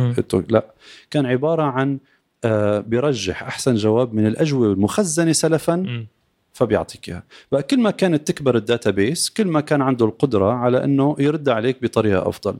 مم. 0.00 0.14
التو- 0.14 0.44
لا 0.52 0.74
كان 1.10 1.26
عبارة 1.26 1.62
عن 1.62 1.98
آه، 2.44 2.80
بيرجح 2.80 3.42
أحسن 3.42 3.74
جواب 3.74 4.14
من 4.14 4.26
الأجوبة 4.26 4.66
المخزنة 4.66 5.32
سلفا 5.32 5.76
مم. 5.76 6.06
فبيعطيك 6.52 7.08
إياها 7.08 7.22
بقى 7.52 7.62
كل 7.62 7.80
ما 7.80 7.90
كانت 7.90 8.28
تكبر 8.28 8.56
ال 8.56 8.64
database 8.64 9.30
كل 9.30 9.44
ما 9.46 9.60
كان 9.60 9.82
عنده 9.82 10.06
القدرة 10.06 10.52
على 10.52 10.84
إنه 10.84 11.16
يرد 11.18 11.48
عليك 11.48 11.82
بطريقة 11.82 12.28
أفضل 12.28 12.56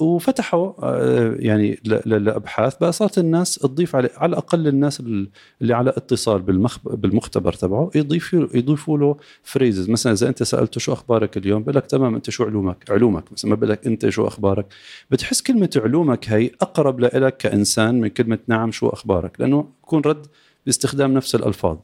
وفتحوا 0.00 0.72
آه 0.82 1.34
يعني 1.38 1.80
ل- 1.84 2.00
ل- 2.06 2.24
لأبحاث 2.24 2.76
بقى 2.76 2.92
صارت 2.92 3.18
الناس 3.18 3.54
تضيف 3.54 3.96
على 3.96 4.10
على 4.16 4.30
الاقل 4.30 4.68
الناس 4.68 5.00
ال- 5.00 5.28
اللي 5.62 5.74
على 5.74 5.90
اتصال 5.90 6.42
بالمخ 6.42 6.78
بالمختبر 6.84 7.52
تبعه 7.52 7.90
يضيفوا 7.94 8.46
يضيفوا 8.54 8.98
له 8.98 9.16
phrases 9.42 9.90
مثلا 9.90 10.12
إذا 10.12 10.28
أنت 10.28 10.42
سالته 10.42 10.80
شو 10.80 10.92
أخبارك 10.92 11.36
اليوم 11.36 11.62
بقول 11.62 11.76
لك 11.76 11.86
تمام 11.86 12.14
أنت 12.14 12.30
شو 12.30 12.44
علومك؟ 12.44 12.90
علومك. 12.90 13.32
مثلا 13.32 13.50
ما 13.50 13.56
بقول 13.56 13.70
لك 13.70 13.86
أنت 13.86 14.08
شو 14.08 14.26
أخبارك؟ 14.26 14.66
بتحس 15.10 15.42
كلمة 15.42 15.70
علومك 15.76 16.28
هي 16.28 16.50
أقرب 16.60 17.00
لك 17.00 17.36
كإنسان 17.36 18.00
من 18.00 18.08
كلمة 18.08 18.38
نعم 18.46 18.70
شو 18.70 18.88
أخبارك؟ 18.88 19.40
لأنه 19.40 19.68
بكون 19.82 20.02
رد 20.06 20.26
باستخدام 20.66 21.14
نفس 21.14 21.34
الألفاظ. 21.34 21.76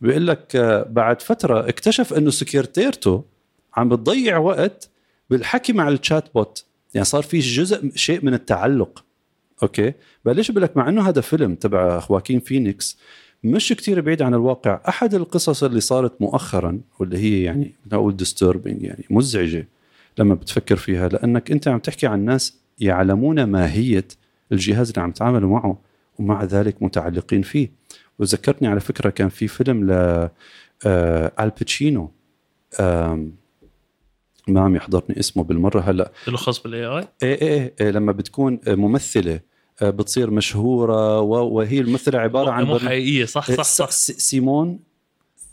بيقول 0.00 0.26
لك 0.26 0.56
آه، 0.56 0.82
بعد 0.90 1.22
فترة 1.22 1.68
اكتشف 1.68 2.14
إنه 2.14 2.30
سكرتيرته 2.30 3.24
عم 3.76 3.88
بتضيع 3.88 4.38
وقت 4.38 4.88
بالحكي 5.30 5.72
مع 5.72 5.88
ال 5.88 5.97
chat 5.97 6.34
bot 6.34 6.64
يعني 6.96 7.04
صار 7.04 7.22
في 7.22 7.38
جزء 7.38 7.90
شيء 7.94 8.24
من 8.24 8.34
التعلق. 8.34 9.04
أوكي؟ 9.62 9.92
بقى 10.24 10.34
ليش 10.34 10.50
بقول 10.50 10.62
لك 10.62 10.76
مع 10.76 10.88
إنه 10.88 11.08
هذا 11.08 11.20
فيلم 11.20 11.54
تبع 11.54 12.00
خواكين 12.00 12.40
فينيكس 12.40 12.98
مش 13.44 13.68
كتير 13.68 14.00
بعيد 14.00 14.22
عن 14.22 14.34
الواقع. 14.34 14.80
أحد 14.88 15.14
القصص 15.14 15.64
اللي 15.64 15.80
صارت 15.80 16.22
مؤخرا 16.22 16.80
واللي 16.98 17.18
هي 17.18 17.42
يعني 17.42 17.74
نقول 17.92 18.16
disturbing 18.16 18.82
يعني 18.82 19.04
مزعجة 19.10 19.68
لما 20.18 20.34
بتفكر 20.34 20.76
فيها 20.76 21.08
لأنك 21.08 21.50
أنت 21.50 21.68
عم 21.68 21.78
تحكي 21.78 22.06
عن 22.06 22.24
ناس 22.24 22.56
يعلمون 22.78 23.44
ماهية 23.44 24.04
الجهاز 24.52 24.88
اللي 24.88 25.02
عم 25.02 25.12
تعاملوا 25.12 25.50
معه 25.50 25.78
ومع 26.18 26.44
ذلك 26.44 26.82
متعلقين 26.82 27.42
فيه. 27.42 27.70
وذكرتني 28.18 28.68
على 28.68 28.80
فكرة 28.80 29.10
كان 29.10 29.28
في 29.28 29.48
فيلم 29.48 29.90
ل 29.90 29.90
آه 30.86 31.32
الباتشينو 31.40 32.10
ما 34.48 34.60
عم 34.60 34.76
يحضرني 34.76 35.20
اسمه 35.20 35.44
بالمرة 35.44 35.80
هلأ. 35.80 36.12
له 36.28 36.36
خاص 36.36 36.62
بال 36.62 36.86
AI 36.86 37.08
إيه 37.22 37.40
إيه, 37.42 37.74
إيه 37.80 37.90
لما 37.90 38.12
بتكون 38.12 38.60
ممثلة 38.66 39.40
آه، 39.82 39.90
بتصير 39.90 40.30
مشهورة 40.30 41.20
وهي 41.20 41.80
الممثلة 41.80 42.18
عبارة 42.18 42.50
عن 42.50 42.64
مو 42.64 42.78
حقيقية 42.78 43.24
صح 43.24 43.48
إيه، 43.50 43.56
صح. 43.56 43.62
صح 43.64 43.90
س- 43.90 44.10
سيمون. 44.12 44.78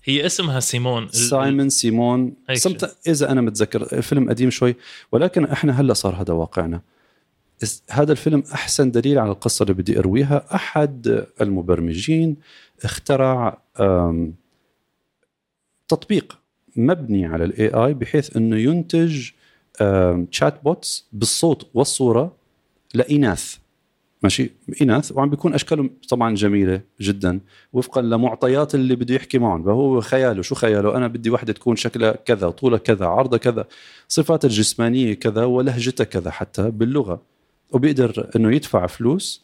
هي 0.03 0.25
اسمها 0.25 0.59
سيمون. 0.59 1.07
سايمون 1.09 1.69
سيمون. 1.69 2.33
إذا 3.07 3.31
أنا 3.31 3.41
متذكر 3.41 4.01
فيلم 4.01 4.29
قديم 4.29 4.49
شوي 4.49 4.75
ولكن 5.11 5.45
إحنا 5.45 5.81
هلأ 5.81 5.93
صار 5.93 6.15
هذا 6.21 6.33
واقعنا. 6.33 6.81
هذا 7.89 8.11
الفيلم 8.11 8.43
أحسن 8.53 8.91
دليل 8.91 9.19
على 9.19 9.31
القصة 9.31 9.63
اللي 9.63 9.73
بدي 9.73 9.99
أرويها. 9.99 10.55
أحد 10.55 11.25
المبرمجين 11.41 12.37
اخترع 12.83 13.57
تطبيق 15.87 16.39
مبني 16.75 17.25
على 17.25 17.43
ال 17.43 17.67
AI 17.67 17.93
بحيث 17.93 18.37
إنه 18.37 18.57
ينتج 18.57 19.29
chatbots 20.31 21.07
بالصوت 21.13 21.67
والصورة 21.73 22.35
لإناث. 22.93 23.57
ماشي؟ 24.23 24.51
إناث 24.81 25.11
وعم 25.11 25.29
بيكون 25.29 25.53
أشكالهم 25.53 25.89
طبعا 26.09 26.35
جميلة 26.35 26.81
جدا 27.01 27.39
وفقا 27.73 28.01
لمعطيات 28.01 28.75
اللي 28.75 28.95
بده 28.95 29.15
يحكي 29.15 29.39
معهم. 29.39 29.63
فهو 29.63 30.01
خياله 30.01 30.41
شو 30.41 30.55
خياله؟ 30.55 30.97
أنا 30.97 31.07
بدي 31.07 31.29
وحدة 31.29 31.53
تكون 31.53 31.75
شكلها 31.75 32.11
كذا 32.11 32.49
طولها 32.49 32.77
كذا 32.77 33.05
عرضها 33.05 33.37
كذا. 33.37 33.67
صفاتها 34.07 34.47
الجسمانية 34.47 35.13
كذا 35.13 35.45
ولهجتها 35.45 36.03
كذا 36.03 36.31
حتى 36.31 36.71
باللغة. 36.71 37.21
وبيقدر 37.71 38.29
إنه 38.35 38.55
يدفع 38.55 38.87
فلوس 38.87 39.43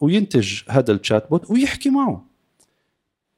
وينتج 0.00 0.60
هذا 0.68 0.92
ال 0.92 1.30
chatbot 1.30 1.50
ويحكي 1.50 1.90
معه. 1.90 2.24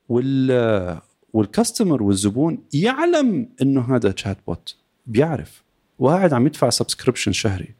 وال 0.09 1.00
وال 1.32 1.46
customer 1.46 2.02
والزبون 2.02 2.58
يعلم 2.72 3.48
إنه 3.62 3.96
هذا 3.96 4.14
chatbot 4.16 4.76
بيعرف. 5.06 5.62
وقاعد 5.98 6.32
عم 6.32 6.46
يدفع 6.46 6.70
subscription 6.70 7.32
شهري. 7.32 7.74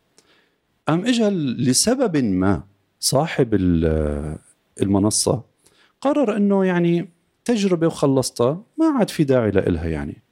قام 0.89 1.05
اجى 1.07 1.29
لسبب 1.59 2.17
ما 2.17 2.63
صاحب 3.01 3.55
ال- 3.55 4.39
المنصة 4.83 5.43
قرر 6.01 6.37
إنه 6.37 6.65
يعني 6.65 7.09
تجربة 7.45 7.87
وخلصتها 7.87 8.63
ما 8.79 8.87
عاد 8.87 9.11
في 9.11 9.25
داعي 9.25 9.51
لها 9.51 9.87
يعني. 9.89 10.23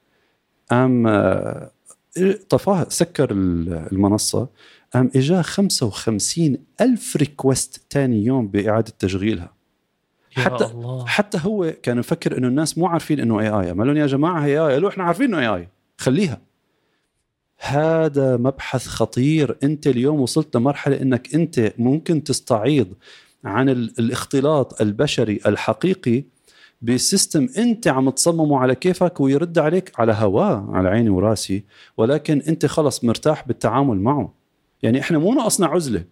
قام 0.71 1.07
طفاها 2.49 2.85
سكر 2.89 3.31
ال- 3.31 3.87
المنصة. 3.91 4.47
قام 4.93 5.11
إجاه 5.15 5.41
55 5.41 6.57
ألف 6.81 7.15
request 7.17 7.81
تاني 7.89 8.25
يوم 8.25 8.47
بإعادة 8.47 8.93
تشغيلها. 8.99 9.53
حتى 10.31 10.65
الله. 10.65 11.05
حتى 11.05 11.39
هو 11.41 11.73
كان 11.83 11.97
مفكر 11.97 12.37
إنه 12.37 12.47
الناس 12.47 12.77
مو 12.77 12.87
عارفين 12.87 13.19
إنه 13.19 13.39
AI 13.39 13.71
قال 13.71 13.77
لهم 13.87 13.97
يا 13.97 14.05
جماعة 14.07 14.39
هي 14.45 14.59
AI 14.59 14.73
قالوا 14.73 14.89
إحنا 14.89 15.03
عارفين 15.03 15.25
إنه 15.35 15.39
AI 15.39 15.67
خليها. 15.97 16.41
هذا 17.57 18.37
مبحث 18.37 18.87
خطير. 18.87 19.57
أنت 19.63 19.87
اليوم 19.87 20.19
وصلت 20.21 20.55
لمرحلة 20.57 21.01
إنك 21.01 21.35
أنت 21.35 21.73
ممكن 21.77 22.23
تستعيض 22.23 22.87
عن 23.45 23.69
ال- 23.69 23.93
الاختلاط 23.99 24.81
البشري 24.81 25.39
الحقيقي 25.45 26.23
بسيستم 26.81 27.47
أنت 27.57 27.87
عم 27.87 28.09
تصممه 28.09 28.59
على 28.59 28.75
كيفك 28.75 29.19
ويرد 29.19 29.59
عليك 29.59 29.91
على 29.99 30.13
هواه 30.13 30.69
على 30.71 30.89
عيني 30.89 31.09
وراسي. 31.09 31.63
ولكن 31.97 32.41
أنت 32.47 32.65
خلص 32.65 33.03
مرتاح 33.03 33.47
بالتعامل 33.47 33.99
معه. 33.99 34.33
يعني 34.83 34.99
إحنا 34.99 35.17
مو 35.19 35.33
ناقصنا 35.33 35.67
عزلة. 35.67 36.03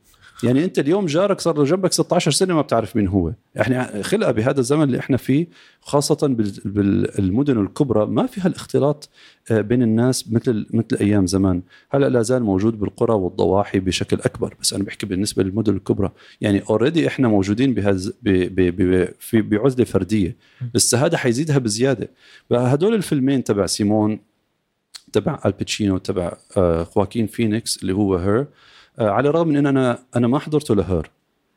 يعني 0.43 0.63
انت 0.63 0.79
اليوم 0.79 1.05
جارك 1.05 1.41
صار 1.41 1.57
له 1.57 1.63
جنبك 1.63 1.93
16 1.93 2.31
سنة 2.31 2.53
ما 2.55 2.61
بتعرف 2.61 2.95
مين 2.95 3.07
هو. 3.07 3.33
إحنا 3.61 4.01
خلقة 4.01 4.31
بهذا 4.31 4.59
الزمن 4.59 4.83
اللي 4.83 4.99
إحنا 4.99 5.17
فيه 5.17 5.47
خاصة 5.81 6.27
بال- 6.27 6.61
بالمدن 6.65 7.61
الكبرى 7.61 8.05
ما 8.05 8.25
فيها 8.27 8.47
الاختلاط 8.47 9.09
آه، 9.51 9.61
بين 9.61 9.81
الناس 9.83 10.31
مثل 10.31 10.65
مثل 10.73 10.97
أيام 11.01 11.27
زمان. 11.27 11.61
هلا 11.91 12.09
لا 12.09 12.21
زال 12.21 12.43
موجود 12.43 12.79
بالقرى 12.79 13.13
والضواحي 13.13 13.79
بشكل 13.79 14.17
أكبر 14.21 14.55
بس 14.61 14.73
أنا 14.73 14.83
بحكي 14.83 15.05
بالنسبة 15.05 15.43
للمدن 15.43 15.75
الكبرى. 15.75 16.11
يعني 16.41 16.61
already 16.69 17.07
إحنا 17.07 17.27
موجودين 17.27 17.73
بهز 17.73 18.07
ب 18.23 18.29
ب 18.29 18.81
ب 18.81 19.07
في 19.19 19.41
بعزلة 19.41 19.85
فردية. 19.85 20.35
لسه 20.75 21.05
هذا 21.05 21.17
حيزيدها 21.17 21.57
بزيادة. 21.57 22.09
هدول 22.51 22.93
الفيلمين 22.93 23.43
تبع 23.43 23.65
سيمون 23.65 24.19
تبع 25.13 25.39
الباتشينو 25.45 25.97
تبع 25.97 26.33
آه، 26.57 26.83
خواكين 26.83 27.27
فينيكس 27.27 27.81
اللي 27.81 27.93
هو 27.93 28.15
Her 28.15 28.39
آه، 28.39 28.47
على 28.99 29.29
الرغم 29.29 29.47
من 29.47 29.57
إن 29.57 29.65
أنا 29.65 29.99
أنا 30.15 30.27
ما 30.27 30.39
حضرته 30.39 30.75
ل 30.75 30.83
Her. 30.83 31.11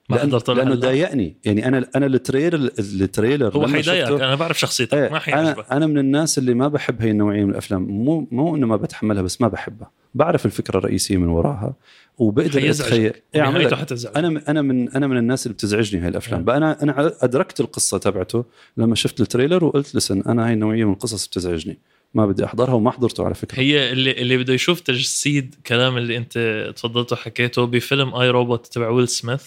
ما 0.08 0.16
لأن 0.16 0.28
حضرت 0.28 0.50
لأنه. 0.50 0.74
ضايقني. 0.74 1.36
يعني 1.44 1.68
أنا 1.68 1.84
أنا 1.96 2.06
ال 2.06 2.14
trailer 2.14 2.70
ال 2.78 2.88
trailer 2.88 3.56
هو 3.56 3.66
حيضايقك. 3.66 4.22
أنا 4.22 4.34
بعرف 4.34 4.60
شخصيتك. 4.60 4.94
إيه، 4.94 5.08
ما 5.08 5.18
حيعجبك. 5.18 5.58
أنا 5.58 5.76
أنا 5.76 5.86
من 5.86 5.98
الناس 5.98 6.38
اللي 6.38 6.54
ما 6.54 6.68
بحب 6.68 7.02
هي 7.02 7.10
النوعية 7.10 7.44
من 7.44 7.50
الأفلام. 7.50 7.82
مو 7.82 8.28
مو 8.30 8.56
إنه 8.56 8.66
ما 8.66 8.76
بتحملها 8.76 9.22
بس 9.22 9.40
ما 9.40 9.48
بحبها. 9.48 9.90
بعرف 10.14 10.46
الفكرة 10.46 10.78
الرئيسية 10.78 11.16
من 11.16 11.28
وراها 11.28 11.74
وبقدر. 12.18 12.70
اتخيل 12.70 13.12
لك. 13.34 13.74
حتزعج. 13.74 14.12
أنا 14.16 14.42
أنا 14.48 14.62
من 14.62 14.88
أنا 14.88 15.06
من 15.06 15.16
الناس 15.16 15.46
اللي 15.46 15.54
بتزعجني 15.54 16.02
هاي 16.02 16.08
الأفلام. 16.08 16.36
نعم. 16.40 16.44
بقى 16.44 16.56
أنا 16.56 16.82
أنا 16.82 17.12
أدركت 17.20 17.60
القصة 17.60 17.98
تبعته 17.98 18.44
لما 18.76 18.94
شفت 18.94 19.20
ال 19.20 19.26
trailer 19.26 19.64
وقلت 19.64 19.96
لسن 19.96 20.20
أنا 20.20 20.46
هاي 20.46 20.52
النوعية 20.52 20.84
من 20.84 20.92
القصص 20.92 21.26
بتزعجني. 21.26 21.78
ما 22.14 22.26
بدي 22.26 22.44
أحضرها 22.44 22.72
وما 22.74 22.90
حضرته 22.90 23.24
على 23.24 23.34
فكرة. 23.34 23.60
هي 23.60 23.92
اللي 23.92 24.10
اللي 24.10 24.36
بده 24.36 24.54
يشوف 24.54 24.80
تجسيد 24.80 25.54
كلام 25.66 25.96
اللي 25.96 26.16
أنت 26.16 26.38
تفضلت 26.76 27.12
وحكيته 27.12 27.64
بفيلم 27.66 28.14
I, 28.14 28.30
Robot 28.30 28.66
تبع 28.66 28.88
ويل 28.88 29.08
سميث 29.08 29.42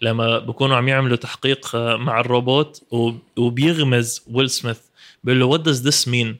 لما 0.00 0.38
بكونوا 0.38 0.76
عم 0.76 0.88
يعملوا 0.88 1.16
تحقيق 1.16 1.76
آه، 1.76 1.96
مع 1.96 2.20
الروبوت 2.20 2.82
وب- 2.90 3.18
وبيغمز 3.36 4.22
ويل 4.30 4.50
سميث 4.50 4.78
بيقول 5.24 5.40
له 5.40 5.46
what 5.46 5.60
does 5.60 5.86
this 5.88 6.08
mean. 6.08 6.36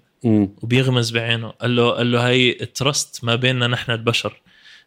وبيغمز 0.62 1.10
بعينه 1.10 1.48
قال 1.48 1.76
له 1.76 1.90
قال 1.90 2.12
له 2.12 2.28
هي 2.28 2.50
ال 2.60 2.71
trust 2.71 3.24
ما 3.24 3.34
بيننا 3.34 3.66
نحن 3.66 3.90
البشر. 3.90 4.40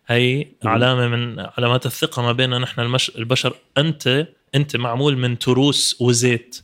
هي. 0.07 0.47
علامة 0.65 1.07
من 1.07 1.39
علامات 1.39 1.86
الثقة 1.86 2.21
ما 2.21 2.32
بيننا 2.32 2.59
نحن 2.59 2.82
المش... 2.82 3.11
البشر. 3.17 3.55
انت 3.78 4.28
أنت 4.55 4.75
معمول 4.75 5.17
من 5.17 5.39
تروس 5.39 5.97
وزيت. 5.99 6.61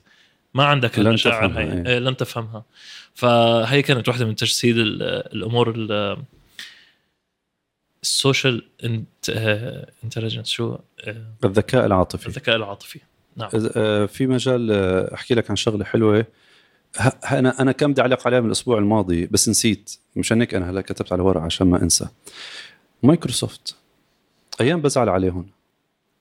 ما 0.54 0.64
عندك 0.66 1.00
المشاعر 1.00 1.52
هي. 1.60 1.64
إيه. 1.74 1.88
إيه، 1.88 2.00
لن 2.00 2.18
تفهمها. 2.18 2.64
فهي 3.14 3.82
كانت 3.82 4.08
واحدة 4.08 4.26
من 4.26 4.36
تجسيد 4.36 4.78
ال- 4.78 5.04
الأمور 5.04 5.72
ال- 5.76 6.18
ال 8.04 8.13
social 8.13 8.66
intelligence 10.04 10.48
شو؟ 10.48 10.78
الذكاء 11.46 11.86
العاطفي. 11.86 12.28
الذكاء 12.28 12.56
العاطفي. 12.56 13.00
نعم. 13.36 13.50
آه، 13.76 14.06
في 14.06 14.28
مجال 14.28 14.72
آه، 14.72 15.14
أحكي 15.14 15.34
لك 15.36 15.50
عن 15.50 15.56
شغلة 15.56 15.86
حلوة. 15.86 16.26
أنا 17.32 17.62
أنا 17.62 17.72
كم 17.72 17.92
بدي 17.92 18.02
اعلق 18.02 18.28
عليها 18.28 18.40
من 18.40 18.46
الأسبوع 18.48 18.78
الماضي 18.78 19.26
بس 19.28 19.50
نسيت. 19.50 19.96
مشان 20.16 20.42
هيك 20.42 20.54
أنا 20.54 20.70
هلا 20.70 20.82
كتبت 20.82 21.14
على 21.14 21.22
ورقة 21.22 21.44
عشان 21.44 21.68
ما 21.68 21.82
أنسى. 21.82 22.08
مايكروسوفت. 23.04 23.76
أيام 24.62 24.82
بزعل 24.82 25.10
عليهم. 25.10 25.50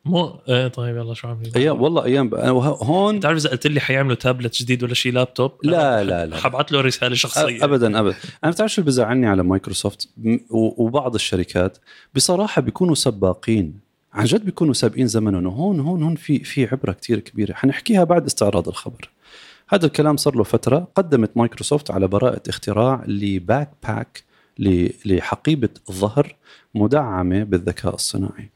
مو 0.04 0.40
إيه 0.48 0.68
طيب 0.68 0.96
يلا 0.96 1.14
شو 1.14 1.28
عم 1.28 1.42
أيام 1.56 1.82
والله 1.82 2.04
أيام 2.04 2.28
ب... 2.28 2.34
هون 2.34 3.18
بتعرف 3.18 3.36
إذا 3.36 3.50
قلت 3.50 3.66
لي 3.66 3.80
حيعملوا 3.80 4.14
تابلت 4.14 4.62
جديد 4.62 4.82
ولا 4.82 4.94
شيء 4.94 5.12
لابتوب؟ 5.12 5.52
لا، 5.62 6.04
لا، 6.04 6.26
لا. 6.26 6.36
حبعت 6.36 6.72
له 6.72 6.80
رسالة 6.80 7.14
شخصية. 7.14 7.64
ابدا 7.64 8.00
ابدا. 8.00 8.16
أنا 8.44 8.52
بتعرف 8.52 8.72
شو 8.72 8.80
اللي 8.80 8.86
بزعلني 8.86 9.26
على 9.26 9.42
مايكروسوفت؟ 9.42 10.08
وبعض 10.50 11.14
الشركات 11.14 11.78
بصراحة 12.14 12.62
بيكونوا 12.62 12.94
سباقين. 12.94 13.80
عن 14.12 14.24
جد 14.24 14.44
بيكونوا 14.44 14.74
سابقين 14.74 15.06
زمنهم. 15.06 15.46
وهون 15.46 15.80
هون 15.80 16.02
هون 16.02 16.14
في 16.14 16.38
في 16.38 16.66
عبرة 16.66 16.92
كتير 16.92 17.18
كبيرة. 17.18 17.52
حنحكيها 17.52 18.04
بعد 18.04 18.26
استعراض 18.26 18.68
الخبر. 18.68 19.10
هذا 19.68 19.86
الكلام 19.86 20.16
صار 20.16 20.36
له 20.36 20.42
فترة 20.42 20.88
قدمت 20.94 21.30
مايكروسوفت 21.36 21.90
على 21.90 22.08
براءة 22.08 22.42
اختراع 22.48 23.04
ل 23.06 23.70
backpack 23.82 24.24
لحقيبة 25.06 25.68
الظهر 25.90 26.34
مدعمة 26.74 27.42
بالذكاء 27.42 27.94
الصناعي. 27.94 28.50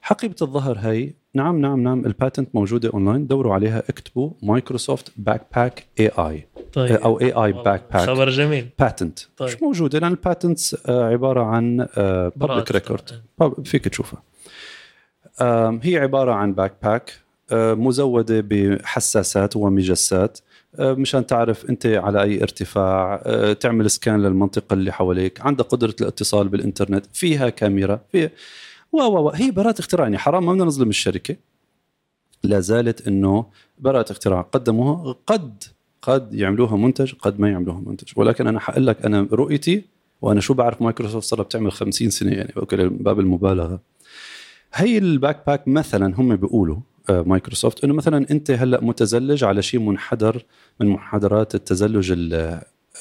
حقيبة 0.00 0.36
الظهر 0.42 0.78
هي 0.78 1.12
نعم 1.34 1.60
نعم 1.60 1.82
نعم 1.82 2.06
ال 2.06 2.13
patent 2.13 2.54
موجودة 2.54 2.90
أونلاين 2.94 3.26
دوروا 3.26 3.54
عليها 3.54 3.78
اكتبوا 3.88 4.30
مايكروسوفت 4.42 5.12
backpack 5.16 5.86
AI 6.00 6.46
طيب. 6.72 6.90
أو 6.92 7.20
AI 7.20 7.32
backpack 7.32 8.06
خبر 8.06 8.28
جميل. 8.30 8.68
patent 8.78 9.18
طيب. 9.36 9.48
مش 9.48 9.62
موجودة 9.62 9.98
لأن 9.98 10.10
ال 10.10 10.20
patents 10.20 10.88
عبارة 10.88 11.42
عن 11.42 11.76
براءة 11.96 12.32
public 12.36 12.70
record 12.70 13.10
اختراع. 13.40 13.64
فيك 13.64 13.88
تشوفها. 13.88 14.22
هي 15.82 15.98
عبارة 15.98 16.32
عن 16.32 16.54
backpack 16.54 17.12
آه، 17.52 17.74
مزودة 17.74 18.40
بحساسات 18.40 19.56
ومجسات. 19.56 20.38
آه، 20.78 20.92
مشان 20.92 21.26
تعرف 21.26 21.70
أنت 21.70 21.86
على 21.86 22.22
أي 22.22 22.42
ارتفاع 22.42 23.22
آه، 23.26 23.52
تعمل 23.52 23.90
scan 23.90 24.22
للمنطقة 24.22 24.74
اللي 24.74 24.92
حواليك. 24.92 25.40
عندها 25.40 25.66
قدرة 25.66 25.94
الاتصال 26.00 26.48
بالإنترنت. 26.48 27.06
فيها 27.12 27.48
كاميرا 27.48 28.00
فيها 28.12 28.30
و 28.92 28.96
و 29.02 29.18
و 29.26 29.30
هي 29.30 29.50
براءة 29.50 29.78
اختراع 29.80 30.04
يعني 30.04 30.18
حرام 30.18 30.46
ما 30.46 30.52
بدنا 30.52 30.64
نظلم 30.64 30.88
الشركة. 30.88 31.36
لا 32.44 32.60
زالت 32.60 33.08
إنه 33.08 33.46
براءة 33.78 34.12
اختراع. 34.12 34.40
قدموها 34.40 35.16
قد 35.26 35.64
قد 36.02 36.34
يعملوها 36.34 36.76
منتج 36.76 37.12
قد 37.14 37.40
ما 37.40 37.50
يعملوها 37.50 37.80
منتج. 37.86 38.12
ولكن 38.16 38.46
أنا 38.46 38.60
حقول 38.60 38.86
لك 38.86 39.04
أنا 39.06 39.28
رؤيتي 39.32 39.84
وأنا 40.22 40.40
شو 40.40 40.54
بعرف 40.54 40.82
مايكروسوفت 40.82 41.26
صار 41.26 41.42
بتعمل 41.42 41.72
50 41.72 42.10
سنة 42.10 42.32
يعني 42.32 42.52
okay 42.56 42.76
باب 42.88 43.20
المبالغة. 43.20 43.80
هي 44.74 44.98
ال 44.98 45.42
backpack 45.46 45.68
مثلا 45.68 46.14
هم 46.20 46.36
بيقولوا 46.36 46.76
آه، 47.10 47.22
مايكروسوفت 47.22 47.84
إنه 47.84 47.94
مثلا 47.94 48.30
أنت 48.30 48.50
هلأ 48.50 48.84
متزلج 48.84 49.44
على 49.44 49.62
شيء 49.62 49.80
منحدر 49.80 50.44
من 50.80 50.86
منحدرات 50.88 51.54
التزلج 51.54 52.12
ال- 52.12 52.32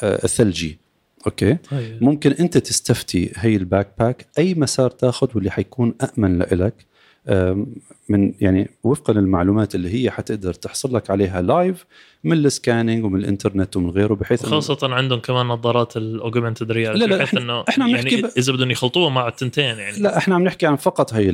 آه، 0.03 0.23
الثلجي. 0.23 0.79
okay. 1.27 1.57
طيب. 1.71 2.03
ممكن 2.03 2.31
أنت 2.31 2.57
تستفتي 2.57 3.31
هي 3.35 3.55
ال 3.55 3.89
backpack 3.99 4.25
أي 4.37 4.53
مسار 4.53 4.89
تاخذ 4.89 5.27
واللي 5.35 5.51
حيكون 5.51 5.93
امن 6.17 6.39
لإلك. 6.39 6.89
آم، 7.27 7.67
من 8.09 8.33
يعني 8.41 8.69
وفقا 8.83 9.13
للمعلومات 9.13 9.75
اللي 9.75 9.93
هي 10.03 10.11
حتقدر 10.11 10.53
تحصل 10.53 10.95
لك 10.95 11.09
عليها 11.09 11.41
live 11.41 11.85
من 12.23 12.33
ال 12.33 12.41
scanning 12.41 13.05
ومن 13.05 13.19
الإنترنت 13.19 13.77
ومن 13.77 13.89
غيره 13.89 14.13
بحيث 14.13 14.45
خاصة 14.45 14.77
عندهم 14.83 15.19
كمان 15.19 15.45
نظارات 15.45 15.97
ال 15.97 16.05
augmented 16.05 16.71
reality 16.71 17.05
لا، 17.05 17.15
لا، 17.15 17.23
بحيث 17.23 17.41
إنه 17.41 17.63
إحنا 17.69 17.83
عم 17.83 17.89
يعني 17.89 18.03
نحكي 18.03 18.21
ب- 18.21 18.29
إذا 18.37 18.53
بدهم 18.53 18.71
يخلطوها 18.71 19.09
مع 19.09 19.27
التنتين 19.27 19.63
يعني. 19.77 19.99
لا 19.99 20.17
إحنا 20.17 20.35
عم 20.35 20.43
نحكي 20.43 20.65
عن 20.67 20.75
فقط 20.75 21.13
هي 21.13 21.29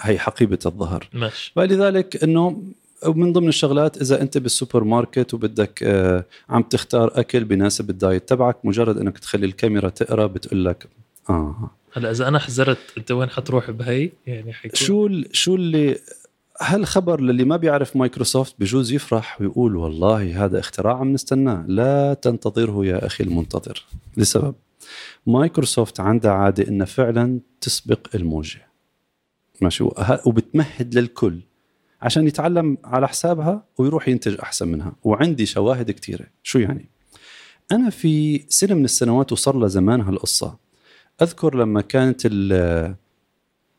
هي 0.00 0.18
حقيبة 0.18 0.58
الظهر. 0.66 1.08
ماشي. 1.12 1.52
فلذلك 1.56 2.24
إنه 2.24 2.62
من 3.06 3.32
ضمن 3.32 3.48
الشغلات 3.48 4.00
إذا 4.02 4.22
أنت 4.22 4.38
بالسوبر 4.38 4.84
ماركت 4.84 5.34
وبدك 5.34 5.82
آه، 5.82 6.24
عم 6.48 6.62
تختار 6.62 7.20
أكل 7.20 7.44
بناسب 7.44 7.90
ال 7.90 7.98
diet 7.98 8.28
تبعك 8.28 8.56
مجرد 8.64 8.98
إنك 8.98 9.18
تخلي 9.18 9.46
الكاميرا 9.46 9.88
تقرأ 9.88 10.26
بتقول 10.26 10.64
لك 10.64 10.88
آه. 11.30 11.70
هلا 11.92 12.10
إذا 12.10 12.28
أنا 12.28 12.38
حزرت 12.38 12.78
أنت 12.98 13.10
وين 13.10 13.30
حتروح 13.30 13.70
بهي؟ 13.70 14.10
يعني 14.26 14.52
حيكون 14.52 14.76
شو 14.76 15.06
ال- 15.06 15.28
شو 15.32 15.54
اللي 15.54 15.98
هالخبر 16.60 17.20
للي 17.20 17.44
ما 17.44 17.56
بيعرف 17.56 17.96
مايكروسوفت 17.96 18.54
بجوز 18.58 18.92
يفرح 18.92 19.40
ويقول 19.40 19.76
والله 19.76 20.44
هذا 20.44 20.58
اختراع 20.58 20.96
عم 20.98 21.12
نستناه. 21.12 21.64
لا 21.68 22.14
تنتظره 22.14 22.86
يا 22.86 23.06
أخي 23.06 23.24
المنتظر. 23.24 23.84
لسبب 24.16 24.54
مايكروسوفت 25.26 26.00
عندها 26.00 26.32
عادة 26.32 26.68
إنها 26.68 26.86
فعلا 26.86 27.40
تسبق 27.60 28.06
الموجة. 28.14 28.66
ماشي 29.60 29.84
وبتمهد 30.24 30.94
للكل. 30.94 31.40
عشان 32.02 32.26
يتعلم 32.26 32.78
على 32.84 33.08
حسابها 33.08 33.64
ويروح 33.78 34.08
ينتج 34.08 34.36
أحسن 34.42 34.68
منها. 34.68 34.92
وعندي 35.04 35.46
شواهد 35.46 35.90
كثيره 35.90 36.26
شو 36.42 36.58
يعني؟ 36.58 36.88
أنا 37.72 37.90
في 37.90 38.44
سنة 38.48 38.74
من 38.74 38.84
السنوات 38.84 39.32
وصار 39.32 39.56
لها 39.58 39.68
زمان 39.68 40.00
هالقصة. 40.00 40.56
أذكر 41.22 41.54
لما 41.54 41.80
كانت 41.80 42.20
ال- 42.24 42.94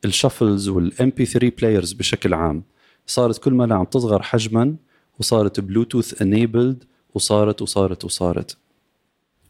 ال 0.04 0.11
Shuffles 0.11 0.68
وال 0.68 0.85
MP3 0.85 1.10
players 1.10 1.92
بشكل 1.92 2.34
عام. 2.34 2.62
صارت 3.06 3.38
كل 3.38 3.52
ما 3.52 3.74
عم 3.74 3.84
تصغر 3.84 4.22
حجما 4.22 4.74
وصارت 5.18 5.60
Bluetooth 5.60 6.22
enabled 6.22 6.84
وصارت 7.14 7.62
وصارت 7.62 8.04
وصارت. 8.04 8.56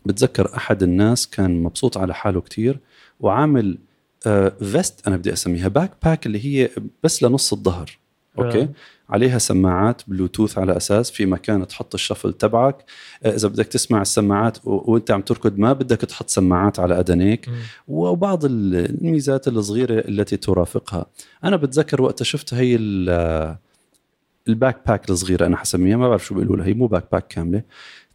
بتذكر 0.06 0.56
أحد 0.56 0.82
الناس 0.82 1.26
كان 1.30 1.62
مبسوط 1.62 1.98
على 1.98 2.14
حاله 2.14 2.40
كتير 2.40 2.78
وعامل 3.20 3.78
آه 4.26 4.48
vest 4.48 5.06
أنا 5.06 5.16
بدي 5.16 5.32
أسميها 5.32 5.68
backpack 5.68 6.26
اللي 6.26 6.44
هي 6.46 6.70
بس 7.02 7.22
لنص 7.22 7.52
الظهر. 7.52 7.98
أوكي. 8.38 8.68
عليها 9.10 9.38
سماعات 9.38 10.02
بلوتوث 10.06 10.58
على 10.58 10.76
أساس 10.76 11.10
في 11.10 11.26
مكان 11.26 11.66
تحط 11.66 11.94
ال 11.94 11.99
Shuffle 11.99 12.32
تبعك. 12.32 12.84
آه، 13.24 13.34
إذا 13.34 13.48
بدك 13.48 13.66
تسمع 13.66 14.02
السماعات 14.02 14.58
و- 14.66 14.92
وأنت 14.92 15.10
عم 15.10 15.20
تركض 15.20 15.58
ما 15.58 15.72
بدك 15.72 15.96
تحط 16.00 16.28
سماعات 16.30 16.78
على 16.80 17.00
اذنيك. 17.00 17.50
وبعض 17.88 18.40
الميزات 18.44 19.48
الصغيرة 19.48 20.08
التي 20.08 20.36
ترافقها. 20.36 21.06
أنا 21.44 21.56
بتذكر 21.56 22.02
وقت 22.02 22.22
شفت 22.22 22.54
هي 22.54 22.76
ال- 22.80 23.56
ال 24.48 24.78
backpack 24.86 25.10
الصغيرة 25.10 25.46
أنا 25.46 25.56
حسميها 25.56 25.96
ما 25.96 26.08
بعرف 26.08 26.24
شو 26.26 26.34
بيقولوا 26.34 26.56
لها 26.56 26.66
هي 26.66 26.74
مو 26.74 26.86
backpack 26.86 27.26
كاملة. 27.28 27.62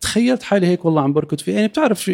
تخيلت 0.01 0.43
حالي 0.43 0.67
هيك 0.67 0.85
والله 0.85 1.01
عم 1.01 1.13
بركض 1.13 1.39
فيها. 1.39 1.55
يعني 1.55 1.67
بتعرف 1.67 2.11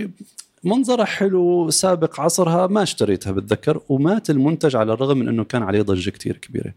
منظرها 0.64 1.06
حلو 1.06 1.70
سابق 1.70 2.20
عصرها 2.20 2.68
ما 2.68 2.84
اشتريتها 2.84 3.32
بتذكر. 3.32 3.80
ومات 3.89 4.30
المنتج 4.30 4.76
على 4.76 4.93
الرغم 4.93 5.18
من 5.18 5.28
إنه 5.28 5.43
كان 5.43 5.64
عليه 5.64 5.82
ضجة 5.82 6.10
كتير 6.10 6.38
كبيرة. 6.38 6.74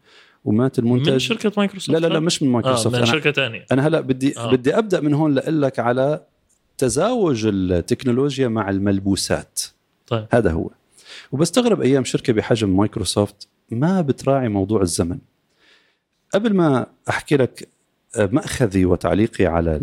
ومات 0.46 0.78
المنتج. 0.78 1.10
من 1.12 1.18
شركة 1.18 1.52
مايكروسوفت 1.56 2.00
لا 2.00 2.06
لا 2.06 2.12
لا 2.12 2.20
مش 2.20 2.42
من 2.42 2.48
مايكروسوفت. 2.48 2.86
من 2.86 2.94
أنا 2.94 3.04
شركة 3.06 3.32
ثانية 3.32 3.66
أنا 3.72 3.86
هلا 3.86 4.00
بدي 4.00 4.38
آه. 4.38 4.40
آه. 4.40 4.52
بدي 4.52 4.78
أبدأ 4.78 5.00
من 5.00 5.14
هون 5.14 5.34
لاقول 5.34 5.62
لك 5.62 5.78
على 5.78 6.20
تزاوج 6.78 7.46
التكنولوجيا 7.46 8.48
مع 8.48 8.70
الملبوسات. 8.70 9.62
طيب. 10.06 10.26
هذا 10.32 10.50
هو. 10.52 10.70
وبستغرب 11.32 11.82
أيام 11.82 12.04
شركة 12.04 12.32
بحجم 12.32 12.76
مايكروسوفت 12.76 13.48
ما 13.70 14.00
بتراعي 14.00 14.48
موضوع 14.48 14.82
الزمن. 14.82 15.18
قبل 16.34 16.54
ما 16.54 16.86
أحكي 17.08 17.36
لك 17.36 17.68
آه، 18.16 18.28
مأخذي 18.32 18.84
وتعليقي 18.84 19.46
على 19.46 19.80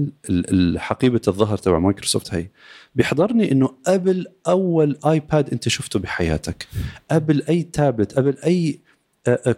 حقيبة 0.78 1.22
الظهر 1.28 1.58
تبع 1.58 1.80
مايكروسوفت 1.80 2.34
هي 2.34 2.48
بيحضرني 2.96 3.52
إنه 3.52 3.74
قبل 3.88 4.26
أول 4.48 4.98
آيباد 5.06 5.50
أنت 5.50 5.70
شفته 5.70 6.00
بحياتك. 6.00 6.68
قبل 7.12 7.44
أي 7.50 7.64
تابلت 7.64 8.14
قبل 8.14 8.38
أي 8.46 8.70
آه، 8.70 8.74
آه، 8.74 8.93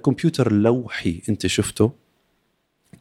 كمبيوتر 0.04 0.52
لوحي 0.52 1.22
انت 1.30 1.48
شفته. 1.48 1.92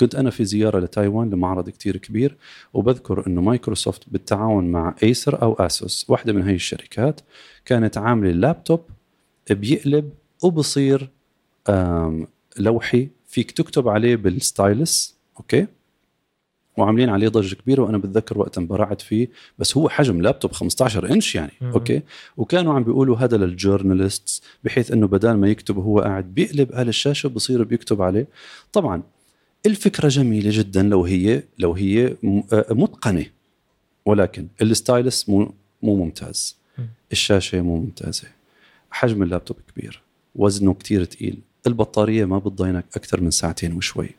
كنت 0.00 0.14
أنا 0.14 0.30
في 0.30 0.44
زيارة 0.44 0.78
لتايوان 0.80 1.30
لمعرض 1.30 1.70
كتير 1.70 1.96
كبير 1.96 2.36
وبذكر 2.72 3.26
إنه 3.26 3.40
مايكروسوفت 3.40 4.02
بالتعاون 4.08 4.70
مع 4.70 4.94
Acer 5.03 5.42
أو 5.42 5.52
Asus 5.53 6.11
واحدة 6.10 6.32
من 6.32 6.42
هي 6.42 6.54
الشركات 6.54 7.20
كانت 7.64 7.98
عاملة 7.98 8.30
لابتوب 8.30 8.80
بيقلب 9.50 10.12
وبصير 10.42 11.10
لوحي 12.58 13.08
فيك 13.26 13.50
تكتب 13.50 13.88
عليه 13.88 14.16
بال 14.16 14.42
stylus 14.42 15.18
أوكي؟ 15.36 15.66
وعاملين 16.77 17.09
عليه 17.09 17.29
ضجة 17.29 17.55
كبيرة 17.55 17.83
وأنا 17.83 17.99
بتذكر 17.99 18.39
وقت 18.39 18.59
انبهرت 18.59 19.01
فيه. 19.01 19.29
بس 19.59 19.77
هو 19.77 19.89
حجم 19.89 20.22
لابتوب 20.22 20.53
15 20.53 21.11
إنش 21.12 21.35
يعني 21.35 21.53
مم. 21.61 21.72
أوكي؟ 21.72 22.03
وكانوا 22.37 22.75
عم 22.75 22.85
بيقولوا 22.85 23.16
هذا 23.16 23.37
لل 23.36 23.53
journalists 23.53 24.42
بحيث 24.64 24.91
إنه 24.93 25.07
بدل 25.07 25.33
ما 25.33 25.49
يكتب 25.49 25.79
هو 25.79 26.01
قاعد 26.01 26.35
بيقلب 26.35 26.70
على 26.72 26.89
الشاشة 26.89 27.29
بصير 27.29 27.64
بيكتب 27.64 28.03
عليه. 28.03 28.27
طبعا 28.72 29.03
الفكرة 29.66 30.09
جميلة 30.09 30.51
جدا 30.53 30.83
لو 30.83 31.05
هي 31.05 31.43
لو 31.59 31.72
هي 31.72 32.16
م- 32.22 32.43
آه، 32.53 32.66
متقنة. 32.70 33.27
ولكن 34.07 34.47
ال 34.62 34.72
stylus 34.72 35.28
مو 35.29 35.53
مو 35.83 35.97
ممتاز. 36.05 36.57
مم. 36.79 36.87
الشاشة 37.12 37.61
مو 37.61 37.77
ممتازة. 37.77 38.29
حجم 38.91 39.22
اللابتوب 39.22 39.57
كبير. 39.75 40.03
وزنه 40.37 40.75
كتير 40.75 41.05
تقيل. 41.05 41.39
البطارية 41.66 42.25
ما 42.25 42.39
بتضينك 42.39 42.85
أكثر 42.97 43.20
من 43.20 43.31
ساعتين 43.31 43.72
وشوي. 43.77 44.11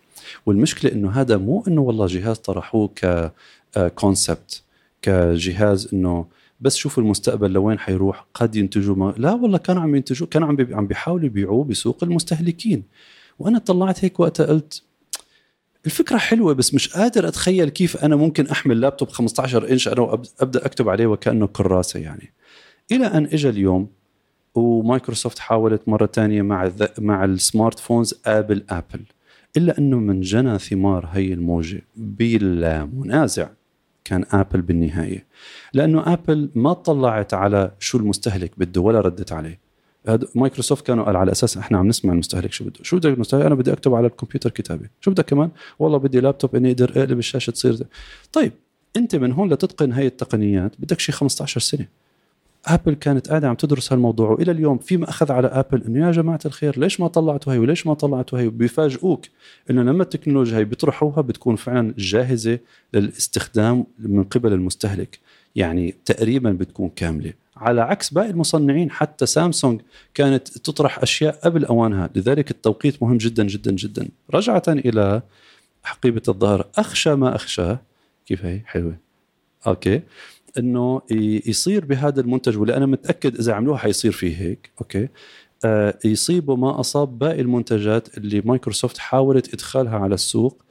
والمشكلة 0.46 0.92
إنه 0.92 1.12
هذا 1.12 1.38
مو 1.38 1.64
إنه 1.68 1.82
والله 1.82 2.06
جهاز 2.06 2.38
طرحوه 2.38 2.90
ككونسبت 3.76 4.64
كجهاز 5.02 5.90
إنه 5.94 6.26
بس 6.60 6.76
شوفوا 6.76 7.04
المستقبل 7.04 7.52
لوين 7.52 7.80
حيروح 7.80 8.26
قد 8.34 8.56
ينتجوا 8.56 8.96
ما 8.96 9.14
لا 9.18 9.34
والله 9.34 9.58
كانوا 9.58 9.82
عم 9.82 9.96
ينتجوا 9.96 10.28
كانوا 10.28 10.48
عم 10.48 10.58
عم 10.72 10.88
بيحاولوا 10.88 11.26
يبيعوه 11.26 11.64
بسوق 11.64 12.04
المستهلكين. 12.04 12.84
وأنا 13.40 13.60
طلعت 13.60 14.04
هيك 14.06 14.20
وقتها 14.20 14.46
قلت 14.46 14.84
الفكرة 15.86 16.18
حلوة 16.18 16.54
بس 16.54 16.74
مش 16.74 16.90
قادر 16.94 17.28
أتخيل 17.28 17.70
كيف 17.70 17.98
أنا 17.98 18.16
ممكن 18.16 18.48
أحمل 18.48 18.82
لابتوب 18.82 19.10
15 19.10 19.70
إنش 19.72 19.88
أنا 19.88 20.02
وابدا 20.02 20.66
أكتب 20.66 20.90
عليه 20.90 21.08
وكأنه 21.08 21.48
كراسة 21.48 22.00
يعني. 22.00 22.34
إلى 22.92 23.06
أن 23.06 23.26
اجى 23.26 23.50
اليوم 23.50 23.88
ومايكروسوفت 24.56 25.40
حاولت 25.40 25.90
مرة 25.90 26.06
ثانية 26.14 26.42
مع 26.42 26.72
مع 27.00 27.26
ال 27.26 27.35
smart 27.35 27.80
phones 27.80 28.14
آبل 28.26 28.64
آبل. 28.70 29.06
إلا 29.58 29.78
أنه 29.78 30.00
من 30.00 30.22
جنى 30.22 30.60
ثمار 30.60 31.10
هي 31.12 31.34
الموجة 31.34 31.82
بلا 31.96 32.86
منازع 32.86 33.50
كان 34.04 34.26
آبل 34.32 34.62
بالنهاية. 34.62 35.26
لأنه 35.74 36.14
آبل 36.14 36.50
ما 36.56 36.74
طلعت 36.74 37.34
على 37.34 37.72
شو 37.80 37.98
المستهلك 37.98 38.52
بده 38.58 38.82
ولا 38.82 39.02
ردت 39.02 39.32
عليه. 39.32 39.60
مايكروسوفت 40.36 40.86
كانوا 40.86 41.06
قال 41.06 41.16
على 41.16 41.32
أساس 41.32 41.58
إحنا 41.58 41.78
عم 41.78 41.88
نسمع 41.88 42.14
المستهلك 42.14 42.54
شو 42.54 42.66
بده. 42.66 42.80
شو 42.82 42.98
بدك 42.98 43.14
المستهلك؟ 43.14 43.46
أنا 43.46 43.56
بدي 43.56 43.74
اكتب 43.74 43.94
على 43.94 44.08
الكمبيوتر 44.08 44.50
كتابه 44.50 44.90
شو 45.02 45.12
بدك 45.12 45.26
كمان؟ 45.26 45.50
والله 45.80 45.98
بدي 45.98 46.20
لابتوب 46.20 46.56
إني 46.56 46.72
أقدر 46.72 46.92
أقلب 46.96 47.20
الشاشة 47.20 47.52
تصير. 47.52 47.78
طيب 48.34 48.52
أنت 48.98 49.16
من 49.16 49.32
هون 49.32 49.54
لتتقن 49.54 49.92
هاي 49.92 50.08
التقنيات 50.08 50.72
بدك 50.80 51.00
شي 51.00 51.12
15 51.12 51.60
سنة. 51.60 51.88
ابل 52.68 52.94
كانت 52.94 53.30
قاعدة 53.30 53.48
عم 53.48 53.56
تدرس 53.56 53.94
هالموضوع 53.94 54.30
وإلى 54.30 54.52
اليوم 54.52 54.78
في 54.78 54.98
مأخذ 54.98 55.32
على 55.32 55.48
ابل 55.48 55.84
إنه 55.84 56.08
يا 56.08 56.12
جماعة 56.12 56.40
الخير 56.46 56.80
ليش 56.80 57.00
ما 57.00 57.08
طلعتوا 57.08 57.54
هي 57.54 57.58
وليش 57.58 57.88
ما 57.88 57.94
طلعتوا 57.94 58.40
هي؟ 58.40 58.50
بيفاجئوك 58.50 59.26
إنه 59.70 59.84
لما 59.84 60.04
التكنولوجيا 60.04 60.58
هي 60.58 60.64
بيطرحوها 60.64 61.22
بتكون 61.22 61.56
فعلا 61.56 61.94
جاهزة 61.98 62.60
للاستخدام 62.94 63.86
من 64.00 64.24
قبل 64.24 64.54
المستهلك. 64.54 65.20
يعني 65.56 65.96
تقريبا 66.06 66.52
بتكون 66.52 66.90
كاملة. 66.96 67.34
على 67.58 67.82
عكس 67.82 68.10
باقي 68.10 68.30
المصنعين 68.30 68.92
حتى 68.92 69.26
سامسونج 69.26 69.82
كانت 70.14 70.48
تطرح 70.48 71.00
أشياء 71.00 71.40
قبل 71.44 71.66
أوانها. 71.66 72.10
لذلك 72.16 72.52
التوقيت 72.52 73.04
مهم 73.04 73.18
جدا 73.18 73.44
جدا 73.44 73.72
جدا. 73.72 74.08
رجعه 74.34 74.64
إلى 74.68 75.22
حقيبة 75.84 76.22
الظهر. 76.28 76.68
أخشى 76.78 77.16
ما 77.16 77.36
أخشاه. 77.36 77.80
كيف 78.26 78.46
هي؟ 78.46 78.62
حلوة. 78.66 78.96
أوكي. 79.68 80.02
إنه 80.60 81.02
يصير 81.46 81.86
بهذا 81.86 82.22
المنتج 82.22 82.58
واللي 82.58 82.78
أنا 82.78 82.86
متأكد 82.86 83.40
إذا 83.40 83.54
عملوها 83.54 83.78
حيصير 83.78 84.12
فيه 84.12 84.38
هيك 84.42 84.72
أوكي؟ 84.82 85.08
آه 85.66 86.00
يصيبوا 86.06 86.58
ما 86.58 86.80
أصاب 86.80 87.20
باقي 87.20 87.42
المنتجات 87.42 88.18
اللي 88.18 88.42
مايكروسوفت 88.46 88.98
حاولت 88.98 89.54
إدخالها 89.54 89.98
على 90.00 90.16
السوق 90.16 90.62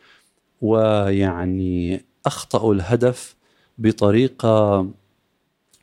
ويعني 0.61 2.05
أخطأوا 2.27 2.75
الهدف 2.75 3.35
بطريقة 3.79 4.87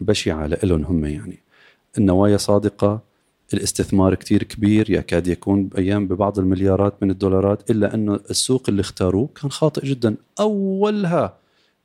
بشعة 0.01 0.47
لهم 0.47 0.83
هم 0.83 1.05
يعني. 1.05 1.39
النوايا 1.97 2.37
صادقة 2.37 3.01
الاستثمار 3.53 4.15
كتير 4.15 4.43
كبير 4.43 4.89
يكاد 4.91 5.27
يكون 5.27 5.65
بايام 5.67 6.07
ببعض 6.07 6.39
المليارات 6.39 6.93
من 7.03 7.11
الدولارات 7.11 7.71
إلا 7.71 7.93
أنه 7.93 8.19
السوق 8.29 8.63
اللي 8.69 8.81
اختاروه 8.81 9.29
كان 9.41 9.51
خاطئ 9.51 9.85
جدا. 9.85 10.15
أولها 10.39 11.37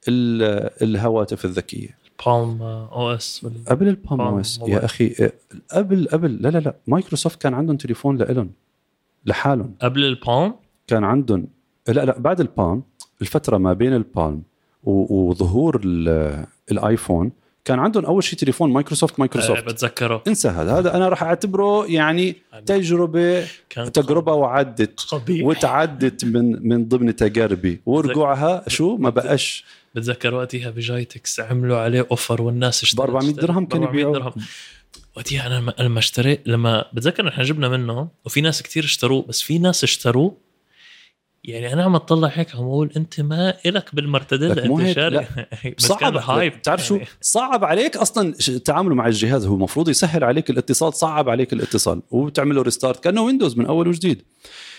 ال- 0.08 0.70
الهواتف 0.82 1.44
الذكية. 1.44 1.98
Palm 2.22 2.62
OS 2.62 3.44
ولا 3.44 3.54
قبل 3.68 3.96
Palm 4.08 4.20
OS. 4.20 4.60
يا 4.66 4.84
أخي 4.84 5.04
إيه، 5.04 5.34
قبل 5.72 6.08
قبل 6.12 6.36
لا 6.42 6.48
لا 6.48 6.58
لا. 6.58 6.76
مايكروسوفت 6.86 7.42
كان 7.42 7.54
عندهم 7.54 7.76
تليفون 7.76 8.16
لإلهم 8.16 8.50
لحالهم. 9.26 9.74
قبل 9.82 10.04
البالم 10.04 10.52
كان 10.86 11.04
عندهم 11.04 11.46
لا 11.88 12.04
لا 12.04 12.18
بعد 12.18 12.40
البالم 12.40 12.82
الفترة 13.20 13.58
ما 13.58 13.72
بين 13.72 13.92
البالم 13.94 14.42
وظهور 14.84 15.80
ال- 15.84 16.46
الايفون 16.70 17.32
كان 17.66 17.78
عندهم 17.78 18.04
أول 18.04 18.24
شيء 18.24 18.38
تليفون 18.38 18.72
مايكروسوفت 18.72 19.12
آه، 19.14 19.16
مايكروسوفت. 19.20 19.64
بتذكره. 19.64 20.22
انسى 20.28 20.48
هذا 20.48 20.78
هذا 20.78 20.96
أنا 20.96 21.08
راح 21.08 21.22
أعتبره 21.22 21.86
يعني 21.86 22.36
تجربة 22.66 23.46
كان 23.70 23.92
تجربة 23.92 24.32
وعدت 24.32 25.00
قبيح 25.00 25.46
وتعدت 25.46 26.24
من 26.24 26.68
من 26.68 26.88
ضمن 26.88 27.16
تجاربي. 27.16 27.80
ورجوعها 27.86 28.64
شو؟ 28.68 28.96
ما 28.96 29.10
بقاش. 29.10 29.64
بتذكر 29.94 30.34
وقتها 30.34 30.70
ب 30.70 30.82
GITEX 30.82 31.40
عملوا 31.40 31.76
عليه 31.78 32.06
offer 32.10 32.42
والناس 32.42 32.80
ب 32.80 32.82
اشترت. 32.84 33.00
400 33.00 33.32
درهم 33.34 33.66
كانوا 33.66 33.86
400 33.86 34.04
يبيعوا 34.06 34.32
وقتها 35.16 35.46
أنا 35.46 35.72
لما- 35.78 35.98
اشتريت 35.98 36.40
لما 36.48 36.84
بتذكر 36.92 37.28
إحنا 37.28 37.44
جبنا 37.44 37.68
منه 37.68 38.08
وفي 38.24 38.40
ناس 38.40 38.62
كتير 38.62 38.84
اشتروه 38.84 39.24
بس 39.28 39.42
في 39.42 39.58
ناس 39.58 39.84
اشتروه 39.84 40.36
يعني 41.46 41.72
أنا 41.72 41.84
عم 41.84 41.94
أطلع 41.94 42.28
هيك 42.28 42.54
عم 42.54 42.62
أقول 42.62 42.92
أنت 42.96 43.20
ما 43.20 43.54
إلك 43.66 43.94
بالمرتديلا 43.94 44.52
لك 44.52 44.66
مو 44.66 44.80
انت 44.80 44.90
شاري. 44.90 45.26
صعب. 45.78 46.16
hype 46.16 46.52
بتعرف 46.52 46.86
شو؟ 46.86 46.94
يعني. 46.94 47.08
صعب 47.20 47.64
عليك 47.64 47.96
أصلا 47.96 48.32
تعامله 48.64 48.94
مع 48.94 49.06
الجهاز. 49.06 49.46
هو 49.46 49.54
المفروض 49.54 49.88
يسهل 49.88 50.24
عليك 50.24 50.50
الاتصال 50.50 50.94
صعب 50.94 51.28
عليك 51.28 51.52
الاتصال. 51.52 52.02
وبتعمل 52.10 52.56
له 52.56 52.62
restart 52.62 53.04
كأنه 53.04 53.22
ويندوز 53.22 53.58
من 53.58 53.66
أول 53.66 53.88
وجديد. 53.88 54.22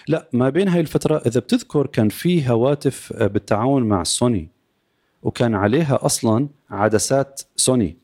لا 0.07 0.29
ما 0.33 0.49
بين 0.49 0.67
هاي 0.67 0.81
الفترة 0.81 1.21
إذا 1.25 1.39
بتذكر 1.39 1.87
كان 1.87 2.09
في 2.09 2.49
هواتف 2.49 3.13
آه، 3.13 3.27
بالتعاون 3.27 3.83
مع 3.83 4.03
سوني 4.03 4.49
وكان 5.23 5.55
عليها 5.55 6.05
أصلا 6.05 6.49
عدسات 6.69 7.41
سوني 7.55 7.97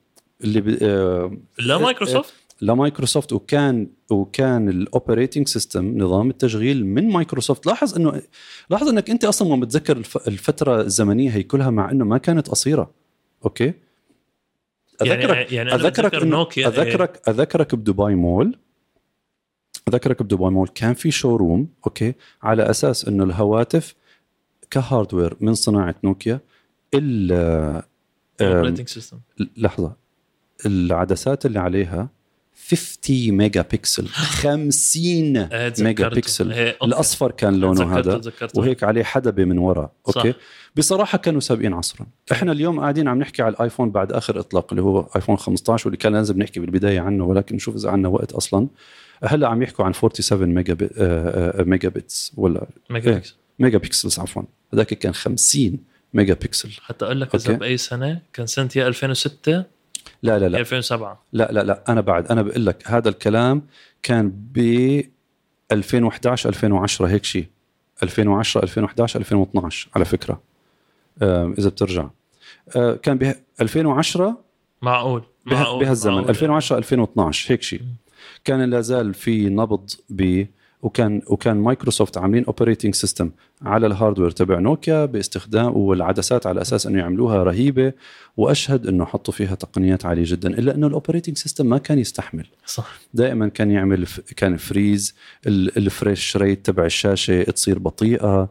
اللي 0.44 0.62
ب... 0.62 0.78
آه، 0.82 1.38
لا 1.60 1.78
مايكروسوفت 1.78 2.34
لمايكروسوفت 2.62 3.34
وكان 3.34 3.88
وكان 4.12 4.70
ال 4.70 4.78
operating 4.78 5.48
system 5.48 5.98
نظام 5.98 6.30
التشغيل 6.30 6.86
من 6.86 7.10
مايكروسوفت. 7.10 7.66
لاحظ 7.66 7.96
انه 7.96 8.22
لاحظ 8.70 8.88
إنك 8.88 9.10
أنت 9.10 9.26
أصلا 9.26 9.56
ما 9.56 9.66
بتذكر 9.66 9.98
الف- 9.98 10.28
الفترة 10.28 10.82
الزمنية 10.82 11.30
هي 11.32 11.44
كلها 11.44 11.70
مع 11.70 11.92
إنه 11.92 12.06
ما 12.06 12.18
كانت 12.18 12.50
قصيرة. 12.50 12.92
أوكي؟ 13.46 13.74
يعني 15.02 15.24
اذكرك 15.26 15.52
يعني 15.52 15.74
أنا 15.74 15.88
أذكرك 15.88 16.24
نوكيا 16.24 16.68
اذكرك 16.68 17.22
أذكرك 17.30 17.76
بدبي 17.76 18.16
مول. 18.16 18.58
أذكرك 19.88 20.22
بدبي 20.24 20.44
مول. 20.50 20.68
كان 20.68 20.94
في 20.94 21.12
showroom 21.12 21.68
أوكي؟ 21.86 22.14
على 22.44 22.70
أساس 22.70 23.08
إنه 23.08 23.24
الهواتف 23.24 23.96
ك 24.72 24.79
hardware 24.79 25.38
من 25.42 25.54
صناعة 25.54 25.96
نوكيا 26.04 26.40
ال 26.94 27.32
آم، 28.42 28.54
operating 28.56 28.88
system 28.88 29.20
لحظة. 29.58 29.96
العدسات 30.66 31.46
اللي 31.46 31.60
عليها 31.60 32.10
50 32.70 33.32
ميجا 33.32 33.62
بكسل 33.62 34.08
50 34.08 35.50
ميجا 35.80 36.08
بكسل 36.08 36.52
الأصفر 36.84 37.32
كان 37.32 37.56
لونه 37.56 37.98
هذا 37.98 38.22
وهيك 38.56 38.84
عليه 38.84 39.04
حدبة 39.04 39.46
من 39.46 39.58
ورا. 39.58 39.92
صح. 40.08 40.18
أوكي؟ 40.18 40.34
بصراحة 40.76 41.18
كانوا 41.18 41.40
سابقين 41.40 41.74
عصرا. 41.74 42.08
إحنا 42.32 42.52
اليوم 42.52 42.80
قاعدين 42.80 43.08
عم 43.08 43.20
نحكي 43.20 43.42
على 43.42 43.54
الآيفون 43.54 43.92
بعد 43.92 44.12
آخر 44.12 44.40
إطلاق 44.40 44.68
اللي 44.74 44.82
هو 44.82 45.08
آيفون 45.16 45.38
15 45.38 45.88
واللي 45.88 45.98
كان 45.98 46.14
لازم 46.14 46.38
نحكي 46.38 46.60
بالبداية 46.60 47.00
عنه 47.00 47.26
ولكن 47.26 47.56
نشوف 47.56 47.76
إذا 47.76 47.90
عندنا 47.90 48.10
وقت 48.10 48.32
أصلا. 48.32 48.68
هلأ 49.24 49.48
عم 49.48 49.64
يحكوا 49.64 49.86
عن 49.86 49.94
47 49.94 50.54
mega 50.54 50.74
بي... 50.74 50.86
آه، 50.86 51.62
آه، 51.62 51.64
megabits 51.64 52.32
ولا 52.38 52.68
mega 52.90 53.12
إيه. 53.12 53.18
pixel 53.18 53.36
megapixels 53.60 54.20
عفوا. 54.20 54.44
هذاك 54.74 54.88
كان 54.88 55.14
50 55.14 55.78
ميجا 56.14 56.34
بكسل 56.34 56.70
حتى 56.82 57.06
أقول 57.06 57.22
لك 57.22 57.36
إذا. 57.36 57.54
بأي 57.54 57.78
سنة 57.78 58.22
كان 58.34 58.48
سنة 58.48 58.70
يا 58.76 58.88
2006 58.88 59.66
لا 60.24 60.40
لا 60.40 60.50
لا. 60.50 60.60
2007 60.60 61.24
لا 61.34 61.50
لا 61.52 61.64
لا. 61.64 61.84
أنا 61.90 62.02
بعد 62.02 62.28
أنا 62.32 62.42
بقول 62.42 62.66
لك 62.66 62.84
هذا 62.88 63.10
الكلام 63.10 63.62
كان 64.04 64.32
ب 64.36 64.58
2011 65.72 66.50
2010 66.50 67.08
هيك 67.08 67.24
شيء 67.24 67.48
2010 68.04 68.64
2011 68.64 69.20
2012 69.20 69.90
على 69.96 70.06
فكرة. 70.06 70.42
آه 71.22 71.54
إذا 71.58 71.70
بترجع. 71.70 72.10
آه 72.76 72.94
كان 72.96 73.18
ب 73.18 73.36
2010 73.62 74.38
معقول 74.82 75.24
بها 75.46 75.60
معقول 75.60 75.86
بهالزمن. 75.86 76.14
معقول. 76.14 76.30
2010 76.30 76.78
2012 76.78 77.54
هيك 77.54 77.62
شيء 77.62 77.82
كان 78.44 78.70
لا 78.70 78.82
زال 78.82 79.14
في 79.14 79.50
نبض 79.50 79.90
ب 80.10 80.46
وكان 80.84 81.22
وكان 81.28 81.58
مايكروسوفت 81.58 82.18
عاملين 82.18 82.46
operating 82.46 82.96
system 82.96 83.32
على 83.62 83.88
ال 83.88 83.93
hardware 83.93 84.32
تبع 84.32 84.60
نوكيا 84.60 85.06
باستخدام 85.06 85.78
والعدسات 85.78 86.48
على 86.48 86.62
أساس 86.62 86.88
أنه 86.88 87.00
يعملوها 87.00 87.44
رهيبة 87.44 87.94
وأشهد 88.38 88.88
أنه 88.88 89.06
حطوا 89.06 89.34
فيها 89.34 89.56
تقنيات 89.56 90.06
عالية 90.06 90.24
جدا 90.26 90.50
إلا 90.50 90.76
أنه 90.76 90.88
ال 90.88 90.93
operating 90.93 91.38
system 91.38 91.66
ما 91.66 91.78
كان 91.78 92.00
يستحمل. 92.00 92.48
صح. 92.66 93.00
دائما 93.14 93.48
كان 93.48 93.72
يعمل 93.72 94.08
كان 94.38 94.58
freeze 94.58 95.16
ال- 95.48 95.78
ال 95.78 95.85
refresh 95.85 96.38
rate 96.38 96.66
تبع 96.66 96.86
الشاشة 96.86 97.44
تصير 97.44 97.80
بطيئة. 97.80 98.50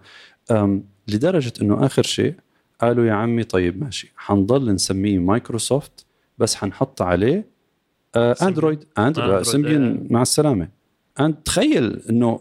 لدرجة 1.08 1.52
أنه 1.62 1.86
آخر 1.86 2.02
شيء 2.02 2.34
قالوا 2.80 3.04
يا 3.04 3.12
عمي 3.12 3.44
طيب 3.44 3.82
ماشي 3.84 4.12
حنضل 4.16 4.74
نسميه 4.74 5.18
مايكروسوفت 5.18 6.06
بس 6.38 6.54
حنحط 6.54 7.02
عليه 7.02 7.46
آه. 8.16 8.36
اندرويد 8.42 8.84
اندرويد 8.98 9.28
أندرويد، 9.30 9.42
سيمبيون 9.42 10.06
مع 10.10 10.22
السلامة. 10.22 10.68
أنت 11.20 11.46
تخيل 11.46 12.02
إنه 12.10 12.40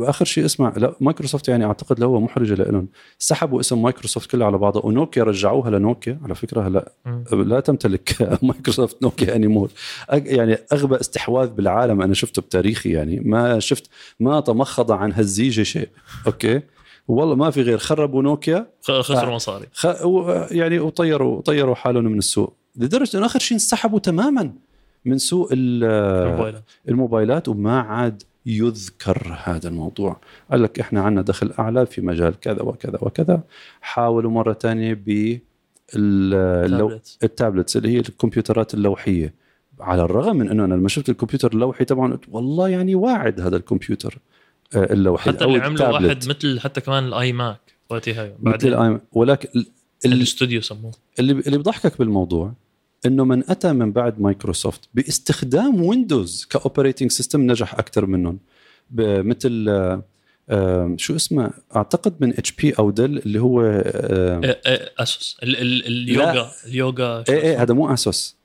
آخر 0.00 0.24
شيء 0.24 0.44
اسمع 0.44 0.72
لا 0.76 0.94
مايكروسوفت 1.00 1.48
يعني 1.48 1.64
أعتقد 1.64 2.00
لو 2.00 2.20
محرجه 2.20 2.54
لهم 2.54 2.88
سحبوا 3.18 3.60
اسم 3.60 3.82
مايكروسوفت 3.82 4.30
كله 4.30 4.46
على 4.46 4.58
بعضه 4.58 4.80
ونوكيا 4.86 5.22
رجعوها 5.22 5.70
لنوكيا. 5.70 6.20
على 6.24 6.34
فكرة 6.34 6.66
هلا. 6.66 6.92
لا 7.32 7.60
تمتلك 7.60 8.16
مايكروسوفت 8.42 9.02
نوكيا 9.02 9.36
anymore 9.36 9.70
يعني 10.12 10.58
أغبى 10.72 11.00
استحواذ 11.00 11.48
بالعالم 11.48 12.02
أنا 12.02 12.14
شفته 12.14 12.42
بتاريخي 12.42 12.90
يعني. 12.90 13.20
ما 13.20 13.58
شفت 13.58 13.90
ما 14.20 14.40
تمخض 14.40 14.92
عن 14.92 15.12
هالزيجة 15.12 15.62
شيء. 15.62 15.88
أوكي؟ 16.26 16.60
والله 17.08 17.34
ما 17.34 17.50
في 17.50 17.62
غير 17.62 17.78
خربوا 17.78 18.22
نوكيا. 18.22 18.66
خسروا. 18.82 19.34
مصاري. 19.34 19.66
خ... 19.72 19.86
يعني 20.50 20.78
وطيروا 20.78 21.40
طيروا 21.40 21.74
حالهم 21.74 22.04
من 22.04 22.18
السوق. 22.18 22.56
لدرجة 22.76 23.16
إنه 23.16 23.26
آخر 23.26 23.38
شيء 23.38 23.54
انسحبوا 23.54 23.98
تماما. 23.98 24.52
من 25.04 25.18
سوق 25.18 25.48
ال- 25.52 25.84
الموبايلات. 25.84 26.62
الموبايلات 26.88 27.48
وما 27.48 27.80
عاد 27.80 28.22
يذكر 28.46 29.38
هذا 29.44 29.68
الموضوع. 29.68 30.20
قال 30.50 30.62
لك 30.62 30.80
إحنا 30.80 31.00
عندنا 31.02 31.22
دخل 31.22 31.52
أعلى 31.58 31.86
في 31.86 32.00
مجال 32.00 32.40
كذا 32.40 32.62
وكذا 32.62 32.98
وكذا. 33.02 33.40
حاولوا 33.80 34.30
مرة 34.30 34.52
ثانية 34.52 34.94
ب. 35.06 35.38
ال 37.24 37.30
tablets 37.30 37.76
اللي 37.76 37.88
هي 37.88 37.98
الكمبيوترات 37.98 38.74
اللوحية. 38.74 39.34
على 39.80 40.02
الرغم 40.02 40.36
من 40.36 40.48
إنه 40.50 40.64
أنا 40.64 40.74
لما 40.74 40.88
شفت 40.88 41.08
الكمبيوتر 41.08 41.52
اللوحي 41.52 41.84
طبعا 41.84 42.12
قلت 42.12 42.24
والله 42.30 42.68
يعني 42.68 42.94
واعد 42.94 43.40
هذا 43.40 43.56
الكمبيوتر 43.56 44.18
آه، 44.76 44.92
اللوحي 44.92 45.30
حتى 45.30 45.44
اللي 45.44 45.56
التابلت. 45.66 45.80
واحد 46.04 46.28
مثل 46.28 46.60
حتى 46.60 46.80
كمان 46.80 47.04
ال 47.04 47.32
iMac 47.32 47.60
وقتها 47.90 48.32
مثل 48.42 48.74
الآي- 48.76 49.00
ولكن 49.12 49.48
ال- 49.56 49.66
ال- 50.06 50.12
الاستوديو 50.12 50.60
سموه. 50.60 50.92
اللي 51.18 51.32
اللي 51.32 51.58
بضحكك 51.58 51.98
بالموضوع 51.98 52.52
إنه 53.06 53.24
من 53.24 53.50
أتى 53.50 53.72
من 53.72 53.92
بعد 53.92 54.20
مايكروسوفت 54.20 54.88
باستخدام 54.94 55.82
ويندوز 55.82 56.44
ك 56.50 56.56
operating 56.56 57.10
system 57.10 57.40
نجح 57.50 57.74
أكثر 57.74 58.06
منهم 58.06 58.38
مثل 58.96 59.66
آه، 59.68 60.02
آه، 60.50 60.94
شو 60.98 61.16
اسمه 61.16 61.50
أعتقد 61.76 62.14
من 62.20 62.30
HP 62.30 62.70
أو 62.72 62.90
ديل 62.90 63.18
اللي 63.18 63.38
هو 63.40 63.60
آه، 63.62 64.40
إيه، 64.44 64.60
إيه، 64.66 64.92
اسوس 64.98 65.36
ال- 65.42 65.56
ال- 65.60 65.86
اليوغا 65.86 66.50
اليوغا 66.66 67.24
إيه 67.28 67.40
إيه؟ 67.42 67.62
هذا 67.62 67.74
مو 67.74 67.92
اسوس 67.94 68.36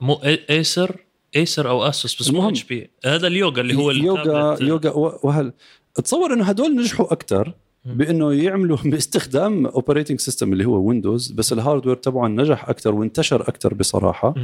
مو 0.00 0.14
ايسر 0.50 0.96
ايسر 1.36 1.68
أو 1.68 1.82
اسوس 1.82 2.22
بس 2.22 2.30
مو. 2.30 2.48
HP 2.48 2.90
هذا 3.04 3.26
اليوغا 3.26 3.60
اللي 3.60 3.74
هو 3.74 3.90
يوغا 3.90 4.52
التابلت. 4.54 4.60
يوغا 4.86 4.90
وهل 5.26 5.52
تصور 5.94 6.32
إنه 6.32 6.44
هدول 6.44 6.76
نجحوا 6.76 7.12
أكثر. 7.12 7.54
بانه 7.94 8.32
يعملوا 8.32 8.76
باستخدام 8.84 9.66
operating 9.66 10.20
system 10.20 10.52
اللي 10.52 10.64
هو 10.64 10.76
ويندوز 10.88 11.30
بس 11.32 11.52
ال 11.52 11.57
hardware 11.57 11.96
تبعهم 11.96 12.40
نجح 12.40 12.68
أكثر 12.68 12.94
وانتشر 12.94 13.40
أكثر 13.48 13.74
بصراحة. 13.74 14.34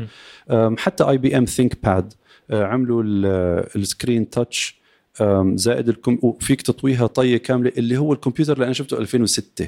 حتى 0.76 1.04
IBM 1.04 1.44
ThinkPad 1.44 2.12
عملوا 2.50 3.02
ال- 3.02 3.66
ال 3.76 3.84
screen 3.84 4.30
touch 4.30 4.78
زائد 5.54 5.88
الكم... 5.88 6.18
وفيك 6.22 6.62
تطويها 6.62 7.06
طية 7.06 7.36
كاملة 7.36 7.72
اللي 7.78 7.96
هو 7.98 8.12
الكمبيوتر 8.12 8.52
اللي 8.52 8.64
أنا 8.64 8.72
شفته 8.72 8.98
2006 8.98 9.66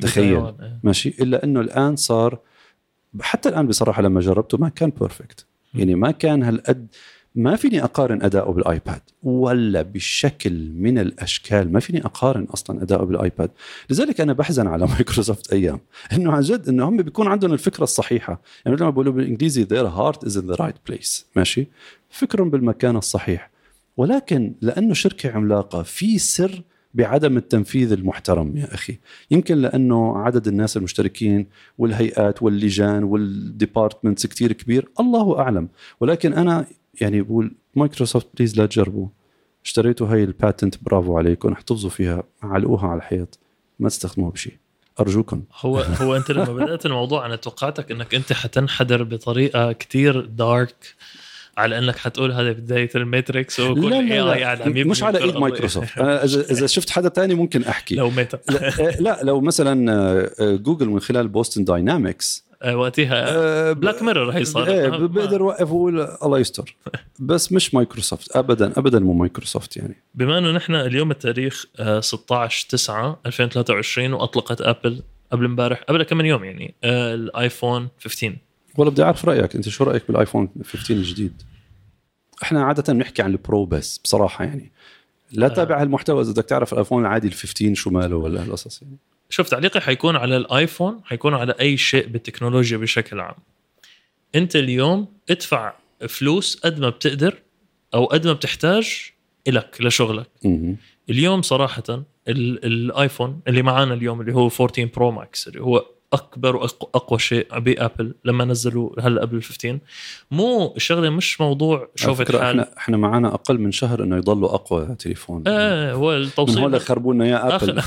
تخيل. 0.00 0.36
إيه. 0.36 0.78
ماشي؟ 0.82 1.14
إلا 1.20 1.44
إنه 1.44 1.60
الآن 1.60 1.96
صار 1.96 2.38
حتى 3.20 3.48
الآن 3.48 3.66
بصراحة 3.66 4.02
لما 4.02 4.20
جربته 4.20 4.58
ما 4.58 4.68
كان 4.68 4.92
perfect 5.00 5.46
يعني 5.74 5.94
ما 5.94 6.10
كان 6.10 6.42
هالقد 6.42 6.86
ما 7.38 7.56
فيني 7.56 7.84
أقارن 7.84 8.22
اداؤه 8.22 8.52
بالآيباد 8.52 9.00
ولا 9.22 9.82
بشكل 9.82 10.70
من 10.74 10.98
الأشكال 10.98 11.72
ما 11.72 11.80
فيني 11.80 12.04
أقارن 12.04 12.44
أصلا 12.44 12.82
اداؤه 12.82 13.04
بالآيباد. 13.04 13.50
لذلك 13.90 14.20
أنا 14.20 14.32
بحزن 14.32 14.66
على 14.66 14.86
مايكروسوفت 14.92 15.52
أيام 15.52 15.80
إنه 16.12 16.32
عن 16.32 16.40
جد 16.40 16.68
إنه 16.68 16.88
هم 16.88 16.96
بيكون 16.96 17.26
عندهم 17.26 17.52
الفكرة 17.52 17.82
الصحيحة. 17.82 18.40
يعني 18.66 18.76
لما 18.76 18.90
بيقولوا 18.90 19.12
بالإنجليزي 19.12 19.64
their 19.64 19.86
heart 19.86 20.28
is 20.28 20.32
in 20.32 20.52
the 20.52 20.56
right 20.56 20.90
place 20.90 21.24
ماشي؟ 21.36 21.66
فكرهم 22.10 22.50
بالمكان 22.50 22.96
الصحيح. 22.96 23.50
ولكن 23.96 24.54
لأنه 24.60 24.94
شركة 24.94 25.30
عملاقة 25.30 25.82
في 25.82 26.18
سر 26.18 26.62
بعدم 26.94 27.36
التنفيذ 27.36 27.92
المحترم 27.92 28.56
يا 28.56 28.74
أخي. 28.74 28.98
يمكن 29.30 29.58
لأنه 29.58 30.18
عدد 30.18 30.48
الناس 30.48 30.76
المشتركين 30.76 31.46
والهيئات 31.78 32.42
واللجان 32.42 33.04
وال 33.04 33.23
departments 33.23 34.26
كتير 34.26 34.52
كبير 34.52 34.88
الله 35.00 35.38
أعلم. 35.38 35.68
ولكن 36.00 36.32
أنا 36.32 36.66
يعني 37.00 37.22
بقول 37.22 37.54
مايكروسوفت 37.74 38.26
please 38.36 38.58
لا 38.60 38.66
تجربوا. 38.66 39.08
اشتريتوا 39.64 40.06
هاي 40.06 40.24
ال 40.24 40.33
patent 40.33 40.84
برافو 40.84 41.18
عليكم 41.18 41.52
احتفظوا 41.52 41.90
فيها 41.90 42.22
علقوها 42.42 42.86
على 42.88 42.98
الحيط 42.98 43.38
ما 43.78 43.88
تستخدموها 43.88 44.30
بشيء 44.30 44.52
أرجوكم. 45.00 45.42
هو 45.60 45.78
هو 45.78 46.16
أنت 46.16 46.30
لما 46.30 46.52
بدأت 46.52 46.86
الموضوع 46.86 47.26
أنا 47.26 47.36
توقعتك 47.36 47.90
إنك 47.90 48.14
أنت 48.14 48.32
حتنحدر 48.32 49.02
بطريقة 49.02 49.72
كتير 49.72 50.20
dark 50.20 50.94
على 51.56 51.78
إنك 51.78 51.96
حتقول 51.96 52.32
هذا 52.32 52.52
بداية 52.52 52.90
ال 52.94 53.03
Matrix 53.03 53.60
وكل 53.60 53.90
لا 53.90 54.00
لا 54.02 54.34
AI 54.34 54.38
قاعد 54.40 54.62
عم 54.62 54.72
مش 54.88 55.02
على 55.02 55.18
إيد. 55.24 55.36
مايكروسوفت. 55.36 55.98
أنا 55.98 56.24
إذا 56.24 56.66
شفت 56.76 56.90
حدا 56.90 57.08
تاني 57.08 57.34
ممكن 57.34 57.64
أحكي. 57.64 57.94
لو 57.94 58.10
ميتا. 58.10 58.38
لا, 58.50 58.70
لا 59.00 59.20
لو 59.22 59.40
مثلا 59.40 59.92
آه، 59.92 60.30
آه، 60.40 60.56
جوجل 60.56 60.88
من 60.88 61.00
خلال 61.00 61.28
Boston 61.28 61.64
Dynamics 61.64 62.47
وقتها 62.66 63.72
Black 63.72 64.02
Mirror 64.02 64.30
هي 64.30 64.44
صارت. 64.44 64.68
إيه 64.68 64.88
بقدر 64.88 65.40
اوقف 65.40 65.70
وأقول 65.70 66.00
الله 66.22 66.38
يستر. 66.38 66.76
بس 67.18 67.52
مش 67.52 67.74
مايكروسوفت 67.74 68.36
ابدا 68.36 68.72
ابدا 68.76 68.98
مو 68.98 69.12
مايكروسوفت 69.12 69.76
يعني. 69.76 69.96
بما 70.14 70.38
إنه 70.38 70.50
نحن 70.50 70.74
اليوم 70.74 71.10
التاريخ 71.10 71.66
آه، 71.78 72.00
16 72.00 72.68
9 72.68 73.20
2023 73.26 74.12
وأطلقت 74.12 74.60
ابل 74.60 75.02
قبل 75.32 75.44
امبارح 75.44 75.82
قبل 75.82 76.02
كم 76.02 76.16
من 76.16 76.26
يوم 76.26 76.44
يعني 76.44 76.74
آه، 76.84 77.14
الآيفون 77.14 77.88
15 78.00 78.36
والله 78.78 78.92
بدي 78.92 79.02
أعرف 79.02 79.24
رأيك 79.24 79.56
أنت 79.56 79.68
شو 79.68 79.84
رأيك 79.84 80.02
بالآيفون 80.08 80.48
15 80.64 80.94
الجديد؟ 80.94 81.42
إحنا 82.42 82.64
عادة 82.64 82.92
بنحكي 82.92 83.22
عن 83.22 83.30
ال 83.30 83.38
Pro 83.38 83.64
بس 83.64 83.98
بصراحة 83.98 84.44
يعني. 84.44 84.72
لا 85.32 85.46
آه. 85.46 85.48
تابع 85.48 85.82
هالمحتوى 85.82 86.22
إذا 86.22 86.32
بدك 86.32 86.44
تعرف 86.44 86.72
الآيفون 86.72 87.02
العادي 87.02 87.28
ال 87.28 87.32
15 87.32 87.74
شو 87.74 87.90
ماله 87.90 88.16
ولا 88.16 88.42
هالقصص 88.42 88.82
يعني. 88.82 88.96
شوف 89.30 89.48
تعليقي 89.48 89.80
حيكون 89.80 90.16
على 90.16 90.36
الآيفون 90.36 91.00
حيكون 91.04 91.34
على 91.34 91.54
أي 91.60 91.76
شيء 91.76 92.06
بالتكنولوجيا 92.06 92.76
بشكل 92.78 93.20
عام 93.20 93.34
أنت 94.34 94.56
اليوم 94.56 95.08
ادفع 95.30 95.72
فلوس 96.08 96.56
قد 96.60 96.80
ما 96.80 96.88
بتقدر 96.88 97.38
أو 97.94 98.04
قد 98.04 98.26
ما 98.26 98.32
بتحتاج 98.32 99.10
إلك 99.48 99.76
لشغلك. 99.80 100.26
اليوم 101.10 101.42
صراحة 101.42 101.82
ال- 101.88 102.04
الآيفون 102.64 103.40
اللي 103.48 103.62
معانا 103.62 103.94
اليوم 103.94 104.20
اللي 104.20 104.34
هو 104.34 104.48
14 104.60 104.84
Pro 104.96 105.10
Max 105.10 105.48
اللي 105.48 105.62
هو 105.62 105.86
أكبر 106.12 106.56
واقوى 106.56 107.18
شيء 107.18 107.58
بابل 107.58 108.14
لما 108.24 108.44
نزلوا 108.44 108.90
هلا 109.00 109.20
قبل 109.20 109.36
ال 109.36 109.42
15 109.42 109.78
مو 110.30 110.72
الشغلة 110.76 111.10
مش 111.10 111.40
موضوع 111.40 111.78
على 111.78 111.88
شوف 111.96 112.18
فكرة 112.18 112.36
الحال 112.38 112.60
إحنا 112.60 112.76
إحنا 112.78 112.96
معنا 112.96 113.34
أقل 113.34 113.58
من 113.58 113.72
شهر 113.72 114.02
إنه 114.04 114.16
يضلوا 114.16 114.54
أقوى 114.54 114.94
تليفون. 114.98 115.48
إيه 115.48 115.92
هو 115.92 116.10
من 116.16 116.22
التوصيل 116.22 116.58
هون 116.58 116.78
خربوا 116.78 117.14
لنا 117.14 117.24
اياه 117.24 117.56
ابل 117.56 117.82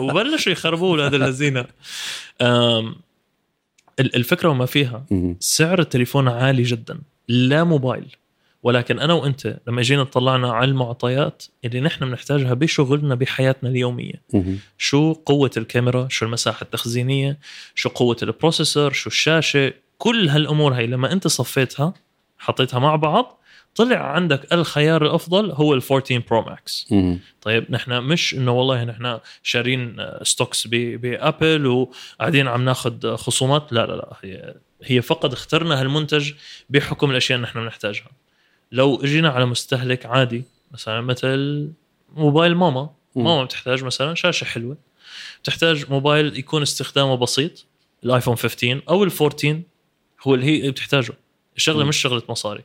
وبلشوا 0.00 0.52
يخربوه 0.52 0.90
أولاد 0.90 1.14
الذين 1.14 1.56
أم، 2.42 2.96
ال- 4.00 4.16
الفكرة 4.16 4.48
وما 4.48 4.66
فيها. 4.66 5.04
سعر 5.40 5.78
التليفون 5.80 6.28
عالي 6.28 6.62
جدا 6.62 6.98
لا 7.28 7.64
موبايل. 7.64 8.16
ولكن 8.64 9.00
أنا 9.00 9.12
وأنت 9.12 9.56
لما 9.66 9.82
جينا 9.82 10.04
طلعنا 10.04 10.52
على 10.52 10.70
المعطيات 10.70 11.42
اللي 11.64 11.80
نحن 11.80 12.04
بنحتاجها 12.04 12.54
بشغلنا 12.54 13.14
بحياتنا 13.14 13.70
اليومية. 13.70 14.22
شو 14.78 15.12
قوة 15.12 15.50
الكاميرا؟ 15.56 16.06
شو 16.10 16.26
المساحة 16.26 16.62
التخزينية؟ 16.62 17.38
شو 17.74 17.88
قوة 17.88 18.16
ال 18.22 18.28
processor؟ 18.28 18.92
شو 18.92 19.10
الشاشة؟ 19.10 19.72
كل 19.98 20.28
هالأمور 20.28 20.74
هاي 20.74 20.86
لما 20.86 21.12
أنت 21.12 21.28
صفيتها 21.28 21.94
حطيتها 22.38 22.78
مع 22.78 22.96
بعض 22.96 23.40
طلع 23.74 23.96
عندك 23.96 24.52
الخيار 24.52 25.06
الأفضل 25.06 25.50
هو 25.50 25.74
ال 25.74 25.82
14 25.90 26.22
Pro 26.30 26.42
Max. 26.42 26.86
طيب 27.42 27.66
نحن 27.70 28.02
مش 28.02 28.34
إنه 28.34 28.52
والله 28.52 28.84
نحن 28.84 29.18
شارين 29.42 29.96
stocks 30.22 30.66
بابل 30.66 31.66
وقاعدين 31.66 32.48
عم 32.48 32.64
ناخذ 32.64 33.16
خصومات. 33.16 33.72
لا 33.72 33.86
لا 33.86 33.92
لا 33.92 34.16
هي 34.22 34.54
هي 34.84 35.02
فقط 35.02 35.32
اخترنا 35.32 35.80
هالمنتج 35.80 36.32
بحكم 36.70 37.10
الأشياء 37.10 37.36
اللي 37.36 37.48
نحن 37.48 37.60
بنحتاجها. 37.60 38.10
لو 38.74 39.02
اجينا 39.04 39.28
على 39.28 39.46
مستهلك 39.46 40.06
عادي 40.06 40.44
مثلا 40.72 41.00
مثل 41.00 41.68
موبايل 42.16 42.54
ماما. 42.54 42.90
ماما 43.16 43.44
بتحتاج 43.44 43.84
مثلا 43.84 44.14
شاشة 44.14 44.44
حلوة. 44.44 44.76
بتحتاج 45.42 45.90
موبايل 45.90 46.38
يكون 46.38 46.62
استخدامه 46.62 47.14
بسيط 47.16 47.64
الآيفون 48.04 48.36
15 48.36 48.82
أو 48.88 49.04
ال 49.04 49.10
14 49.20 49.60
هو 50.22 50.34
اللي 50.34 50.46
هي 50.64 50.70
بتحتاجه. 50.70 51.12
الشغلة. 51.56 51.84
مش 51.84 51.96
شغلة 51.96 52.22
مصاري. 52.28 52.64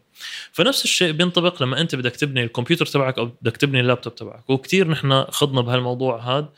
فنفس 0.51 0.83
الشيء 0.83 1.11
بينطبق 1.11 1.63
لما 1.63 1.81
أنت 1.81 1.95
بدك 1.95 2.15
تبني 2.15 2.43
الكمبيوتر 2.43 2.85
تبعك 2.85 3.17
أو 3.17 3.25
بدك 3.41 3.57
تبني 3.57 3.79
اللابتوب 3.79 4.15
تبعك. 4.15 4.49
وكثير 4.49 4.87
نحن 4.87 5.23
خضنا 5.23 5.61
بهالموضوع 5.61 6.37
هذا 6.37 6.49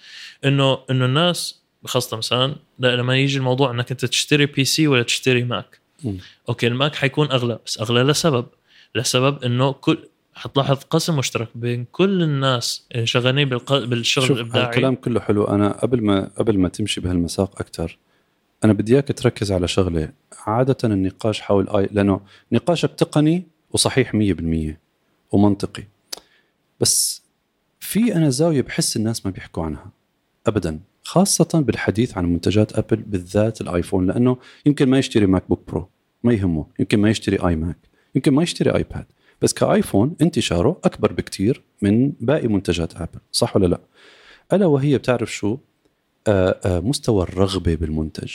إنه 0.45 0.80
إنه 0.89 1.06
الناس 1.06 1.62
خاصه 1.86 2.18
مثلا 2.18 2.56
لا- 2.80 2.95
لما 2.95 3.18
يجي 3.18 3.38
الموضوع 3.38 3.72
إنك 3.72 3.91
أنت 3.91 4.06
تشتري 4.06 4.45
PC 4.45 4.88
ولا 4.88 5.04
تشتري 5.04 5.43
ماك 5.43 5.80
مم. 6.04 6.18
أوكي 6.49 6.68
الماك 6.68 6.95
حيكون 6.95 7.32
أغلى 7.32 7.60
بس 7.66 7.80
أغلى 7.80 8.04
لسبب. 8.04 8.45
لسبب 8.95 9.43
إنه 9.43 9.71
كل 9.71 9.97
حتلاحظ 10.33 10.77
قسم 10.89 11.17
مشترك 11.17 11.49
بين 11.55 11.85
كل 11.91 12.23
الناس 12.23 12.87
اللي 12.91 13.05
شغالين 13.05 13.49
بالق... 13.49 13.85
بالشغل 13.85 14.27
شوف 14.27 14.37
الإبداعي. 14.37 14.65
الكلام 14.65 14.95
كله 14.95 15.19
حلو. 15.19 15.43
أنا 15.43 15.71
قبل 15.71 16.03
ما 16.03 16.31
قبل 16.37 16.59
ما 16.59 16.69
تمشي 16.69 17.01
بهالمساق 17.01 17.61
أكثر 17.61 17.97
أنا 18.63 18.73
بدي 18.73 18.93
إياك 18.93 19.07
تركز 19.07 19.51
على 19.51 19.67
شغلة. 19.67 20.11
عادة 20.45 20.77
النقاش 20.83 21.41
حول 21.41 21.69
اي 21.69 21.89
لأنه 21.91 22.21
نقاشك 22.51 22.95
تقني 22.95 23.43
وصحيح 23.71 24.15
100% 24.15 24.75
ومنطقي. 25.31 25.83
بس 26.79 27.21
في 27.79 28.15
أنا 28.15 28.29
زاوية 28.29 28.61
بحس 28.61 28.97
الناس 28.97 29.25
ما 29.25 29.31
بيحكوا 29.31 29.63
عنها. 29.63 29.91
ابدا. 30.47 30.79
خاصة 31.03 31.49
بالحديث 31.53 32.17
عن 32.17 32.25
منتجات 32.25 32.77
ابل 32.77 32.95
بالذات 32.95 33.61
الآيفون 33.61 34.07
لأنه 34.07 34.37
يمكن 34.65 34.89
ما 34.89 34.99
يشتري 34.99 35.25
MacBook 35.26 35.67
Pro 35.67 35.89
ما 36.23 36.33
يهمه. 36.33 36.65
يمكن 36.79 36.99
ما 36.99 37.09
يشتري 37.09 37.37
iMac 37.47 37.90
يمكن 38.16 38.34
ما 38.34 38.43
يشتري 38.43 38.76
ايباد 38.76 39.05
بس 39.41 39.53
كآيفون 39.53 40.16
انتشاره 40.22 40.80
أكبر 40.84 41.12
بكتير 41.14 41.62
من 41.82 42.12
باقي 42.22 42.47
منتجات 42.47 42.95
ابل 42.95 43.20
صح 43.32 43.55
ولا 43.55 43.68
لا؟ 43.68 43.82
ألا 44.53 44.66
وهي 44.66 44.97
بتعرف 44.97 45.34
شو؟ 45.34 45.57
آآ 46.28 46.59
آآ 46.66 46.80
مستوى 46.80 47.24
الرغبة 47.24 47.76
بالمنتج. 47.76 48.34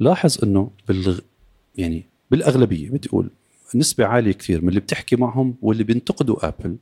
لاحظ 0.00 0.44
إنه 0.44 0.70
بالغ... 0.88 1.18
يعني 1.76 2.06
بالأغلبية 2.30 2.90
بدي 2.90 3.08
أقول 3.08 3.30
نسبة 3.74 4.04
عالية 4.06 4.32
كثير 4.32 4.62
من 4.62 4.68
اللي 4.68 4.80
بتحكي 4.80 5.16
معهم 5.16 5.54
واللي 5.62 5.84
بينتقدوا 5.84 6.48
ابل 6.48 6.76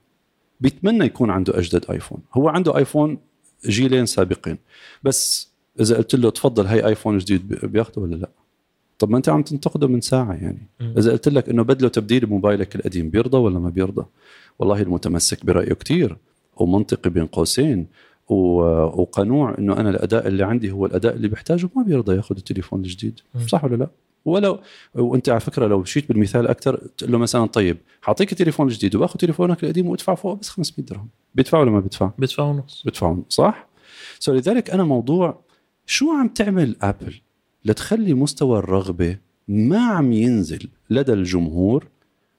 بيتمنى 0.60 1.04
يكون 1.04 1.30
عنده 1.30 1.58
أجدد 1.58 1.84
ايفون 1.90 2.18
هو 2.34 2.48
عنده 2.48 2.76
ايفون 2.76 3.18
جيلين 3.66 4.06
سابقين. 4.06 4.58
بس 5.02 5.48
إذا 5.80 5.96
قلت 5.96 6.14
له 6.14 6.30
تفضل 6.30 6.66
هي 6.66 6.86
ايفون 6.86 7.18
جديد 7.18 7.48
بي- 7.48 7.66
بياخده 7.66 8.02
ولا 8.02 8.14
لا؟ 8.16 8.28
طب 8.98 9.10
ما 9.10 9.16
انت 9.16 9.28
عم 9.28 9.42
تنتقده 9.42 9.88
من 9.88 10.00
ساعة 10.00 10.32
يعني. 10.32 10.68
إذا 10.80 11.12
قلت 11.12 11.28
لك 11.28 11.48
إنه 11.48 11.62
بدله 11.62 11.88
تبديل 11.88 12.26
موبايلك 12.26 12.76
القديم 12.76 13.10
بيرضى 13.10 13.36
ولا 13.36 13.58
ما 13.58 13.68
بيرضى؟ 13.68 14.06
والله 14.58 14.82
المتمسك 14.82 15.46
برأيه 15.46 15.72
كتير 15.74 16.16
ومنطقي 16.56 17.10
بين 17.10 17.26
قوسين 17.26 17.86
وقنوع 18.28 19.54
إنه 19.58 19.72
أنا 19.80 19.90
الأداء 19.90 20.28
اللي 20.28 20.44
عندي 20.44 20.70
هو 20.70 20.86
الأداء 20.86 21.14
اللي 21.14 21.28
بحتاجه 21.28 21.68
ما 21.76 21.82
بيرضى 21.82 22.16
ياخذ 22.16 22.36
التليفون 22.36 22.80
الجديد. 22.80 23.20
صح 23.46 23.64
ولا 23.64 23.76
لا؟ 23.76 23.88
ولو 24.24 24.60
وأنت 24.94 25.28
على 25.28 25.40
فكرة 25.40 25.66
لو 25.66 25.80
مشيت 25.80 26.08
بالمثال 26.08 26.48
أكثر 26.48 26.76
تقول 26.96 27.12
له 27.12 27.18
مثلا 27.18 27.46
طيب 27.46 27.76
حاعطيك 28.02 28.32
التليفون 28.32 28.66
الجديد 28.66 28.96
وباخذ 28.96 29.18
تليفونك 29.18 29.64
القديم 29.64 29.86
وادفع 29.86 30.14
فوق 30.14 30.40
بس 30.40 30.48
500 30.48 30.86
درهم. 30.88 31.08
بيدفع 31.34 31.58
ولا 31.58 31.70
ما 31.70 31.80
بيدفع؟ 31.80 32.10
بيدفعوا 32.18 32.52
نص 32.52 32.82
بدفعون 32.86 33.24
صح؟ 33.28 33.68
so 34.18 34.34
لذلك 34.34 34.70
أنا 34.70 34.84
موضوع 34.84 35.40
شو 35.86 36.10
عم 36.12 36.28
تعمل 36.28 36.76
ابل 36.82 37.20
لتخلي 37.64 38.14
مستوى 38.14 38.58
الرغبة 38.58 39.16
ما 39.48 39.78
عم 39.78 40.12
ينزل 40.12 40.68
لدى 40.90 41.12
الجمهور 41.12 41.86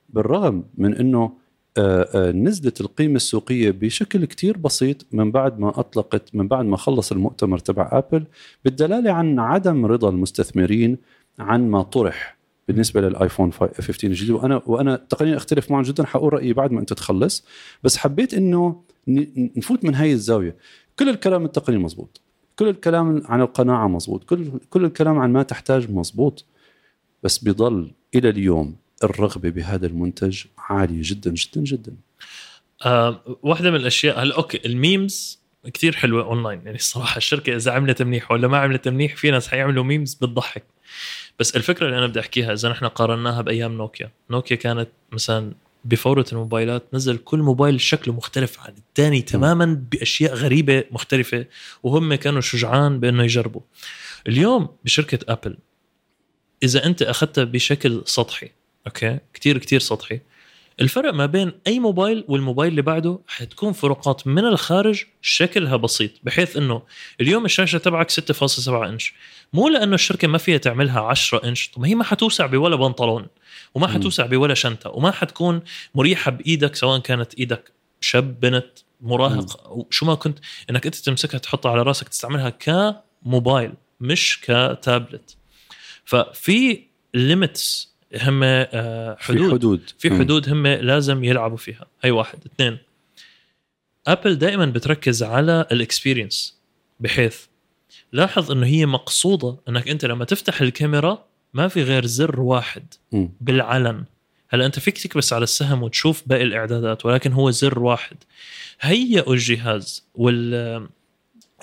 بالرغم 0.10 0.64
من 0.78 0.96
إنه 0.96 1.32
آه، 1.78 2.10
آه، 2.16 2.32
نزلت 2.32 2.82
القيمة 2.82 3.16
السوقية 3.16 3.72
بشكل 3.72 4.26
كتير 4.26 4.58
بسيط 4.58 5.06
من 5.12 5.32
بعد 5.32 5.60
ما 5.60 5.80
أطلقت 5.80 6.36
من 6.36 6.48
بعد 6.48 6.66
ما 6.66 6.78
خلص 6.78 7.12
المؤتمر 7.12 7.58
تبع 7.58 7.90
أبل 7.92 8.26
بالدلالة 8.66 9.12
عن 9.12 9.40
عدم 9.40 9.86
رضا 9.86 10.10
المستثمرين 10.10 10.98
عن 11.40 11.70
ما 11.70 11.82
طرح 11.82 12.38
بالنسبة 12.68 13.02
للآيفون 13.02 13.54
15 13.54 14.08
الجديد. 14.08 14.32
وأنا 14.32 14.62
وأنا 14.66 14.96
تقريبا 14.96 15.38
أختلف 15.38 15.72
معهم 15.72 15.84
جدا 15.84 16.06
حقول 16.06 16.34
رأيي 16.34 16.54
بعد 16.54 16.72
ما 16.72 16.80
أنت 16.80 16.94
تخلص. 16.94 17.46
بس 17.84 17.98
حبيت 17.98 18.34
إنه 18.34 18.82
نفوت 19.58 19.86
من 19.86 19.96
هاي 19.96 20.14
الزاوية. 20.14 20.56
كل 21.00 21.10
الكلام 21.10 21.46
التقني 21.46 21.78
مزبوط. 21.78 22.22
كل 22.60 22.68
الكلام 22.68 23.24
عن 23.26 23.41
القناعة 23.41 23.88
مزبوط 23.88 24.24
كل 24.24 24.51
كل 24.70 24.86
الكلام 24.86 25.20
عن 25.20 25.34
ما 25.34 25.43
تحتاج 25.43 25.91
مزبوط 25.91 26.45
بس 27.24 27.38
بيضل 27.38 27.91
إلى 28.16 28.30
اليوم 28.30 28.76
الرغبة 29.03 29.49
بهذا 29.49 29.88
المنتج 29.88 30.43
عالية 30.57 31.01
جدا 31.01 31.32
جدا 31.32 31.62
جدا. 31.62 31.95
آه 32.86 33.38
واحدة 33.43 33.72
من 33.72 33.76
الأشياء 33.76 34.20
هلا 34.24 34.36
okay 34.36 34.60
ال 34.66 34.78
memes 34.78 35.40
كتير 35.74 35.95
حلوة 35.95 36.24
أونلاين. 36.24 36.62
يعني 36.66 36.78
الصراحة 36.78 37.18
الشركة 37.18 37.55
إذا 37.55 37.72
عملت 37.72 38.01
منيح 38.01 38.32
ولا 38.32 38.47
ما 38.47 38.57
عملت 38.57 38.88
منيح 38.88 39.16
في 39.16 39.32
ناس 39.32 39.47
حيعملوا 39.47 39.84
memes 39.84 40.14
بتضحك. 40.14 40.64
بس 41.39 41.55
الفكرة 41.55 41.86
اللي 41.86 41.97
أنا 41.97 42.07
بدي 42.07 42.20
أحكيها 42.20 42.53
إذا 42.53 42.70
نحن 42.70 42.86
قارناها 42.86 43.41
بأيام 43.41 43.72
نوكيا. 43.72 44.12
نوكيا 44.30 44.55
كانت 44.55 44.89
مثلا 45.12 45.53
بفورة 45.86 46.26
الموبايلات 46.32 46.84
نزل 46.94 47.18
كل 47.18 47.40
موبايل 47.40 47.82
شكله 47.82 48.14
مختلف 48.14 48.60
عن 48.60 48.74
الثاني 48.78 49.22
تماما 49.22 49.84
بأشياء 49.92 50.34
غريبة 50.34 50.84
مختلفة 50.92 51.46
وهم 51.84 52.16
كانوا 52.16 52.42
شجعان 52.42 53.00
بأنه 53.00 53.24
يجربوا. 53.24 53.62
اليوم 54.28 54.70
بشركة 54.86 55.34
ابل 55.34 55.58
إذا 56.64 56.86
أنت 56.86 57.02
أخذتها 57.02 57.44
بشكل 57.44 58.02
سطحي 58.06 58.52
okay؟ 58.88 59.20
كتير 59.34 59.58
كتير 59.58 59.80
سطحي. 59.80 60.20
الفرق 60.82 61.14
ما 61.14 61.26
بين 61.26 61.52
أي 61.68 61.80
موبايل 61.80 62.26
والموبايل 62.28 62.72
اللي 62.72 62.82
بعده 62.82 63.20
حتكون 63.28 63.74
فروقات 63.74 64.28
من 64.28 64.46
الخارج 64.46 65.04
شكلها 65.22 65.76
بسيط 65.76 66.12
بحيث 66.24 66.58
إنه 66.58 66.82
اليوم 67.22 67.46
الشاشة 67.46 67.78
تبعك 67.78 68.12
6.7 68.12 68.70
إنش. 68.70 69.14
مو 69.54 69.68
لأنه 69.70 69.96
الشركة 69.96 70.28
ما 70.28 70.38
فيها 70.38 70.58
تعملها 70.58 71.02
10 71.02 71.48
إنش 71.48 71.70
طب 71.70 71.82
ما 71.82 71.88
هي 71.88 71.96
ما 71.96 72.04
حتوسع 72.04 72.46
ولا 72.46 72.76
بنطلون 72.76 73.28
وما. 73.76 73.88
حتوسع 73.88 74.26
ولا 74.26 74.54
شنطة 74.54 74.90
وما 74.90 75.12
حتكون 75.12 75.62
مريحة 75.96 76.32
بإيدك 76.32 76.76
سواء 76.76 77.00
كانت 77.00 77.34
إيدك 77.34 77.72
شاب 78.02 78.40
بنت 78.40 78.70
مراهق 79.02 79.66
أو 79.68 79.88
شو 79.90 80.06
ما 80.06 80.16
كنت 80.16 80.40
إنك 80.70 80.86
أنت 80.86 80.96
تمسكها 80.96 81.38
تحطها 81.38 81.72
على 81.72 81.82
راسك 81.82 82.10
تستعملها 82.10 82.50
كموبايل 82.50 83.74
مش 84.00 84.42
كتابلت. 84.42 85.38
ففي 86.06 86.84
limits 87.14 87.89
هم 88.22 88.43
آه، 88.43 89.16
في 89.16 89.24
حدود. 89.24 89.51
حدود. 89.51 89.91
في. 89.99 90.10
حدود 90.10 90.49
هم 90.49 90.68
لازم 90.68 91.24
يلعبوا 91.24 91.57
فيها. 91.57 91.86
هي 92.01 92.12
واحد. 92.12 92.39
اثنين 92.45 92.78
ابل 94.07 94.36
دائما 94.36 94.66
بتركز 94.66 95.24
على 95.24 95.66
ال 95.72 95.80
experience 95.80 96.60
بحيث 96.99 97.45
لاحظ 98.14 98.51
إنه 98.51 98.66
هي 98.66 98.86
مقصودة 98.86 99.57
إنك 99.70 99.88
أنت 99.88 100.05
لما 100.05 100.26
تفتح 100.26 100.62
الكاميرا 100.62 101.26
ما 101.53 101.68
في 101.68 101.84
غير 101.84 102.05
زر 102.05 102.41
واحد. 102.41 102.93
بالعلن. 103.41 104.03
هلا 104.49 104.66
أنت 104.66 104.80
فيك 104.80 104.97
تكبس 104.97 105.34
على 105.34 105.43
السهم 105.43 105.84
وتشوف 105.84 106.24
باقي 106.26 106.43
الإعدادات 106.43 107.05
ولكن 107.05 107.34
هو 107.34 107.51
زر 107.51 107.80
واحد. 107.80 108.18
هيئوا 108.82 109.34
الجهاز 109.34 110.05
وال 110.16 110.88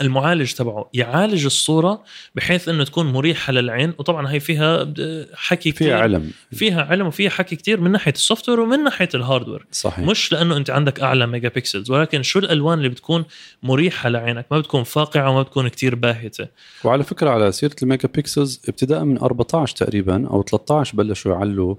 المعالج 0.01 0.53
تبعه 0.53 0.90
يعالج 0.94 1.44
الصورة 1.44 2.03
بحيث 2.34 2.68
إنه 2.68 2.84
تكون 2.84 3.12
مريحة 3.12 3.53
للعين. 3.53 3.92
وطبعا 3.99 4.30
هي 4.30 4.40
فيها 4.40 4.92
حكي 5.34 5.72
كتير. 5.72 5.88
فيها 5.88 5.99
علم. 5.99 6.30
فيها 6.53 6.82
علم 6.82 7.07
وفيها 7.07 7.30
حكي 7.30 7.57
كتير 7.57 7.80
من 7.80 7.92
ناحية 7.92 8.12
ال 8.12 8.49
software 8.49 8.61
ومن 8.61 8.84
ناحية 8.84 9.09
ال 9.14 9.20
hardware. 9.20 9.66
صحيح. 9.72 10.09
مش 10.09 10.32
لأنه 10.32 10.57
أنت 10.57 10.70
عندك 10.70 11.01
أعلى 11.01 11.26
megapixels 11.27 11.91
ولكن 11.90 12.22
شو 12.22 12.38
الألوان 12.38 12.78
اللي 12.78 12.88
بتكون 12.88 13.24
مريحة 13.62 14.09
لعينك؟ 14.09 14.47
ما 14.51 14.59
بتكون 14.59 14.82
فاقعة 14.84 15.30
وما 15.30 15.42
بتكون 15.42 15.68
كتير 15.68 15.94
باهتة. 15.94 16.49
وعلى 16.84 17.05
فكرة 17.05 17.30
على 17.30 17.53
سيرة 17.53 17.76
ال 17.83 18.09
megapixels 18.14 18.61
ابتداء 18.68 19.05
من 19.05 19.18
14 19.18 19.76
تقريبا 19.76 20.28
أو 20.28 20.42
13 20.42 20.97
بلشوا 20.97 21.32
يعلوا 21.32 21.74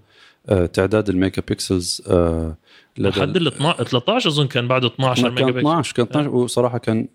آه، 0.49 0.65
تعداد 0.65 1.09
ال 1.09 1.43
megapixels 1.47 2.01
آه، 2.07 2.57
لحد 2.97 3.37
ال 3.37 3.47
12 3.47 3.83
13 3.83 4.29
أظن 4.29 4.47
كان 4.47 4.67
بعده 4.67 4.87
12 4.87 5.21
كان 5.21 5.31
ميجا 5.31 5.45
بكسل 5.45 5.59
12 5.59 5.93
كان 5.93 6.05
12 6.05 6.29
وصراحة 6.29 6.77
كان 6.77 7.07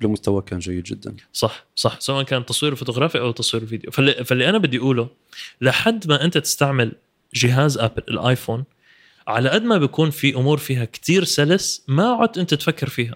لمستوى 0.00 0.42
كان 0.42 0.58
جيد 0.58 0.82
جدا. 0.82 1.16
صح 1.32 1.64
صح. 1.76 2.00
سواء 2.00 2.24
كان 2.24 2.46
تصوير 2.46 2.74
فوتوغرافي 2.74 3.18
أو 3.18 3.30
تصوير 3.30 3.66
فيديو. 3.66 3.90
فاللي, 3.90 4.24
فاللي 4.24 4.48
أنا 4.48 4.58
بدي 4.58 4.78
أقوله 4.78 5.08
لحد 5.60 6.08
ما 6.08 6.24
أنت 6.24 6.38
تستعمل 6.38 6.92
جهاز 7.34 7.78
آبل 7.78 8.02
الآيفون 8.08 8.64
على 9.26 9.48
قد 9.48 9.62
ما 9.62 9.78
بيكون 9.78 10.10
في 10.10 10.34
أمور 10.34 10.58
فيها 10.58 10.84
كتير 10.84 11.24
سلس 11.24 11.84
ما 11.88 12.08
عدت 12.08 12.38
أنت 12.38 12.54
تفكر 12.54 12.88
فيها. 12.88 13.14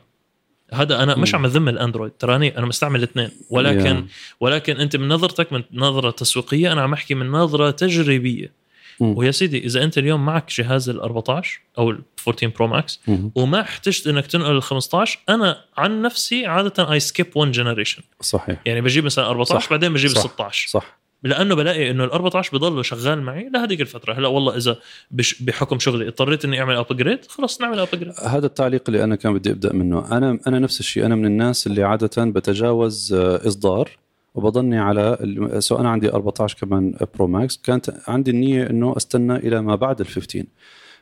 هذا 0.72 1.03
أنا 1.03 1.16
مش. 1.16 1.35
عم 1.35 1.45
أذم 1.45 1.68
الأندرويد. 1.68 2.12
تراني 2.18 2.59
أنا 2.59 2.66
مستعمل 2.66 2.99
الاثنين 2.99 3.30
ولكن 3.51 3.97
يا. 3.97 4.07
ولكن 4.41 4.76
أنت 4.76 4.97
من 4.97 5.09
نظرتك 5.09 5.53
من 5.53 5.62
نظرة 5.72 6.11
تسويقية 6.11 6.72
أنا 6.72 6.82
عم 6.82 6.93
أحكي 6.93 7.14
من 7.14 7.30
نظرة 7.30 7.70
تجريبية. 7.70 8.64
مم. 9.01 9.19
ويا 9.19 9.31
سيدي 9.31 9.59
إذا 9.65 9.85
أنت 9.85 9.99
اليوم 9.99 10.25
معك 10.25 10.51
جهاز 10.51 10.89
ال 10.89 11.01
14 11.01 11.61
أو 11.79 11.91
ال 11.91 11.99
14 12.29 12.47
Pro 12.57 12.67
Max 12.67 13.01
مم. 13.07 13.31
وما 13.35 13.61
احتجت 13.61 14.07
إنك 14.07 14.27
تنقل 14.27 14.57
ال 14.57 14.63
15 14.63 15.19
أنا 15.29 15.65
عن 15.77 16.03
نفسي 16.03 16.47
عادة 16.47 16.93
I 16.93 17.01
skip 17.01 17.27
1 17.35 17.53
generation 17.53 18.03
صحيح. 18.21 18.61
يعني 18.67 18.81
بجيب 18.81 19.05
مثلا 19.05 19.27
14 19.27 19.61
صح. 19.61 19.71
بعدين 19.71 19.93
بجيب 19.93 20.11
صح. 20.11 20.21
16 20.21 20.69
صح. 20.69 21.05
لأنه 21.23 21.55
بلاقي 21.55 21.91
إنه 21.91 22.05
ال 22.05 22.11
14 22.11 22.59
بضله 22.59 22.83
شغال 22.83 23.23
معي 23.23 23.51
لهذيك 23.55 23.81
الفترة. 23.81 24.15
هلأ 24.15 24.29
والله 24.29 24.57
إذا 24.57 25.43
بحكم 25.43 25.79
شغلي 25.79 26.09
اضطريت 26.09 26.45
إني 26.45 26.61
أعمل 26.61 26.77
upgrade 26.77 27.27
خلص 27.29 27.61
نعمل 27.61 27.79
upgrade 27.79 28.12
هذا 28.25 28.47
التعليق 28.47 28.83
اللي 28.89 29.05
أنا 29.05 29.17
كان 29.17 29.35
بدي 29.35 29.51
أبدأ 29.51 29.73
منه. 29.73 30.17
أنا 30.17 30.39
أنا 30.47 30.59
نفس 30.59 30.81
الشيء. 30.81 31.07
أنا 31.07 31.15
من 31.15 31.27
الناس 31.27 31.67
اللي 31.67 31.83
عادة 31.83 32.25
بتجاوز 32.25 33.13
آه، 33.13 33.49
إصدار. 33.49 33.91
وبضلني 34.35 34.78
على 34.78 35.18
سو 35.59 35.76
أنا 35.76 35.91
عندي 35.91 36.12
14 36.12 36.59
كمان 36.59 36.95
Pro 37.15 37.27
Max 37.27 37.57
كانت 37.57 37.97
عندي 38.09 38.30
النية 38.30 38.70
إنه 38.70 38.97
أستنى 38.97 39.37
إلى 39.37 39.62
ما 39.62 39.74
بعد 39.74 40.01
ال 40.01 40.07
15 40.07 40.45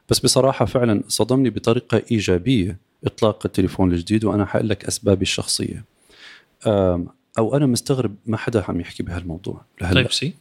بس 0.09 0.19
بصراحة 0.21 0.65
فعلا 0.65 1.03
صدمني 1.09 1.51
بطريقة 1.51 2.03
إيجابية 2.11 2.79
إطلاق 3.05 3.39
التليفون 3.45 3.93
الجديد 3.93 4.25
وأنا 4.25 4.47
حقول 4.47 4.69
لك 4.69 4.85
أسبابي 4.85 5.23
الشخصية. 5.23 5.85
أو 7.39 7.57
أنا 7.57 7.67
مستغرب 7.67 8.15
ما 8.27 8.37
حدا 8.37 8.65
عم 8.69 8.81
يحكي 8.81 9.03
بهالموضوع. 9.03 9.61
لهلأ 9.81 9.95
Type-C 9.95 10.35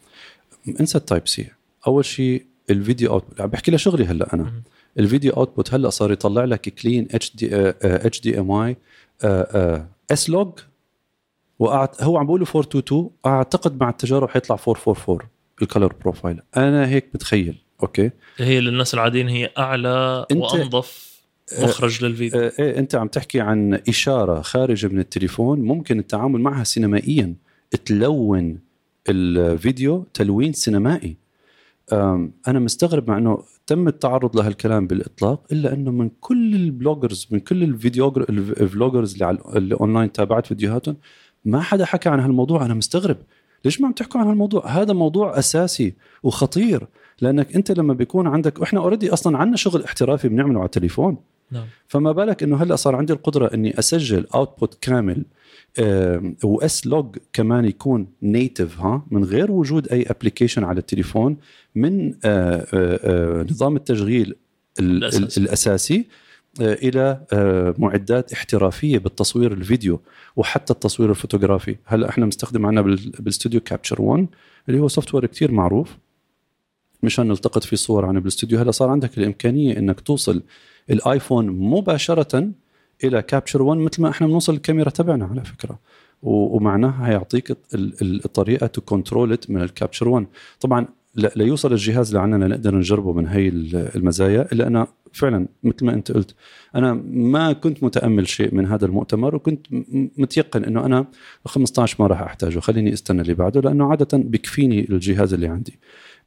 انسى 0.79 0.97
ال 0.97 1.27
Type-C 1.27 1.47
أول 1.87 2.05
شيء 2.05 2.45
الفيديو 2.69 3.11
out 3.11 3.41
عم 3.41 3.47
بحكي 3.47 3.71
لشغلي 3.71 4.05
هلأ 4.05 4.33
أنا. 4.33 4.53
الفيديو 4.99 5.33
output 5.33 5.73
هلأ 5.73 5.89
صار 5.89 6.11
يطلع 6.11 6.43
لك 6.43 6.61
كلين 6.61 7.07
اتش 7.11 7.35
دي 7.35 7.49
اتش 7.81 8.21
دي 8.21 8.39
ام 8.39 8.51
اي 8.51 8.77
اس 10.11 10.29
لوج 10.29 10.51
وقعد 11.61 11.89
هو 12.01 12.17
عم 12.17 12.25
بقوله 12.25 12.45
422 12.55 13.09
أعتقد 13.25 13.81
مع 13.81 13.89
التجارب 13.89 14.29
حيطلع 14.29 14.55
444 14.67 15.19
ال 15.61 15.67
color 15.67 15.93
profile 16.01 16.39
أنا 16.57 16.87
هيك 16.87 17.05
بتخيل 17.13 17.57
okay؟ 17.83 18.11
هي 18.37 18.59
للناس 18.61 18.93
العاديين 18.93 19.29
هي 19.29 19.49
أعلى 19.57 20.25
أنت- 20.33 20.37
وأنظف 20.37 21.11
مخرج 21.63 22.05
للفيديو. 22.05 22.39
آه، 22.41 22.51
إيه 22.59 22.79
أنت 22.79 22.95
عم 22.95 23.07
تحكي 23.07 23.39
عن 23.41 23.79
إشارة 23.89 24.41
خارجة 24.41 24.87
من 24.87 24.99
التليفون 24.99 25.59
ممكن 25.61 25.99
التعامل 25.99 26.41
معها 26.41 26.63
سينمائيا 26.63 27.35
تلون 27.85 28.59
الفيديو 29.09 30.05
تلوين 30.13 30.53
سينمائي. 30.53 31.15
أنا 32.47 32.59
مستغرب 32.59 33.09
مع 33.09 33.17
إنه 33.17 33.43
تم 33.67 33.87
التعرض 33.87 34.35
لهالكلام 34.37 34.87
بالإطلاق 34.87 35.43
إلا 35.51 35.73
إنه 35.73 35.91
من 35.91 36.09
كل 36.21 36.55
ال 36.55 36.63
bloggers 36.63 37.27
من 37.31 37.39
كل 37.39 37.63
الفيديو 37.63 38.07
ال 38.29 38.39
vloggers 38.39 39.13
اللي 39.13 39.25
على 39.25 39.37
اللي 39.55 39.75
اونلاين 39.75 40.11
تابعت 40.11 40.45
فيديوهاتهم 40.45 40.97
ما 41.45 41.61
حدا 41.61 41.85
حكى 41.85 42.09
عن 42.09 42.19
هالموضوع 42.19 42.65
أنا 42.65 42.73
مستغرب. 42.73 43.17
ليش 43.65 43.81
ما 43.81 43.87
عم 43.87 43.93
تحكوا 43.93 44.21
عن 44.21 44.27
هالموضوع؟ 44.27 44.67
هذا 44.67 44.93
موضوع 44.93 45.39
أساسي 45.39 45.93
وخطير 46.23 46.87
لأنك 47.21 47.55
أنت 47.55 47.71
لما 47.71 47.93
بيكون 47.93 48.27
عندك 48.27 48.59
وإحنا 48.59 48.79
already 48.79 49.13
أصلا 49.13 49.37
عندنا 49.37 49.57
شغل 49.57 49.83
احترافي 49.83 50.29
بنعمله 50.29 50.59
على 50.59 50.65
التليفون. 50.65 51.17
نعم. 51.51 51.65
فما 51.87 52.11
بالك 52.11 52.43
إنه 52.43 52.63
هلأ 52.63 52.75
صار 52.75 52.95
عندي 52.95 53.13
القدرة 53.13 53.53
إني 53.53 53.79
أسجل 53.79 54.25
output 54.35 54.77
كامل 54.81 55.25
و 56.43 56.87
S-Log 56.87 57.17
كمان 57.33 57.65
يكون 57.65 58.07
native 58.23 58.79
ها 58.79 59.05
من 59.11 59.23
غير 59.23 59.51
وجود 59.51 59.87
أي 59.87 60.05
application 60.09 60.63
على 60.63 60.79
التليفون 60.79 61.37
من 61.75 62.09
آه، 62.09 62.15
آه، 62.23 62.65
آه، 62.73 63.45
نظام 63.51 63.75
التشغيل. 63.75 64.35
الأساسي. 64.79 65.95
آه، 65.95 66.05
إلى 66.59 67.21
آه، 67.33 67.75
معدات 67.77 68.33
احترافية 68.33 68.97
بالتصوير 68.97 69.53
الفيديو 69.53 69.99
وحتى 70.35 70.73
التصوير 70.73 71.09
الفوتوغرافي. 71.09 71.75
هلا 71.85 72.09
إحنا 72.09 72.25
مستخدم 72.25 72.65
عنا 72.65 72.81
بال- 72.81 73.11
بالاستوديو 73.19 73.59
Capture 73.61 74.01
1 74.01 74.27
اللي 74.69 74.79
هو 74.79 74.87
software 74.87 75.25
كثير 75.25 75.51
معروف 75.51 75.97
مشان 77.03 77.27
نلتقط 77.27 77.63
فيه 77.63 77.75
صور 77.77 78.05
عن 78.05 78.19
بالاستوديو 78.19 78.59
هلا 78.59 78.71
صار 78.71 78.89
عندك 78.89 79.17
الإمكانية 79.17 79.77
إنك 79.77 79.99
توصل 79.99 80.43
الآيفون 80.89 81.47
مباشرة 81.49 82.49
إلى 83.03 83.21
Capture 83.21 83.61
1 83.61 83.79
مثل 83.79 84.01
ما 84.01 84.09
إحنا 84.09 84.27
بنوصل 84.27 84.53
الكاميرا 84.53 84.89
تبعنا 84.89 85.25
على 85.25 85.43
فكرة. 85.45 85.79
ومعناها 86.23 87.09
هيعطيك 87.09 87.51
ال- 87.51 87.57
ال- 88.01 88.25
الطريقة 88.25 88.67
to 88.67 88.81
control 88.81 89.37
من 89.49 89.61
ال 89.61 89.67
Capture 89.67 90.09
1 90.09 90.25
طبعا 90.59 90.87
ليوصل 91.35 91.71
الجهاز 91.71 92.15
لعنا 92.15 92.45
لنقدر 92.45 92.75
نجربه 92.75 93.13
من 93.13 93.27
هي 93.27 93.47
ال- 93.47 93.89
المزايا 93.95 94.47
إلا 94.51 94.67
أنا 94.67 94.87
فعلا 95.13 95.47
مثل 95.63 95.85
ما 95.85 95.93
أنت 95.93 96.11
قلت. 96.11 96.35
أنا 96.75 96.93
ما 97.13 97.53
كنت 97.53 97.83
متأمل 97.83 98.27
شيء 98.27 98.55
من 98.55 98.65
هذا 98.65 98.85
المؤتمر 98.85 99.35
وكنت 99.35 99.67
متيقن 100.17 100.63
إنه 100.63 100.85
أنا 100.85 101.05
15 101.45 101.95
ما 101.99 102.07
راح 102.07 102.21
أحتاجه. 102.21 102.59
خليني 102.59 102.93
أستنى 102.93 103.21
اللي 103.21 103.33
بعده 103.33 103.61
لأنه 103.61 103.89
عادة 103.89 104.17
بكفيني 104.17 104.89
الجهاز 104.89 105.33
اللي 105.33 105.47
عندي. 105.47 105.79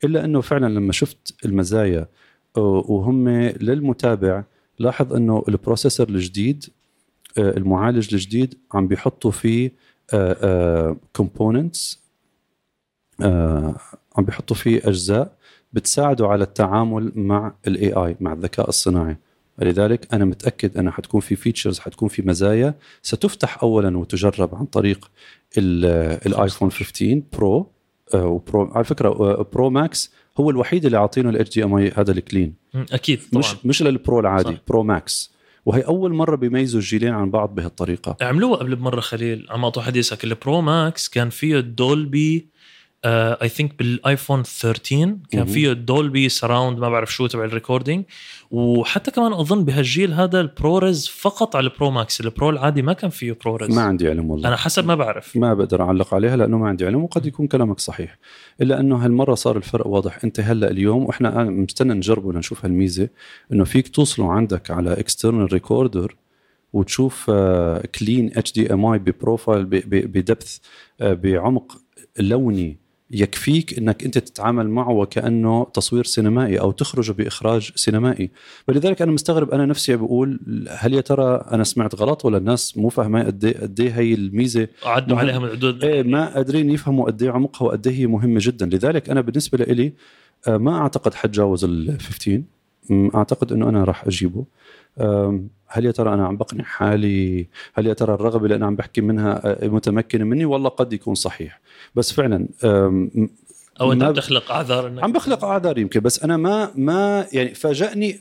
إلا 0.05 0.24
إنه 0.24 0.41
فعلا 0.41 0.74
لما 0.74 0.93
شفت 0.93 1.35
المزايا 1.45 2.09
آه، 2.57 2.85
وهم 2.89 3.28
للمتابع 3.39 4.45
لاحظ 4.78 5.12
إنه 5.12 5.45
ال 5.49 5.55
processor 5.55 6.09
الجديد 6.09 6.64
آه، 7.39 7.57
المعالج 7.57 8.14
الجديد 8.14 8.55
عم 8.74 8.89
بيحطوا 8.89 9.30
فيه 9.30 9.72
components 11.12 12.05
عم 14.16 14.24
بيحطوا 14.24 14.57
فيه 14.57 14.80
أجزاء. 14.85 15.37
بتساعده 15.75 16.27
على 16.29 16.45
التعامل 16.45 17.12
مع 17.14 17.55
ال 17.66 17.92
AI 17.92 18.16
مع 18.20 18.33
الذكاء 18.33 18.68
الصناعي. 18.68 19.16
لذلك 19.59 20.14
أنا 20.14 20.25
متأكد 20.25 20.77
انه 20.79 20.91
حتكون 20.91 21.20
في 21.20 21.37
features 21.36 21.78
حتكون 21.79 22.09
في 22.09 22.22
مزايا 22.22 22.75
ستفتح 23.03 23.62
اولا 23.62 23.99
وتجرب 23.99 24.55
عن 24.55 24.64
طريق 24.66 25.11
ال- 25.59 26.20
الايفون 26.27 26.70
15 26.70 27.22
Pro 27.32 27.70
آه، 28.14 28.27
و 28.26 28.38
Pro 28.38 28.70
على 28.75 28.85
فكرة 28.85 29.09
آه، 29.09 29.47
Pro 29.53 29.70
Max 29.70 30.12
هو 30.41 30.51
الوحيد 30.51 30.85
اللي 30.85 30.99
عاطينه 30.99 31.31
ال 31.30 31.55
HDMI 31.55 31.92
هذا 31.97 32.12
ال 32.12 32.18
clean. 32.18 32.55
أكيد 32.75 33.20
طبعا. 33.33 33.39
مش 33.41 33.66
مش 33.66 33.83
لل 33.82 33.98
Pro 33.98 34.20
العادي 34.20 34.49
صح. 34.55 34.61
Pro 34.68 34.82
Max 34.82 35.34
وهي 35.66 35.81
أول 35.81 36.12
مرة 36.14 36.37
بيميزوا 36.37 36.81
الجيلين 36.81 37.12
عن 37.12 37.31
بعض 37.31 37.55
بهالطريقة. 37.55 38.16
عملوها 38.20 38.57
قبل 38.59 38.77
بمرة 38.77 39.01
خليل. 39.01 39.47
عم 39.51 39.64
أعطوا 39.64 39.83
حديثك 39.83 40.25
ال 40.24 40.34
Pro 40.34 40.61
Max 40.61 41.09
كان 41.09 41.31
فيه 41.31 41.61
Dolby 41.61 42.49
I 43.07 43.49
think 43.49 43.78
بالآيفون 43.78 44.42
13 44.42 45.16
كان. 45.30 45.46
فيه 45.46 45.72
Dolby 45.72 46.28
surround 46.28 46.78
ما 46.78 46.88
بعرف 46.88 47.14
شو 47.14 47.26
تبع 47.26 47.44
ال 47.45 47.51
recording 47.51 48.05
وحتى 48.50 49.11
كمان 49.11 49.32
أظن 49.32 49.64
بهالجيل 49.64 50.12
هذا 50.12 50.40
ال 50.40 50.50
ProRes 50.50 51.09
فقط 51.09 51.57
على 51.57 51.66
ال 51.66 51.72
Pro 51.72 51.90
Max 51.90 52.20
ال 52.20 52.28
Pro 52.28 52.51
العادي 52.50 52.82
ما 52.82 52.92
كان 52.92 53.11
فيه 53.11 53.36
ProRes 53.45 53.76
ما 53.76 53.82
عندي 53.82 54.09
علم 54.09 54.30
والله. 54.30 54.48
أنا 54.48 54.57
حسب 54.57 54.86
ما 54.86 54.94
بعرف. 54.94 55.36
ما 55.36 55.55
بقدر 55.55 55.82
أعلق 55.82 56.14
عليها 56.14 56.36
لأنه 56.36 56.59
ما 56.59 56.68
عندي 56.68 56.86
علم 56.86 57.05
وقد 57.05 57.26
يكون 57.26 57.46
كلامك 57.46 57.80
صحيح. 57.80 58.18
إلا 58.61 58.80
أنه 58.80 58.96
هالمرة 58.96 59.34
صار 59.34 59.57
الفرق 59.57 59.86
واضح. 59.86 60.18
أنت 60.24 60.40
هلأ 60.40 60.70
اليوم 60.70 61.05
وإحنا 61.05 61.40
أنا 61.42 61.50
مستنى 61.50 61.94
نجربه 61.94 62.32
لنشوف 62.32 62.64
هالميزة 62.64 63.09
إنه 63.52 63.64
فيك 63.64 63.88
توصله 63.88 64.32
عندك 64.32 64.70
على 64.70 64.92
external 64.92 65.53
recorder 65.53 66.16
وتشوف 66.72 67.30
clean 67.99 68.30
HDMI 68.36 68.99
ب 68.99 69.07
profile 69.07 69.64
ب 69.64 69.80
depth 69.80 70.59
آه، 71.00 71.12
بعمق 71.14 71.78
لوني 72.18 72.84
يكفيك 73.11 73.78
إنك 73.78 74.05
أنت 74.05 74.18
تتعامل 74.18 74.68
معه 74.70 74.90
وكأنه 74.90 75.64
تصوير 75.74 76.05
سينمائي 76.05 76.61
أو 76.61 76.70
تخرجه 76.70 77.12
بإخراج 77.12 77.72
سينمائي. 77.76 78.30
ولذلك 78.68 79.02
أنا 79.02 79.12
مستغرب 79.12 79.50
أنا 79.50 79.66
نفسي 79.66 79.96
بقول 79.96 80.40
هل 80.70 80.94
يا 80.94 81.00
ترى 81.00 81.44
أنا 81.52 81.64
سمعت 81.64 81.94
غلط 81.94 82.24
ولا 82.24 82.38
الناس 82.38 82.76
مو 82.78 82.88
فاهمة 82.88 83.24
قد 83.24 83.44
إيه 83.44 83.61
قد 83.61 83.80
إيه 83.80 83.90
هي 83.98 84.14
الميزة؟ 84.14 84.68
عدوا. 84.84 85.18
عليها 85.18 85.38
من 85.38 85.48
حدود 85.50 85.84
إيه 85.84 86.02
ما 86.02 86.34
قادرين 86.34 86.70
يفهموا 86.70 87.07
قد 87.07 87.22
إيه 87.22 87.30
عمقها 87.30 87.66
وقد 87.66 87.86
إيه 87.86 87.94
هي 87.94 88.07
مهمة 88.07 88.40
جدا. 88.42 88.66
لذلك 88.66 89.11
أنا 89.11 89.20
بالنسبة 89.20 89.64
لي 89.64 89.92
آه، 90.48 90.57
ما 90.57 90.78
أعتقد 90.78 91.14
حتجاوز 91.14 91.64
ال 91.64 91.98
15 92.00 92.42
م، 92.90 93.09
أعتقد 93.16 93.52
إنه 93.52 93.68
أنا 93.68 93.84
راح 93.84 94.05
أجيبه. 94.07 94.44
هل 95.75 95.85
يا 95.87 95.91
ترى 95.91 96.14
أنا 96.14 96.27
عم 96.27 96.37
بقنع 96.37 96.64
حالي؟ 96.64 97.47
هل 97.75 97.87
يا 97.87 97.93
ترى 97.93 98.14
الرغبة 98.14 98.45
اللي 98.45 98.55
أنا 98.55 98.66
عم 98.66 98.77
بحكي 98.77 99.01
منها 99.01 99.41
آه، 99.64 99.68
متمكنة 99.68 100.25
مني؟ 100.25 100.45
والله 100.45 100.68
قد 100.68 100.93
يكون 100.93 101.14
صحيح. 101.14 101.61
بس 101.95 102.12
فعلا 102.12 102.49
أو 103.81 103.93
أنت 103.93 104.05
بتخلق 104.05 104.53
أعذار 104.53 104.87
إنك 104.89 105.05
عم 105.05 105.12
بخلق 105.12 105.45
أعذار 105.45 105.79
يمكن 105.79 106.01
بس 106.01 106.22
أنا 106.22 106.37
ما 106.37 106.70
ما 106.75 107.27
يعني 107.33 107.55
فاجأني 107.55 108.20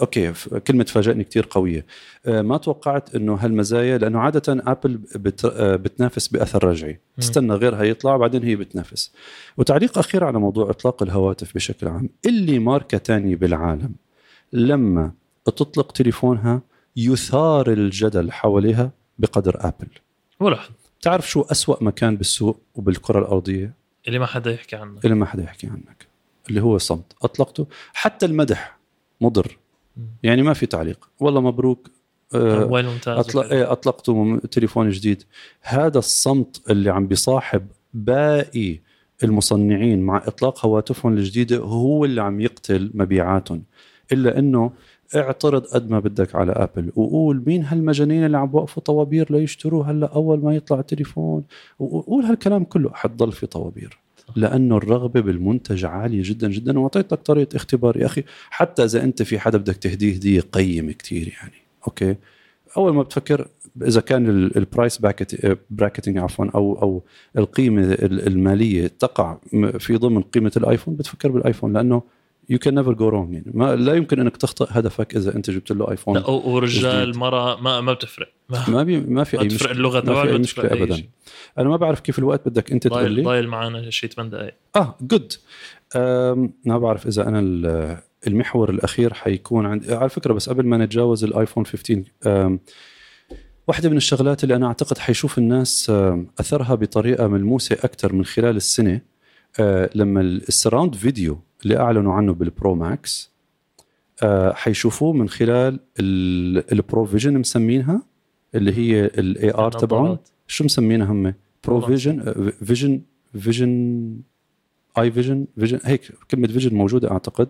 okay 0.00 0.32
كلمة 0.66 0.84
فاجأني 0.84 1.24
كتير 1.24 1.46
قوية. 1.50 1.86
آه، 2.26 2.42
ما 2.42 2.56
توقعت 2.56 3.14
إنه 3.14 3.34
هالمزايا 3.34 3.98
لأنه 3.98 4.18
عادة 4.18 4.42
Apple 4.48 5.00
آه، 5.44 5.76
بتنافس 5.76 6.28
بأثر 6.28 6.64
رجعي. 6.64 7.00
تستنى 7.16 7.54
غيرها 7.54 7.82
يطلع 7.82 8.16
بعدين 8.16 8.42
هي 8.42 8.56
بتنافس. 8.56 9.12
وتعليق 9.56 9.98
أخير 9.98 10.24
على 10.24 10.38
موضوع 10.38 10.70
إطلاق 10.70 11.02
الهواتف 11.02 11.54
بشكل 11.54 11.88
عام. 11.88 12.08
إللي 12.26 12.58
ماركة 12.58 12.98
تانية 12.98 13.36
بالعالم 13.36 13.92
لما 14.52 15.12
تطلق 15.44 15.92
تليفونها 15.92 16.60
يثار 16.96 17.72
الجدل 17.72 18.32
حواليها 18.32 18.90
بقدر 19.18 19.56
Apple. 19.60 19.88
ولا 20.40 20.56
حد. 20.56 20.72
تعرف 21.02 21.30
شو 21.30 21.40
أسوأ 21.40 21.84
مكان 21.84 22.16
بالسوق 22.16 22.60
وبالكرة 22.74 23.18
الأرضية؟ 23.18 23.74
اللي 24.08 24.18
ما 24.18 24.26
حدا 24.26 24.50
يحكي 24.50 24.76
عنه 24.76 25.00
اللي 25.04 25.14
ما 25.14 25.26
حدا 25.26 25.42
يحكي 25.42 25.66
عنك. 25.66 26.06
اللي 26.48 26.60
هو 26.60 26.78
صمت. 26.78 27.12
أطلقته. 27.22 27.66
حتى 27.92 28.26
المدح 28.26 28.78
مضر. 29.20 29.58
يعني 30.22 30.42
ما 30.42 30.52
في 30.52 30.66
تعليق. 30.66 31.08
والله 31.20 31.40
مبروك. 31.40 31.90
آه، 32.34 32.60
موبايل 32.60 32.86
ممتاز 32.86 33.18
أطلق. 33.18 33.52
إيه 33.52 33.72
أطلقته 33.72 34.40
تليفون 34.50 34.90
جديد. 34.90 35.22
هذا 35.60 35.98
الصمت 35.98 36.70
اللي 36.70 36.90
عم 36.90 37.06
بيصاحب 37.06 37.66
باقي 37.94 38.80
المصنعين 39.24 40.02
مع 40.02 40.16
إطلاق 40.16 40.66
هواتفهم 40.66 41.12
الجديدة 41.12 41.56
هو 41.56 42.04
اللي 42.04 42.22
عم 42.22 42.40
يقتل 42.40 42.90
مبيعاتهم. 42.94 43.62
إلا 44.12 44.38
إنه 44.38 44.72
اعترض 45.16 45.64
قد 45.66 45.90
ما 45.90 45.98
بدك 46.00 46.34
على 46.34 46.52
أبل 46.52 46.92
وقول 46.96 47.42
مين 47.46 47.64
هالمجانين 47.64 48.24
اللي 48.26 48.38
عم 48.38 48.46
بوقفوا 48.46 48.82
طوابير 48.82 49.32
ليشتروه 49.32 49.90
هلا 49.90 50.06
أول 50.06 50.40
ما 50.44 50.54
يطلع 50.56 50.78
التليفون 50.80 51.44
وقول 51.78 52.24
هالكلام 52.24 52.64
كله 52.64 52.90
حتضل 52.94 53.32
في 53.32 53.46
طوابير. 53.46 53.98
لأنه 54.36 54.76
الرغبة 54.76 55.20
بالمنتج 55.20 55.84
عالية 55.84 56.22
جدا 56.24 56.48
جدا 56.48 56.78
وأعطيت 56.78 57.12
لك 57.12 57.18
طريقة 57.18 57.56
اختبار 57.56 57.96
يا 57.96 58.06
أخي. 58.06 58.22
حتى 58.50 58.84
إذا 58.84 59.02
أنت 59.04 59.22
في 59.22 59.38
حدا 59.38 59.58
بدك 59.58 59.76
تهديه 59.76 60.14
هدية 60.14 60.40
قيمة 60.40 60.92
كتير 60.92 61.28
يعني 61.42 61.54
okay؟ 61.86 62.16
أول 62.76 62.94
ما 62.94 63.02
بتفكر 63.02 63.48
إذا 63.82 64.00
كان 64.00 64.28
ال 64.56 64.64
price 64.64 65.02
bracketing 65.70 66.18
عفوا 66.18 66.46
أو 66.54 66.82
أو 66.82 67.02
القيمة 67.38 67.82
ال- 67.82 68.26
المالية 68.26 68.86
تقع 68.86 69.36
في 69.78 69.96
ضمن 69.96 70.22
قيمة 70.22 70.52
الآيفون 70.56 70.96
بتفكر 70.96 71.30
بالآيفون 71.30 71.72
لأنه 71.72 72.02
you 72.50 72.58
can 72.58 72.74
never 72.74 72.92
go 72.92 73.08
wrong 73.08 73.32
يعني. 73.32 73.50
ما 73.54 73.76
لا 73.76 73.94
يمكن 73.94 74.20
إنك 74.20 74.36
تخطئ 74.36 74.66
هدفك 74.68 75.16
إذا 75.16 75.36
أنت 75.36 75.50
جبت 75.50 75.70
له 75.72 75.90
ايفون 75.90 76.18
لا 76.18 76.26
ورجال. 76.30 77.18
مرة 77.18 77.60
ما 77.60 77.80
ما 77.80 77.92
بتفرق. 77.92 78.28
ما, 78.48 78.64
ما 78.70 78.82
بي 78.82 79.00
ما 79.00 79.24
في 79.24 79.40
أي 79.40 79.46
مشكلة. 79.46 79.70
اللغة 79.72 80.00
ما 80.06 80.22
في 80.24 80.30
أي 80.32 80.38
مشكلة 80.38 80.72
ابدا. 80.72 80.96
شيء. 80.96 81.08
أنا 81.58 81.68
ما 81.68 81.76
بعرف 81.76 82.00
كيف 82.00 82.18
الوقت 82.18 82.48
بدك 82.48 82.72
أنت 82.72 82.86
تقول 82.88 83.12
لي. 83.12 83.22
ضايل 83.22 83.48
معنا 83.48 83.90
شيء 83.90 84.10
8 84.10 84.30
دقائق 84.30 84.54
آه 84.76 84.96
good 85.00 85.32
ما 86.64 86.78
بعرف 86.78 87.06
إذا 87.06 87.28
أنا 87.28 87.40
ال- 87.40 87.98
المحور 88.26 88.70
الأخير 88.70 89.14
حيكون 89.14 89.66
عندي 89.66 89.94
على 89.94 90.08
فكرة 90.08 90.32
بس 90.32 90.48
قبل 90.48 90.66
ما 90.66 90.76
نتجاوز 90.78 91.24
الايفون 91.24 91.66
15 91.66 92.02
آم، 92.26 92.60
واحدة 93.68 93.88
من 93.88 93.96
الشغلات 93.96 94.44
اللي 94.44 94.56
أنا 94.56 94.66
أعتقد 94.66 94.98
حيشوف 94.98 95.38
الناس 95.38 95.92
أثرها 96.40 96.74
بطريقة 96.74 97.26
ملموسة 97.28 97.74
أكثر 97.84 98.12
من 98.12 98.24
خلال 98.24 98.56
السنة 98.56 99.00
آه، 99.60 99.90
لما 99.94 100.20
ال 100.20 100.28
surround 100.28 100.94
video 100.94 101.38
اللي 101.64 101.76
أعلنوا 101.78 102.12
عنه 102.12 102.32
بال 102.34 102.50
Pro 102.50 102.74
Max 102.74 103.30
آه، 104.22 104.52
حيشوفوه 104.52 105.12
من 105.12 105.28
خلال 105.28 105.80
ال- 106.00 106.72
ال 106.72 106.80
Pro 106.80 107.04
Vision 107.04 107.38
مسمينها 107.38 108.02
اللي 108.54 108.72
هي 108.78 109.04
ال 109.04 109.54
AR 109.54 109.72
تبعهم. 109.72 110.18
شو 110.46 110.64
مسمينها 110.64 111.12
هم؟ 111.12 111.34
Pro. 111.66 111.80
Vision 111.80 112.34
Vision 112.64 113.00
Vision 113.38 114.16
اي 114.98 115.10
Vision 115.12 115.46
Vision 115.58 115.78
هيك 115.84 116.12
كلمة 116.30 116.46
Vision 116.48 116.74
موجودة 116.76 117.10
أعتقد 117.10 117.48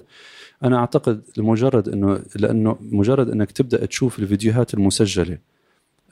أنا 0.64 0.76
أعتقد 0.76 1.22
لمجرد 1.36 1.88
انه 1.88 2.20
لأنه 2.36 2.76
مجرد 2.80 3.30
إنك 3.30 3.52
تبدأ 3.52 3.86
تشوف 3.86 4.18
الفيديوهات 4.18 4.74
المسجلة 4.74 5.38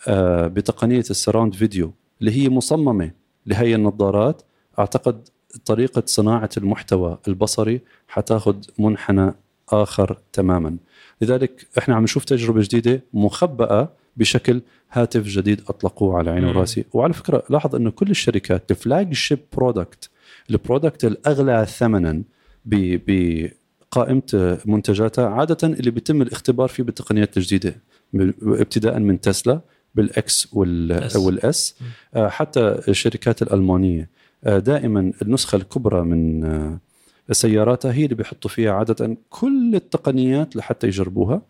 آه، 0.08 0.46
بتقنية 0.46 0.98
ال 1.10 1.15
surround 1.15 1.54
video 1.54 1.92
اللي 2.20 2.30
هي 2.42 2.48
مصممة 2.48 3.10
لهي 3.46 3.74
النظارات 3.74 4.42
أعتقد 4.78 5.28
طريقة 5.64 6.02
صناعة 6.06 6.50
المحتوى 6.56 7.18
البصري 7.28 7.80
حتاخذ 8.08 8.56
منحنى 8.78 9.34
آخر 9.68 10.18
تماما 10.32 10.76
لذلك 11.20 11.66
إحنا 11.78 11.94
عم 11.94 12.02
نشوف 12.02 12.24
تجربة 12.24 12.60
جديدة 12.62 13.02
مخبأة 13.14 13.88
بشكل 14.16 14.60
هاتف 14.92 15.22
جديد 15.26 15.60
أطلقوه 15.68 16.18
على 16.18 16.30
عيني. 16.30 16.46
وراسي 16.46 16.84
وعلى 16.92 17.12
فكرة 17.12 17.42
لاحظ 17.50 17.74
إنه 17.74 17.90
كل 17.90 18.10
الشركات 18.10 18.70
ال 18.70 18.75
flagship 18.75 19.12
product 19.14 20.10
ال 20.50 20.57
product 20.57 21.04
الأغلى 21.04 21.66
ثمنا 21.68 22.22
ب- 22.64 23.00
بقائمة 23.06 24.58
منتجاتها 24.66 25.28
عادة 25.28 25.68
اللي 25.68 25.90
بيتم 25.90 26.22
الاختبار 26.22 26.68
فيه 26.68 26.82
بالتقنيات 26.82 27.36
الجديدة 27.36 27.74
ابتداء 28.42 28.98
من 28.98 29.20
تسلا 29.20 29.60
بال 29.94 30.30
X 30.30 30.48
وال- 30.52 30.92
S. 30.92 31.16
وال 31.16 31.46
S. 31.46 31.76
آه، 32.14 32.28
حتى 32.28 32.60
الشركات 32.88 33.42
الألمانية 33.42 34.08
دائما 34.46 35.12
النسخة 35.22 35.56
الكبرى 35.56 36.02
من 36.02 36.44
آه، 36.44 36.78
سياراتها 37.32 37.92
هي 37.92 38.04
اللي 38.04 38.14
بيحطوا 38.14 38.50
فيها 38.50 38.72
عادة 38.72 39.16
كل 39.30 39.74
التقنيات 39.74 40.56
لحتى 40.56 40.86
يجربوها. 40.86 41.42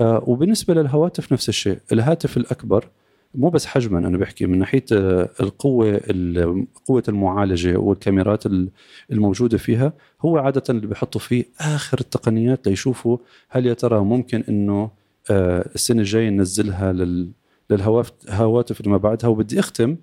آه، 0.00 0.22
وبالنسبة 0.26 0.74
للهواتف 0.74 1.32
نفس 1.32 1.48
الشيء. 1.48 1.78
الهاتف 1.92 2.36
الأكبر 2.36 2.88
مو 3.34 3.48
بس 3.50 3.66
حجما 3.66 3.98
أنا 3.98 4.18
بحكي 4.18 4.46
من 4.46 4.58
ناحية 4.58 4.84
آه، 4.92 5.28
القوة 5.40 6.00
ال- 6.10 6.66
قوة 6.86 7.02
المعالجة 7.08 7.76
والكاميرات 7.76 8.46
ال- 8.46 8.68
الموجودة 9.12 9.58
فيها 9.58 9.92
هو 10.20 10.38
عادة 10.38 10.62
اللي 10.70 10.86
بيحطوا 10.86 11.20
فيه 11.20 11.44
آخر 11.60 12.00
التقنيات 12.00 12.68
ليشوفوا 12.68 13.18
هل 13.48 13.66
يا 13.66 13.74
ترى 13.74 14.00
ممكن 14.00 14.44
إنه 14.48 14.90
آه، 15.30 15.68
السنة 15.74 16.00
الجاية 16.00 16.28
ننزلها 16.30 16.92
لل 16.92 17.30
للهواتف 17.70 18.80
اللي 18.80 18.90
ما 18.90 18.96
بعدها. 18.96 19.30
وبدي 19.30 19.60
أختم 19.60 19.96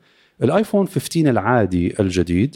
الآيفون 0.44 0.88
15 0.88 1.30
العادي 1.30 2.00
الجديد 2.00 2.56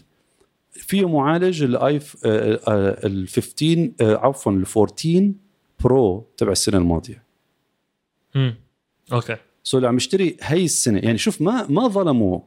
فيه 0.71 1.09
معالج 1.09 1.63
الايف 1.63 2.17
آه، 2.25 2.59
آه، 2.67 3.07
ال 3.07 3.27
15 3.27 3.91
آه، 4.01 4.15
عفوا 4.15 4.51
ال 4.51 4.65
14 4.77 5.31
Pro 5.79 6.27
تبع 6.37 6.51
السنة 6.51 6.77
الماضية. 6.77 7.23
مم. 8.35 8.55
Okay. 9.13 9.35
so 9.63 9.77
اللي 9.77 9.87
عم 9.87 9.97
يشتري 9.97 10.37
هي 10.41 10.65
السنة 10.65 10.99
يعني 10.99 11.17
شوف 11.17 11.41
ما 11.41 11.67
ما 11.69 11.87
ظلموا 11.87 12.39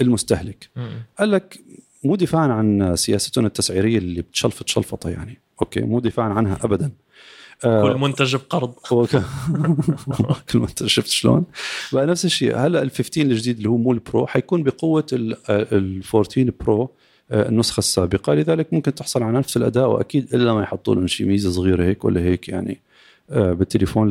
المستهلك. 0.00 0.70
قال 1.18 1.30
لك 1.30 1.64
مو 2.04 2.16
دفاعا 2.16 2.48
عن 2.48 2.96
سياستهم 2.96 3.46
التسعيرية 3.46 3.98
اللي 3.98 4.22
بتشلفط 4.22 4.68
شلفطة 4.68 5.10
يعني. 5.10 5.38
okay 5.62 5.80
مو 5.80 6.00
دفاعا 6.00 6.28
عنها 6.28 6.58
ابدا. 6.64 6.86
آه، 6.86 6.90
كل 7.82 7.96
منتج 7.98 8.36
بقرض. 8.36 8.72
كل 10.52 10.60
انت 10.62 10.86
شفت 10.86 11.08
شلون؟ 11.08 11.44
بقى 11.92 12.06
نفس 12.06 12.24
الشيء. 12.24 12.56
هلأ 12.56 12.82
ال 12.82 12.90
15 12.90 13.20
الجديد 13.22 13.56
اللي 13.56 13.68
هو 13.68 13.76
مو 13.76 13.92
ال 13.92 14.00
Pro 14.00 14.26
حيكون 14.26 14.62
بقوة 14.62 15.06
ال 15.12 15.36
ال 15.50 16.02
14 16.14 16.50
Pro 16.60 16.90
آه، 17.30 17.48
النسخة 17.48 17.78
السابقة. 17.78 18.34
لذلك 18.34 18.72
ممكن 18.72 18.94
تحصل 18.94 19.22
على 19.22 19.38
نفس 19.38 19.56
الأداء 19.56 19.88
وأكيد 19.90 20.34
إلا 20.34 20.54
ما 20.54 20.62
يحطوا 20.62 20.94
لهم 20.94 21.06
شيء 21.06 21.26
ميزة 21.26 21.50
صغيرة 21.50 21.84
هيك 21.84 22.04
ولا 22.04 22.20
هيك 22.20 22.48
يعني 22.48 22.80
آه، 23.30 23.52
بالتليفون 23.52 24.08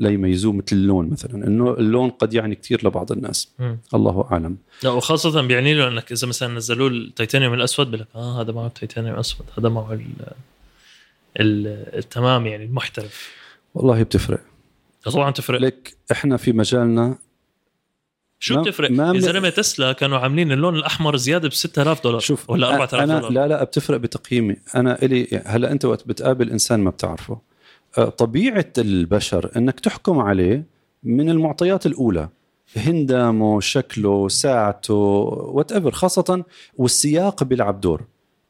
لا- 0.00 0.10
يميزوه 0.10 0.52
مثل 0.52 0.66
اللون 0.76 1.08
مثلا. 1.10 1.46
إنه 1.46 1.70
اللون 1.70 2.10
قد 2.10 2.34
يعني 2.34 2.54
كثير 2.54 2.86
لبعض 2.86 3.12
الناس. 3.12 3.48
مم. 3.58 3.78
الله 3.94 4.24
أعلم. 4.32 4.56
لا 4.82 4.90
وخاصة 4.90 5.42
بيعني 5.42 5.74
له 5.74 5.88
إنك 5.88 6.12
إذا 6.12 6.26
مثلا 6.28 6.54
نزلوا 6.54 6.88
التيتانيوم 6.90 7.54
الأسود 7.54 7.86
بقول 7.86 8.00
لك 8.00 8.06
آه 8.14 8.40
هذا 8.40 8.52
معه 8.52 8.66
التيتانيوم 8.66 9.14
الاسود 9.14 9.46
هذا 9.58 9.68
معه 9.68 9.92
التمام 11.40 12.46
يعني 12.46 12.64
المحترف. 12.64 13.32
والله 13.74 14.02
بتفرق. 14.02 14.40
طبعا 15.04 15.30
تفرق. 15.30 15.60
لك 15.60 15.96
إحنا 16.12 16.36
في 16.36 16.52
مجالنا. 16.52 17.18
شو 18.38 18.54
ما- 18.54 18.62
بتفرق؟ 18.62 18.90
ما 18.90 19.12
يا 19.14 19.20
زلمه 19.20 19.48
تسلا 19.48 19.92
كانوا 19.92 20.18
عاملين 20.18 20.52
اللون 20.52 20.76
الأحمر 20.76 21.16
زيادة 21.16 21.48
ب 21.48 21.52
6000 21.52 22.02
دولار 22.04 22.20
شوف 22.20 22.50
ولا 22.50 22.74
4000 22.74 22.94
أنا 22.94 23.14
دولار. 23.20 23.32
لا 23.32 23.48
لا 23.48 23.64
بتفرق 23.64 23.96
بتقييمي. 23.96 24.56
أنا 24.74 25.02
الي 25.02 25.42
هلأ 25.46 25.72
أنت 25.72 25.84
وقت 25.84 26.08
بتقابل 26.08 26.50
إنسان 26.50 26.80
ما 26.80 26.90
بتعرفه. 26.90 27.38
طبيعة 28.18 28.72
البشر 28.78 29.50
إنك 29.56 29.80
تحكم 29.80 30.18
عليه 30.18 30.64
من 31.02 31.30
المعطيات 31.30 31.86
الأولى. 31.86 32.28
هندامه 32.76 33.60
شكله 33.60 34.28
ساعته 34.28 34.94
وات 34.94 35.72
ايفر 35.72 35.90
خاصة 35.90 36.44
والسياق 36.76 37.44
بيلعب 37.44 37.80
دور. 37.80 38.02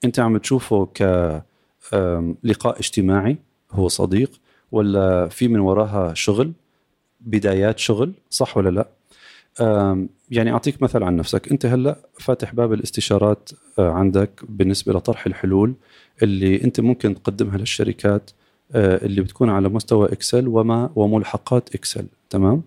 أنت 0.05 0.18
عم 0.20 0.37
تشوفه 0.39 0.87
ك 0.95 1.03
لقاء 2.45 2.78
اجتماعي 2.78 3.37
هو 3.72 3.89
صديق 3.89 4.41
ولا 4.72 5.28
في 5.28 5.49
من 5.49 5.61
وراها 5.61 6.14
شغل 6.14 6.53
بدايات 7.20 7.78
شغل 7.78 8.12
صح 8.30 8.57
ولا 8.57 8.70
لا؟ 8.70 8.89
يعني 10.30 10.53
أعطيك 10.53 10.83
مثل 10.83 11.03
عن 11.03 11.16
نفسك. 11.16 11.51
أنت 11.53 11.66
هلأ 11.66 11.97
فاتح 12.20 12.55
باب 12.55 12.72
الاستشارات 12.72 13.51
آه، 13.78 13.91
عندك 13.91 14.30
بالنسبة 14.49 14.93
لطرح 14.93 15.26
الحلول 15.26 15.74
اللي 16.22 16.64
أنت 16.64 16.80
ممكن 16.80 17.14
تقدمها 17.14 17.59
للشركات 17.59 18.30
آه، 18.72 19.05
اللي 19.05 19.20
بتكون 19.20 19.51
على 19.51 19.68
مستوى 19.68 20.12
إكسل 20.12 20.49
وما 20.49 20.91
وملحقات 20.97 21.74
إكسل. 21.74 22.07
تمام؟ 22.30 22.62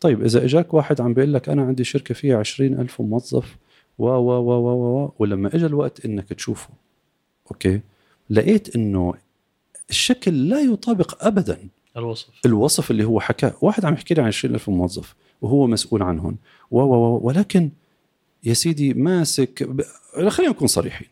طيب 0.00 0.24
إذا 0.24 0.44
إجاك 0.44 0.74
واحد 0.74 1.00
عم 1.00 1.14
بيقول 1.14 1.34
لك 1.34 1.48
أنا 1.48 1.62
عندي 1.62 1.84
شركة 1.84 2.14
فيها 2.14 2.38
عشرين 2.38 2.80
ألف 2.80 3.00
موظف 3.00 3.56
و 3.98 4.06
و 4.06 4.30
و 4.30 4.50
و 4.52 5.02
و 5.04 5.12
ولما 5.18 5.54
اجى 5.54 5.66
الوقت 5.66 6.04
إنك 6.04 6.28
تشوفه. 6.28 6.68
Okay? 7.50 7.80
لقيت 8.30 8.76
إنه 8.76 9.14
الشكل 9.90 10.48
لا 10.48 10.60
يطابق 10.60 11.26
ابدا 11.26 11.58
الوصف. 11.96 12.28
الوصف 12.46 12.90
اللي 12.90 13.04
هو 13.04 13.20
حكاه 13.20 13.54
واحد 13.60 13.84
عم 13.84 13.94
يحكي 13.94 14.14
لي 14.14 14.20
عن 14.20 14.26
20000 14.26 14.68
موظف 14.68 15.14
وهو 15.42 15.66
مسؤول 15.66 16.02
عنهم. 16.02 16.36
و 16.70 16.80
و 16.80 16.94
و 16.94 17.20
ولكن 17.22 17.70
يا 18.44 18.54
سيدي 18.54 18.94
ماسك 18.94 19.62
ب... 19.62 19.82
خلينا 20.28 20.52
نكون 20.52 20.68
صريحين. 20.68 21.08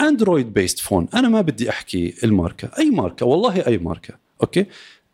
Android 0.00 0.52
based 0.52 0.78
phone 0.78 1.08
أنا 1.14 1.28
ما 1.28 1.40
بدي 1.40 1.70
أحكي 1.70 2.14
الماركة. 2.24 2.70
أي 2.78 2.90
ماركة؟ 2.90 3.26
والله 3.26 3.66
أي 3.66 3.78
ماركة. 3.78 4.14
Okay? 4.42 4.66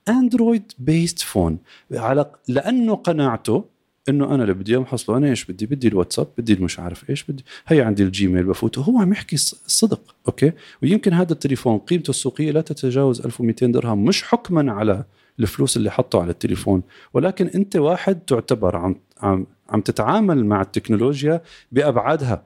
Android 0.09 0.73
based 0.79 1.19
phone 1.19 1.59
على 1.93 2.31
لأنه 2.49 2.95
قناعته 2.95 3.65
إنه 4.09 4.35
أنا 4.35 4.43
اللي 4.43 4.55
بدي 4.55 4.73
اياه 4.73 4.79
محصله 4.81 5.17
أنا 5.17 5.29
إيش 5.31 5.45
بدي؟ 5.45 5.67
بدي 5.67 5.89
الواتساب 5.89 6.27
بدي 6.39 6.53
المش 6.53 6.81
عارف 6.81 7.11
إيش 7.11 7.23
بدي؟ 7.25 7.45
هي 7.67 7.81
عندي 7.81 8.03
ال 8.03 8.10
Gmail 8.10 8.45
بفوته 8.45 8.83
هو 8.83 8.99
عم 8.99 9.13
يحكي 9.13 9.37
الصدق 9.37 10.15
okay? 10.29 10.53
ويمكن 10.83 11.13
هذا 11.13 11.33
التليفون 11.33 11.79
قيمته 11.79 12.11
السوقية 12.11 12.51
لا 12.51 12.61
تتجاوز 12.61 13.21
1200 13.21 13.67
درهم 13.67 14.05
مش 14.05 14.23
حكما 14.23 14.73
على 14.73 15.05
الفلوس 15.41 15.77
اللي 15.77 15.91
حطه 15.91 16.21
على 16.23 16.31
التليفون 16.31 16.83
ولكن 17.15 17.47
أنت 17.47 17.77
واحد 17.77 18.21
تعتبر 18.21 18.77
عم 18.77 18.97
عم 19.23 19.47
عم 19.71 19.81
تتعامل 19.81 20.45
مع 20.47 20.61
التكنولوجيا 20.63 21.43
بأبعادها 21.73 22.43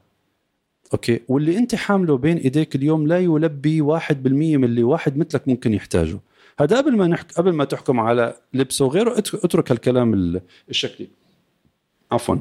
okay? 0.92 1.20
واللي 1.28 1.58
أنت 1.58 1.74
حامله 1.74 2.16
بين 2.16 2.36
إيديك 2.36 2.74
اليوم 2.76 3.06
لا 3.06 3.18
يلبي 3.18 3.82
1% 3.98 4.12
من 4.26 4.64
اللي 4.64 4.82
واحد 4.82 5.16
مثلك 5.16 5.48
ممكن 5.48 5.74
يحتاجه. 5.74 6.18
هذا 6.60 6.76
قبل 6.76 6.96
ما 6.96 7.06
نحك 7.06 7.32
قبل 7.32 7.52
ما 7.52 7.64
تحكم 7.64 8.00
على 8.00 8.34
لبسه 8.54 8.84
وغيره 8.84 9.18
اترك, 9.18 9.44
أترك 9.44 9.72
الكلام 9.72 10.14
ال- 10.14 10.40
الشكلي. 10.70 11.08
عفوا. 12.12 12.36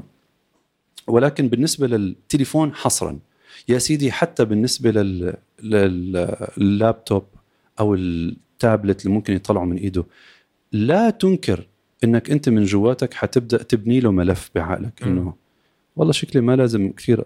ولكن 1.08 1.48
بالنسبة 1.48 1.88
للتليفون 1.88 2.76
حصرا. 2.76 3.20
يا 3.68 3.78
سيدي 3.78 4.12
حتى 4.12 4.46
بالنسبة 4.46 4.92
لل... 4.92 5.34
لل- 5.64 6.48
لللابتوب 6.58 7.24
أو 7.80 7.96
التابلت 7.96 9.06
اللي 9.06 9.14
ممكن 9.14 9.34
يطلعوا 9.34 9.66
من 9.66 9.78
إيده 9.78 10.06
لا 10.72 11.10
تنكر 11.10 11.68
إنك 12.04 12.32
أنت 12.32 12.50
من 12.50 12.64
جواتك 12.64 13.14
حتبدأ 13.14 13.64
تبني 13.64 14.00
له 14.00 14.12
ملف 14.12 14.50
بعقلك. 14.56 15.04
إنه 15.04 15.34
والله 15.96 16.14
شكلي 16.14 16.42
ما 16.42 16.56
لازم 16.56 16.92
كثير 16.92 17.24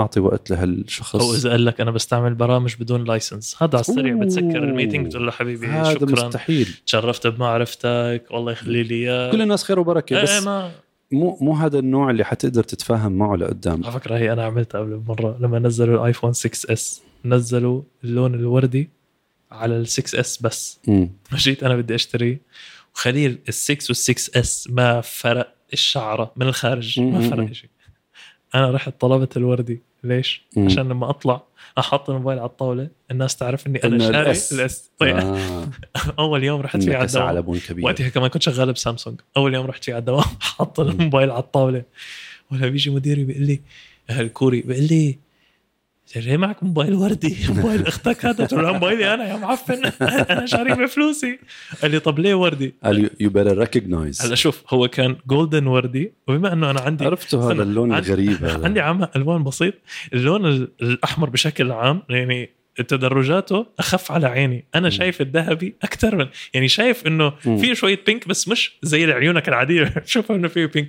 أعطي 0.00 0.20
وقت 0.20 0.50
لهالشخص. 0.50 1.16
أو 1.16 1.34
إذا 1.34 1.50
قال 1.50 1.64
لك 1.64 1.80
أنا 1.80 1.90
بستعمل 1.90 2.34
برامج 2.34 2.74
بدون 2.80 3.04
license 3.04 3.62
هذا 3.62 3.70
على 3.72 3.80
السريع. 3.80 4.14
بتسكر 4.14 4.64
ال 4.64 4.69
meeting 4.69 5.06
بتقول 5.06 5.26
له 5.26 5.32
حبيبي 5.32 5.66
هذا 5.66 5.94
شكرا. 5.94 6.26
مستحيل. 6.26 6.68
تشرفت 6.86 7.26
بمعرفتك 7.26 8.24
والله 8.30 8.52
يخلي 8.52 8.82
لي 8.82 8.94
اياه 8.94 9.32
كل 9.32 9.42
الناس 9.42 9.64
خير 9.64 9.80
وبركة 9.80 10.16
إيه 10.16 10.22
بس 10.22 10.42
ما 10.42 10.70
مو 11.12 11.38
مو 11.40 11.52
هذا 11.52 11.78
النوع 11.78 12.10
اللي 12.10 12.24
حتقدر 12.24 12.62
تتفاهم 12.62 13.12
معه 13.12 13.36
لقدام. 13.36 13.84
على 13.84 13.92
فكرة 13.92 14.18
هي 14.18 14.32
أنا 14.32 14.44
عملتها 14.44 14.80
قبل 14.80 15.02
مرة 15.08 15.36
لما 15.40 15.58
نزلوا 15.58 16.00
الايفون 16.00 16.32
6S 16.32 17.02
نزلوا 17.24 17.82
اللون 18.04 18.34
الوردي 18.34 18.90
على 19.52 19.76
ال 19.76 19.88
6S 19.88 20.42
بس. 20.42 20.80
مم. 20.88 21.10
جيت 21.34 21.62
أنا 21.62 21.76
بدي 21.76 21.94
أشتري. 21.94 22.38
وخليل 22.94 23.38
ال 23.48 23.54
6 23.54 23.86
وال 23.88 23.96
6S 23.96 24.68
ما 24.70 25.00
فرق 25.00 25.54
الشعرة 25.72 26.32
من 26.36 26.46
الخارج 26.46 27.00
ما. 27.00 27.30
فرق 27.30 27.52
شيء 27.52 27.70
أنا 28.54 28.70
رحت 28.70 29.00
طلبت 29.00 29.36
الوردي. 29.36 29.82
ليش؟ 30.04 30.42
مم. 30.56 30.66
عشان 30.66 30.88
لما 30.88 31.10
أطلع 31.10 31.42
أحط 31.78 32.10
الموبايل 32.10 32.38
على 32.38 32.48
الطاولة 32.48 32.88
الناس 33.10 33.36
تعرف 33.36 33.66
إني 33.66 33.84
أنا 33.84 33.96
إنه 33.96 34.12
شاري. 34.12 34.30
ال 34.52 34.65
S. 34.65 34.90
طيب. 34.98 35.16
آه. 35.16 35.68
أول 36.18 36.44
يوم 36.44 36.60
رحت 36.60 36.82
فيه 36.84 36.96
على 36.96 37.04
الدوام. 37.06 37.40
بون 37.40 37.58
كبير. 37.58 37.84
وقتها 37.84 38.08
كمان 38.08 38.28
كنت 38.28 38.42
شغال 38.42 38.72
بسامسونج. 38.72 39.20
أول 39.36 39.54
يوم 39.54 39.66
رحت 39.66 39.84
فيه 39.84 39.92
على 39.92 40.00
الدوام 40.00 40.24
حط 40.40 40.80
الموبايل 40.80 41.30
على 41.30 41.40
الطاولة. 41.42 41.82
ولا 42.52 42.68
بيجي 42.68 42.90
مديري 42.90 43.24
بيقول 43.24 43.42
لي 43.42 43.60
الكوري 44.10 44.60
بيقول 44.60 44.82
لي 44.84 45.18
ليه 46.16 46.36
معك 46.36 46.62
موبايل 46.62 46.94
وردي؟ 46.94 47.36
موبايل 47.48 47.86
أختك 47.86 48.26
هذا؟ 48.26 48.44
قلت 48.44 48.52
له 48.52 48.72
موبايلي 48.72 49.14
أنا 49.14 49.28
يا 49.28 49.36
معفن. 49.36 49.84
أنا 50.30 50.46
شاريه 50.46 50.74
بفلوسي. 50.74 51.38
قال 51.82 51.90
لي 51.90 51.98
طب 51.98 52.18
ليه 52.18 52.34
وردي؟ 52.34 52.74
قال 52.84 53.10
you 53.20 53.30
better 53.30 53.58
recognize 53.58 54.22
هلا 54.22 54.34
شوف 54.34 54.62
هو 54.74 54.88
كان 54.88 55.16
golden 55.26 55.66
وردي. 55.66 56.12
وبما 56.28 56.52
إنه 56.52 56.70
أنا 56.70 56.80
عندي 56.80 57.04
عرفته 57.04 57.52
هذا 57.52 57.62
اللون 57.62 57.94
الغريب 57.94 58.44
هذا. 58.44 58.64
عندي 58.64 58.80
عمى 58.80 59.06
ألوان 59.16 59.44
بسيط. 59.44 59.74
اللون 60.12 60.46
ال- 60.46 60.68
الأحمر 60.82 61.30
بشكل 61.30 61.72
عام 61.72 62.02
يعني 62.10 62.50
تدرجاته 62.88 63.66
أخف 63.78 64.12
على 64.12 64.26
عيني. 64.26 64.64
أنا 64.74 64.90
شايف 64.90 65.20
الذهبي 65.20 65.74
أكثر 65.82 66.16
من 66.16 66.26
يعني 66.54 66.68
شايف 66.68 67.06
إنه. 67.06 67.30
فيه 67.30 67.74
شوية 67.74 68.00
pink 68.06 68.28
بس 68.28 68.48
مش 68.48 68.72
زي 68.82 69.12
عيونك 69.12 69.48
العادية. 69.48 69.94
شوف 70.06 70.32
إنه 70.32 70.48
فيه 70.48 70.66
pink 70.66 70.88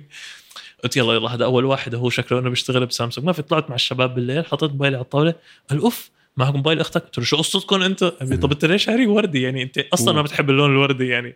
قلت 0.84 0.96
يلا 0.96 1.14
يلا 1.14 1.34
هذا 1.34 1.44
أول 1.44 1.64
واحد 1.64 1.94
هو 1.94 2.10
شكله 2.10 2.38
إنه 2.38 2.50
بيشتغل 2.50 2.86
بسامسونج. 2.86 3.26
ما 3.26 3.32
في 3.32 3.42
طلعت 3.42 3.68
مع 3.70 3.74
الشباب 3.74 4.14
بالليل 4.14 4.46
حطيت 4.46 4.70
موبايلي 4.70 4.96
على 4.96 5.04
الطاولة. 5.04 5.34
قال 5.70 5.78
أوف 5.80 6.10
معك 6.36 6.54
موبايل 6.54 6.80
أختك. 6.80 7.02
قلت 7.02 7.18
له 7.18 7.24
شو 7.24 7.36
قصتكم 7.36 7.82
انت 7.82 8.04
طب 8.04 8.52
أنت 8.52 8.64
ليش 8.64 8.84
شاري 8.84 9.06
وردي؟ 9.06 9.42
يعني 9.42 9.62
أنت 9.62 9.78
أصلا 9.78 10.12
ما 10.14 10.22
بتحب 10.22 10.50
اللون 10.50 10.70
الوردي 10.70 11.06
يعني. 11.08 11.34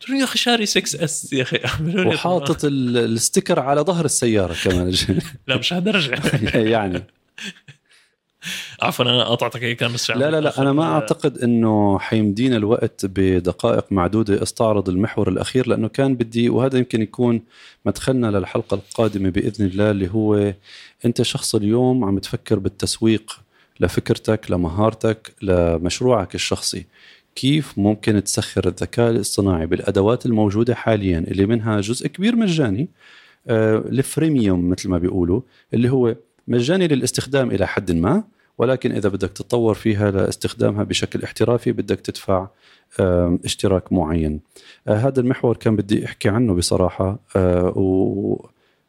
قلت 0.00 0.10
له 0.10 0.18
يا 0.18 0.24
أخي 0.24 0.38
شاري 0.38 0.66
6S 0.66 1.32
يا 1.32 1.42
أخي 1.42 1.58
وحاطط 2.06 2.64
ال- 2.64 2.96
ال 2.98 3.06
sticker 3.06 3.60
على 3.60 3.80
ظهر 3.80 4.04
السيارة 4.04 4.56
كمان. 4.64 4.94
لا 5.48 5.56
مش 5.56 5.72
هالدرجه 5.72 6.20
يعني. 6.58 7.04
عفوا 8.82 9.04
أنا 9.04 9.24
قاطعتك 9.24 9.62
هي 9.62 9.74
كان 9.74 9.92
بس 9.92 10.10
لا 10.10 10.30
لا 10.30 10.40
لا 10.40 10.60
أنا 10.62 10.72
ما 10.72 10.84
أعتقد 10.84 11.38
إنه 11.38 11.98
حيمدينا 11.98 12.56
الوقت 12.56 13.06
بدقائق 13.06 13.92
معدودة 13.92 14.42
استعرض 14.42 14.88
المحور 14.88 15.28
الأخير 15.28 15.68
لأنه 15.68 15.88
كان 15.88 16.14
بدي 16.14 16.48
وهذا 16.48 16.78
يمكن 16.78 17.02
يكون 17.02 17.42
مدخلنا 17.86 18.26
للحلقة 18.26 18.74
القادمة 18.74 19.30
بإذن 19.30 19.66
الله 19.66 19.90
اللي 19.90 20.10
هو 20.10 20.54
أنت 21.04 21.22
شخص 21.22 21.54
اليوم 21.54 22.04
عم 22.04 22.18
تفكر 22.18 22.58
بالتسويق 22.58 23.40
لفكرتك 23.80 24.50
لمهارتك 24.50 25.32
لمشروعك 25.42 26.34
الشخصي. 26.34 26.86
كيف 27.34 27.78
ممكن 27.78 28.24
تسخر 28.24 28.68
الذكاء 28.68 29.10
الاصطناعي 29.10 29.66
بالأدوات 29.66 30.26
الموجودة 30.26 30.74
حاليا 30.74 31.18
اللي 31.18 31.46
منها 31.46 31.80
جزء 31.80 32.06
كبير 32.06 32.36
مجاني 32.36 32.88
آه، 33.48 33.76
الفريميوم 33.76 34.70
مثل 34.70 34.88
ما 34.88 34.98
بيقولوا 34.98 35.40
اللي 35.74 35.88
هو 35.88 36.16
مجاني 36.50 36.88
للاستخدام 36.88 37.50
إلى 37.50 37.66
حد 37.66 37.92
ما 37.92 38.24
ولكن 38.58 38.92
إذا 38.92 39.08
بدك 39.08 39.28
تتطور 39.30 39.74
فيها 39.74 40.10
لاستخدامها 40.10 40.84
بشكل 40.84 41.22
احترافي 41.22 41.72
بدك 41.72 42.00
تدفع 42.00 42.48
اشتراك 43.44 43.92
معين. 43.92 44.40
آه، 44.88 44.96
هذا 44.96 45.20
المحور 45.20 45.56
كان 45.56 45.76
بدي 45.76 46.04
أحكي 46.04 46.28
عنه 46.28 46.54
بصراحة 46.54 47.18
آه، 47.36 47.72
و... 47.76 48.46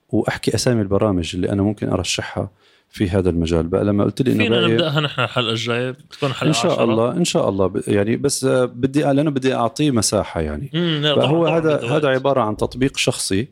وأحكي 0.10 0.56
أسامي 0.56 0.82
البرامج 0.82 1.32
اللي 1.36 1.50
أنا 1.50 1.62
ممكن 1.64 1.90
أرشحها 1.90 2.50
في 2.90 3.10
هذا 3.10 3.30
المجال. 3.30 3.68
بقى 3.68 3.84
لما 3.86 4.04
قلت 4.04 4.22
لي 4.22 4.32
إنه 4.32 4.44
فينا 4.44 4.68
نبداها 4.68 5.00
نحن 5.00 5.22
الحلقة 5.22 5.52
الجاية؟ 5.52 5.92
بتكون 5.92 6.34
حلقة 6.34 6.48
إن 6.48 6.54
شاء 6.54 6.72
عشرة. 6.72 6.84
الله 6.84 7.12
إن 7.12 7.26
شاء 7.26 7.50
الله. 7.50 7.72
يعني 7.88 8.18
بس 8.18 8.46
آه، 8.46 8.66
بدي 8.66 9.02
لأنه 9.02 9.32
بدي 9.32 9.54
أعطيه 9.56 9.92
مساحة 9.92 10.42
يعني. 10.42 10.70
فهو 11.16 11.46
طبعاً 11.46 11.58
هذا 11.58 11.86
هذا 11.86 12.08
عبارة 12.10 12.42
عن 12.42 12.58
تطبيق 12.58 12.98
شخصي 12.98 13.48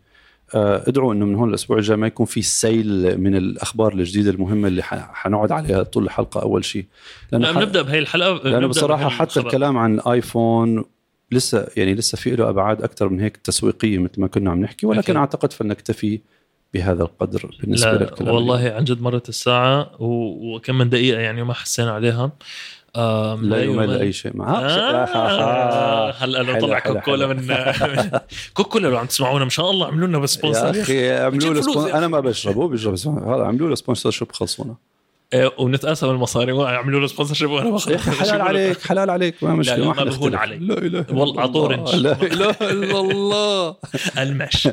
ادعوا 0.54 1.14
إنه 1.14 1.26
من 1.26 1.36
هون 1.36 1.50
الأسبوع 1.50 1.78
الجاي 1.78 1.97
ما 1.97 2.08
يكون 2.08 2.26
في 2.26 2.41
سيل 2.41 3.18
من 3.22 3.36
الأخبار 3.36 3.93
الجديدة 3.93 4.32
المهمة 4.32 4.68
اللي 4.68 4.84
حنقعد 4.84 5.52
عليها 5.52 5.84
طول 5.84 6.04
الحلقة 6.04 6.41
أول 6.41 6.66
شيء 6.66 6.86
لأنه 7.32 7.47
لا 7.47 7.54
ح- 7.54 7.58
بنبدأ 7.60 7.82
بهي 7.82 8.00
الحلقة 8.00 8.50
لأنه 8.50 8.68
بصراحة 8.68 9.10
حتى. 9.10 9.39
الكلام 9.39 9.78
عن 9.78 9.93
الآيفون 9.95 10.86
لسه 11.32 11.68
يعني 11.78 11.93
لسه 11.95 12.16
في 12.16 12.36
له 12.36 12.50
أبعاد 12.50 12.82
أكثر 12.82 13.10
من 13.10 13.20
هيك 13.20 13.38
تسويقية 13.38 13.97
مثل 13.97 14.22
ما 14.22 14.28
كنا 14.28 14.52
عم 14.52 14.62
نحكي 14.62 14.86
ولكن 14.86 15.00
أكيد. 15.00 15.16
أعتقد 15.16 15.54
فلنكتفي 15.54 16.20
بهذا 16.74 17.04
القدر 17.04 17.56
بالنسبة 17.62 17.91
لا 17.91 17.97
للكلام 17.97 18.36
والله 18.36 18.70
عن 18.70 18.84
جد 18.84 19.02
مرت 19.02 19.30
الساعة 19.30 19.91
وكم 20.00 20.78
من 20.78 20.89
دقيقة 20.89 21.20
يعني 21.20 21.43
ما 21.43 21.54
حسينا 21.54 21.91
عليها 21.91 22.32
آم، 23.00 23.45
لا 23.45 23.64
يمل. 23.64 24.02
أي 24.02 24.14
شيء 24.14 24.32
معه. 24.36 24.60
آه. 24.60 26.12
هلا 26.20 26.43
لو 26.43 26.60
طلع 26.60 26.80
كوكا 26.80 27.00
كولا. 27.00 27.28
من 27.28 27.56
كوكا 28.54 28.71
كولا 28.71 28.88
لو 28.88 28.97
عم 28.97 29.06
تسمعونا 29.06 29.43
إن 29.43 29.50
شاء 29.50 29.72
الله 29.72 29.86
اعملوا 29.86 30.08
لنا 30.08 30.20
ب 30.20 30.27
sponsor 30.27 30.76
يا 30.76 30.82
أخي 30.82 31.12
عملوا 31.12 31.54
له 31.54 31.62
spon... 31.62 31.92
أنا 31.91 32.08
ما 32.08 32.20
بشربه 32.20 32.68
بيشرب 32.68 32.93
هذا 33.08 33.43
عملوا 33.43 33.70
له 33.70 33.76
sponsorship 33.76 34.32
خلصونا 34.32 34.76
إيه، 35.34 35.52
ونتقاسم 35.60 36.10
المصاري. 36.10 36.52
ويعملوا 36.52 37.00
له 37.00 37.08
سبونسر 37.08 37.34
شيب 37.34 37.50
وأنا 37.50 37.70
باخذ 37.70 37.91
يا 37.91 37.95
أخي 37.95 38.12
حلال 38.12 38.41
عليك 38.41 38.82
حلال 38.82 39.10
عليك. 39.10 39.43
ما 39.43 39.56
مشكلة 39.56 39.78
لا، 39.78 39.86
ما 39.86 40.04
بهون. 40.04 40.36
علي. 40.36 40.58
لا 40.58 40.78
اله 40.78 41.06
والله 41.10 41.24
الله. 41.24 41.41
عطورنج. 41.41 41.95
لا 41.95 42.12
اله 42.22 42.56
الا 42.62 43.00
الله 43.00 43.76
المشي. 44.18 44.72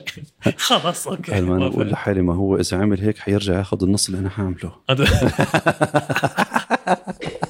خلاص 0.57 1.09
أوكي. 1.09 1.39
أنا. 1.39 1.69
بقول 1.69 1.91
لحالي 1.91 2.23
ما 2.23 2.35
هو 2.35 2.57
إذا 2.57 2.77
عمل 2.77 3.01
هيك 3.01 3.19
حيرجع 3.19 3.59
ياخذ 3.59 3.83
النص 3.83 4.09
اللي 4.09 4.21
أنا 4.21 4.29
حاعمله 4.29 4.73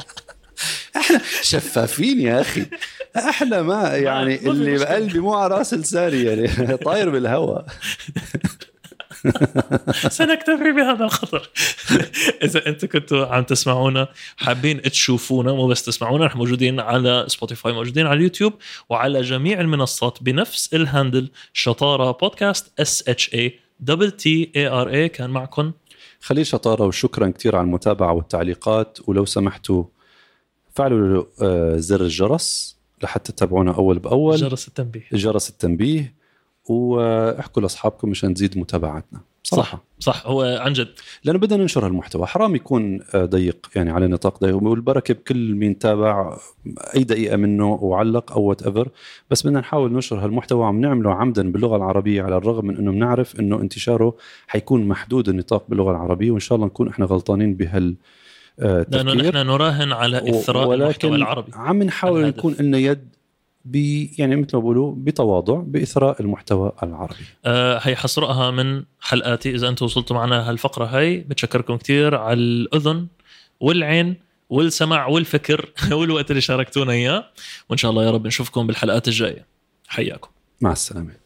شفافين 1.43 2.21
يا 2.21 2.41
أخي. 2.41 2.67
أحلى 3.17 3.63
ما 3.63 3.89
يعني 3.89 4.49
اللي. 4.49 4.79
بقلبي 4.79 5.19
مو 5.19 5.35
على 5.35 5.55
رأس 5.55 5.75
لساني 5.75 6.23
يعني. 6.23 6.49
طاير 6.87 7.11
بالهواء 7.11 7.67
سنكتفي 10.09 10.73
بهذا 10.73 11.05
القدر. 11.05 11.51
إذا 12.43 12.67
أنتم 12.67 12.89
كنتوا 12.89 13.27
عم 13.27 13.43
تسمعونا 13.43 14.09
حابين 14.37 14.83
تشوفونا 14.83 15.53
مو 15.53 15.67
بس 15.67 15.85
تسمعونا 15.85 16.27
نحن 16.27 16.39
موجودين 16.39 16.81
على 16.81 17.25
سبوتيفاي 17.29 17.73
موجودين 17.73 18.07
على 18.07 18.17
اليوتيوب 18.17 18.53
وعلى 18.89 19.21
جميع 19.21 19.61
المنصات 19.61 20.19
بنفس 20.23 20.75
ال 20.75 20.83
handle 20.83 21.31
شطارة 21.53 22.11
بودكاست 22.11 22.81
S 22.81 23.09
H 23.09 23.35
A 23.35 23.59
double 23.81 24.11
T 24.11 24.53
A 24.57 24.67
R 24.67 24.89
A 24.89 25.09
كان 25.09 25.31
معكم. 25.31 25.73
خليل 26.21 26.47
شطارة 26.47 26.85
وشكرا 26.85 27.29
كثير 27.29 27.57
على 27.57 27.65
المتابعة 27.65 28.13
والتعليقات 28.13 28.99
ولو 29.07 29.25
سمحتوا 29.25 29.85
فعلوا 30.77 31.25
آه، 31.43 31.77
زر 31.77 32.01
الجرس 32.01 32.77
لحتى 33.03 33.33
تتابعونا 33.33 33.73
أول 33.73 33.99
بأول. 33.99 34.37
جرس 34.37 34.69
التنبيه. 34.69 35.05
جرس 35.13 35.51
التنبيه. 35.51 36.15
واحكوا 36.69 37.63
لأصحابكم 37.63 38.09
مشان 38.09 38.35
تزيد 38.35 38.59
متابعتنا. 38.59 39.21
بصراحه 39.45 39.85
صح. 39.99 40.27
هو 40.27 40.43
عن 40.61 40.73
جد. 40.73 40.89
لأنه 41.25 41.39
بدنا 41.39 41.63
ننشر 41.63 41.87
هالمحتوى. 41.87 42.27
حرام 42.27 42.55
يكون 42.55 43.01
آه، 43.15 43.25
ضيق 43.25 43.67
يعني 43.77 43.91
على 43.91 44.07
نطاق 44.07 44.41
ضيق. 44.41 44.63
والبركة 44.63 45.15
بكل 45.15 45.55
مين 45.55 45.79
تابع 45.79 46.39
أي 46.97 47.05
دقيقة 47.05 47.37
منه 47.37 47.73
وعلق 47.73 48.33
أو 48.33 48.43
وات 48.43 48.63
ايفر 48.63 48.89
بس 49.31 49.47
بدنا 49.47 49.61
نحاول 49.61 49.93
ننشر 49.93 50.25
هالمحتوى. 50.25 50.61
وعم 50.61 50.81
نعمله 50.81 51.15
عمدا 51.15 51.53
باللغة 51.53 51.77
العربية 51.77 52.23
على 52.23 52.37
الرغم 52.37 52.67
من 52.67 52.77
إنه 52.77 52.93
بنعرف 52.93 53.41
إنه 53.41 53.61
انتشاره 53.61 54.17
حيكون 54.47 54.89
محدود 54.89 55.29
النطاق 55.29 55.65
باللغة 55.69 55.91
العربية. 55.91 56.31
وإن 56.31 56.41
شاء 56.41 56.57
الله 56.57 56.67
نكون 56.67 56.89
إحنا 56.89 57.07
غلطانين 57.07 57.55
بهال 57.55 57.95
لأنه 58.59 58.83
تفكير. 59.15 59.35
نحن 59.37 59.47
نراهن 59.47 59.93
على 59.93 60.31
إثراء 60.31 60.75
المحتوى 60.75 61.17
العربي 61.17 61.53
عم 61.55 61.83
نحاول. 61.83 62.27
نكون 62.27 62.57
لنا 62.61 62.79
يد 62.79 63.09
ب 63.65 63.77
يعني 64.19 64.37
مثل 64.37 64.57
ما 64.57 64.63
بقولوا 64.63 64.95
بتواضع 64.97 65.55
بإثراء 65.55 66.23
المحتوى 66.23 66.73
العربي. 66.83 67.25
آه 67.45 67.79
هي 67.83 67.97
حسرقها 67.97 68.51
من 68.51 68.85
حلقاتي. 69.01 69.55
إذا 69.55 69.69
أنتم 69.69 69.85
وصلتوا 69.85 70.17
معنا 70.17 70.51
هالفقرة 70.51 70.85
هاي 70.85 71.19
بتشكركم 71.19 71.77
كثير 71.77 72.15
على 72.15 72.41
الأذن 72.41 73.07
والعين 73.61 74.17
والسمع 74.51 75.07
والفكر 75.07 75.71
والوقت 75.99 76.31
اللي 76.31 76.41
شاركتونا 76.41 76.93
إياه. 76.93 77.25
وإن 77.71 77.79
شاء 77.79 77.91
الله 77.91 78.05
يا 78.05 78.11
رب 78.11 78.27
نشوفكم 78.27 78.67
بالحلقات 78.67 79.09
الجاية. 79.09 79.47
حياكم. 79.89 80.29
مع 80.61 80.73
السلامة. 80.73 81.26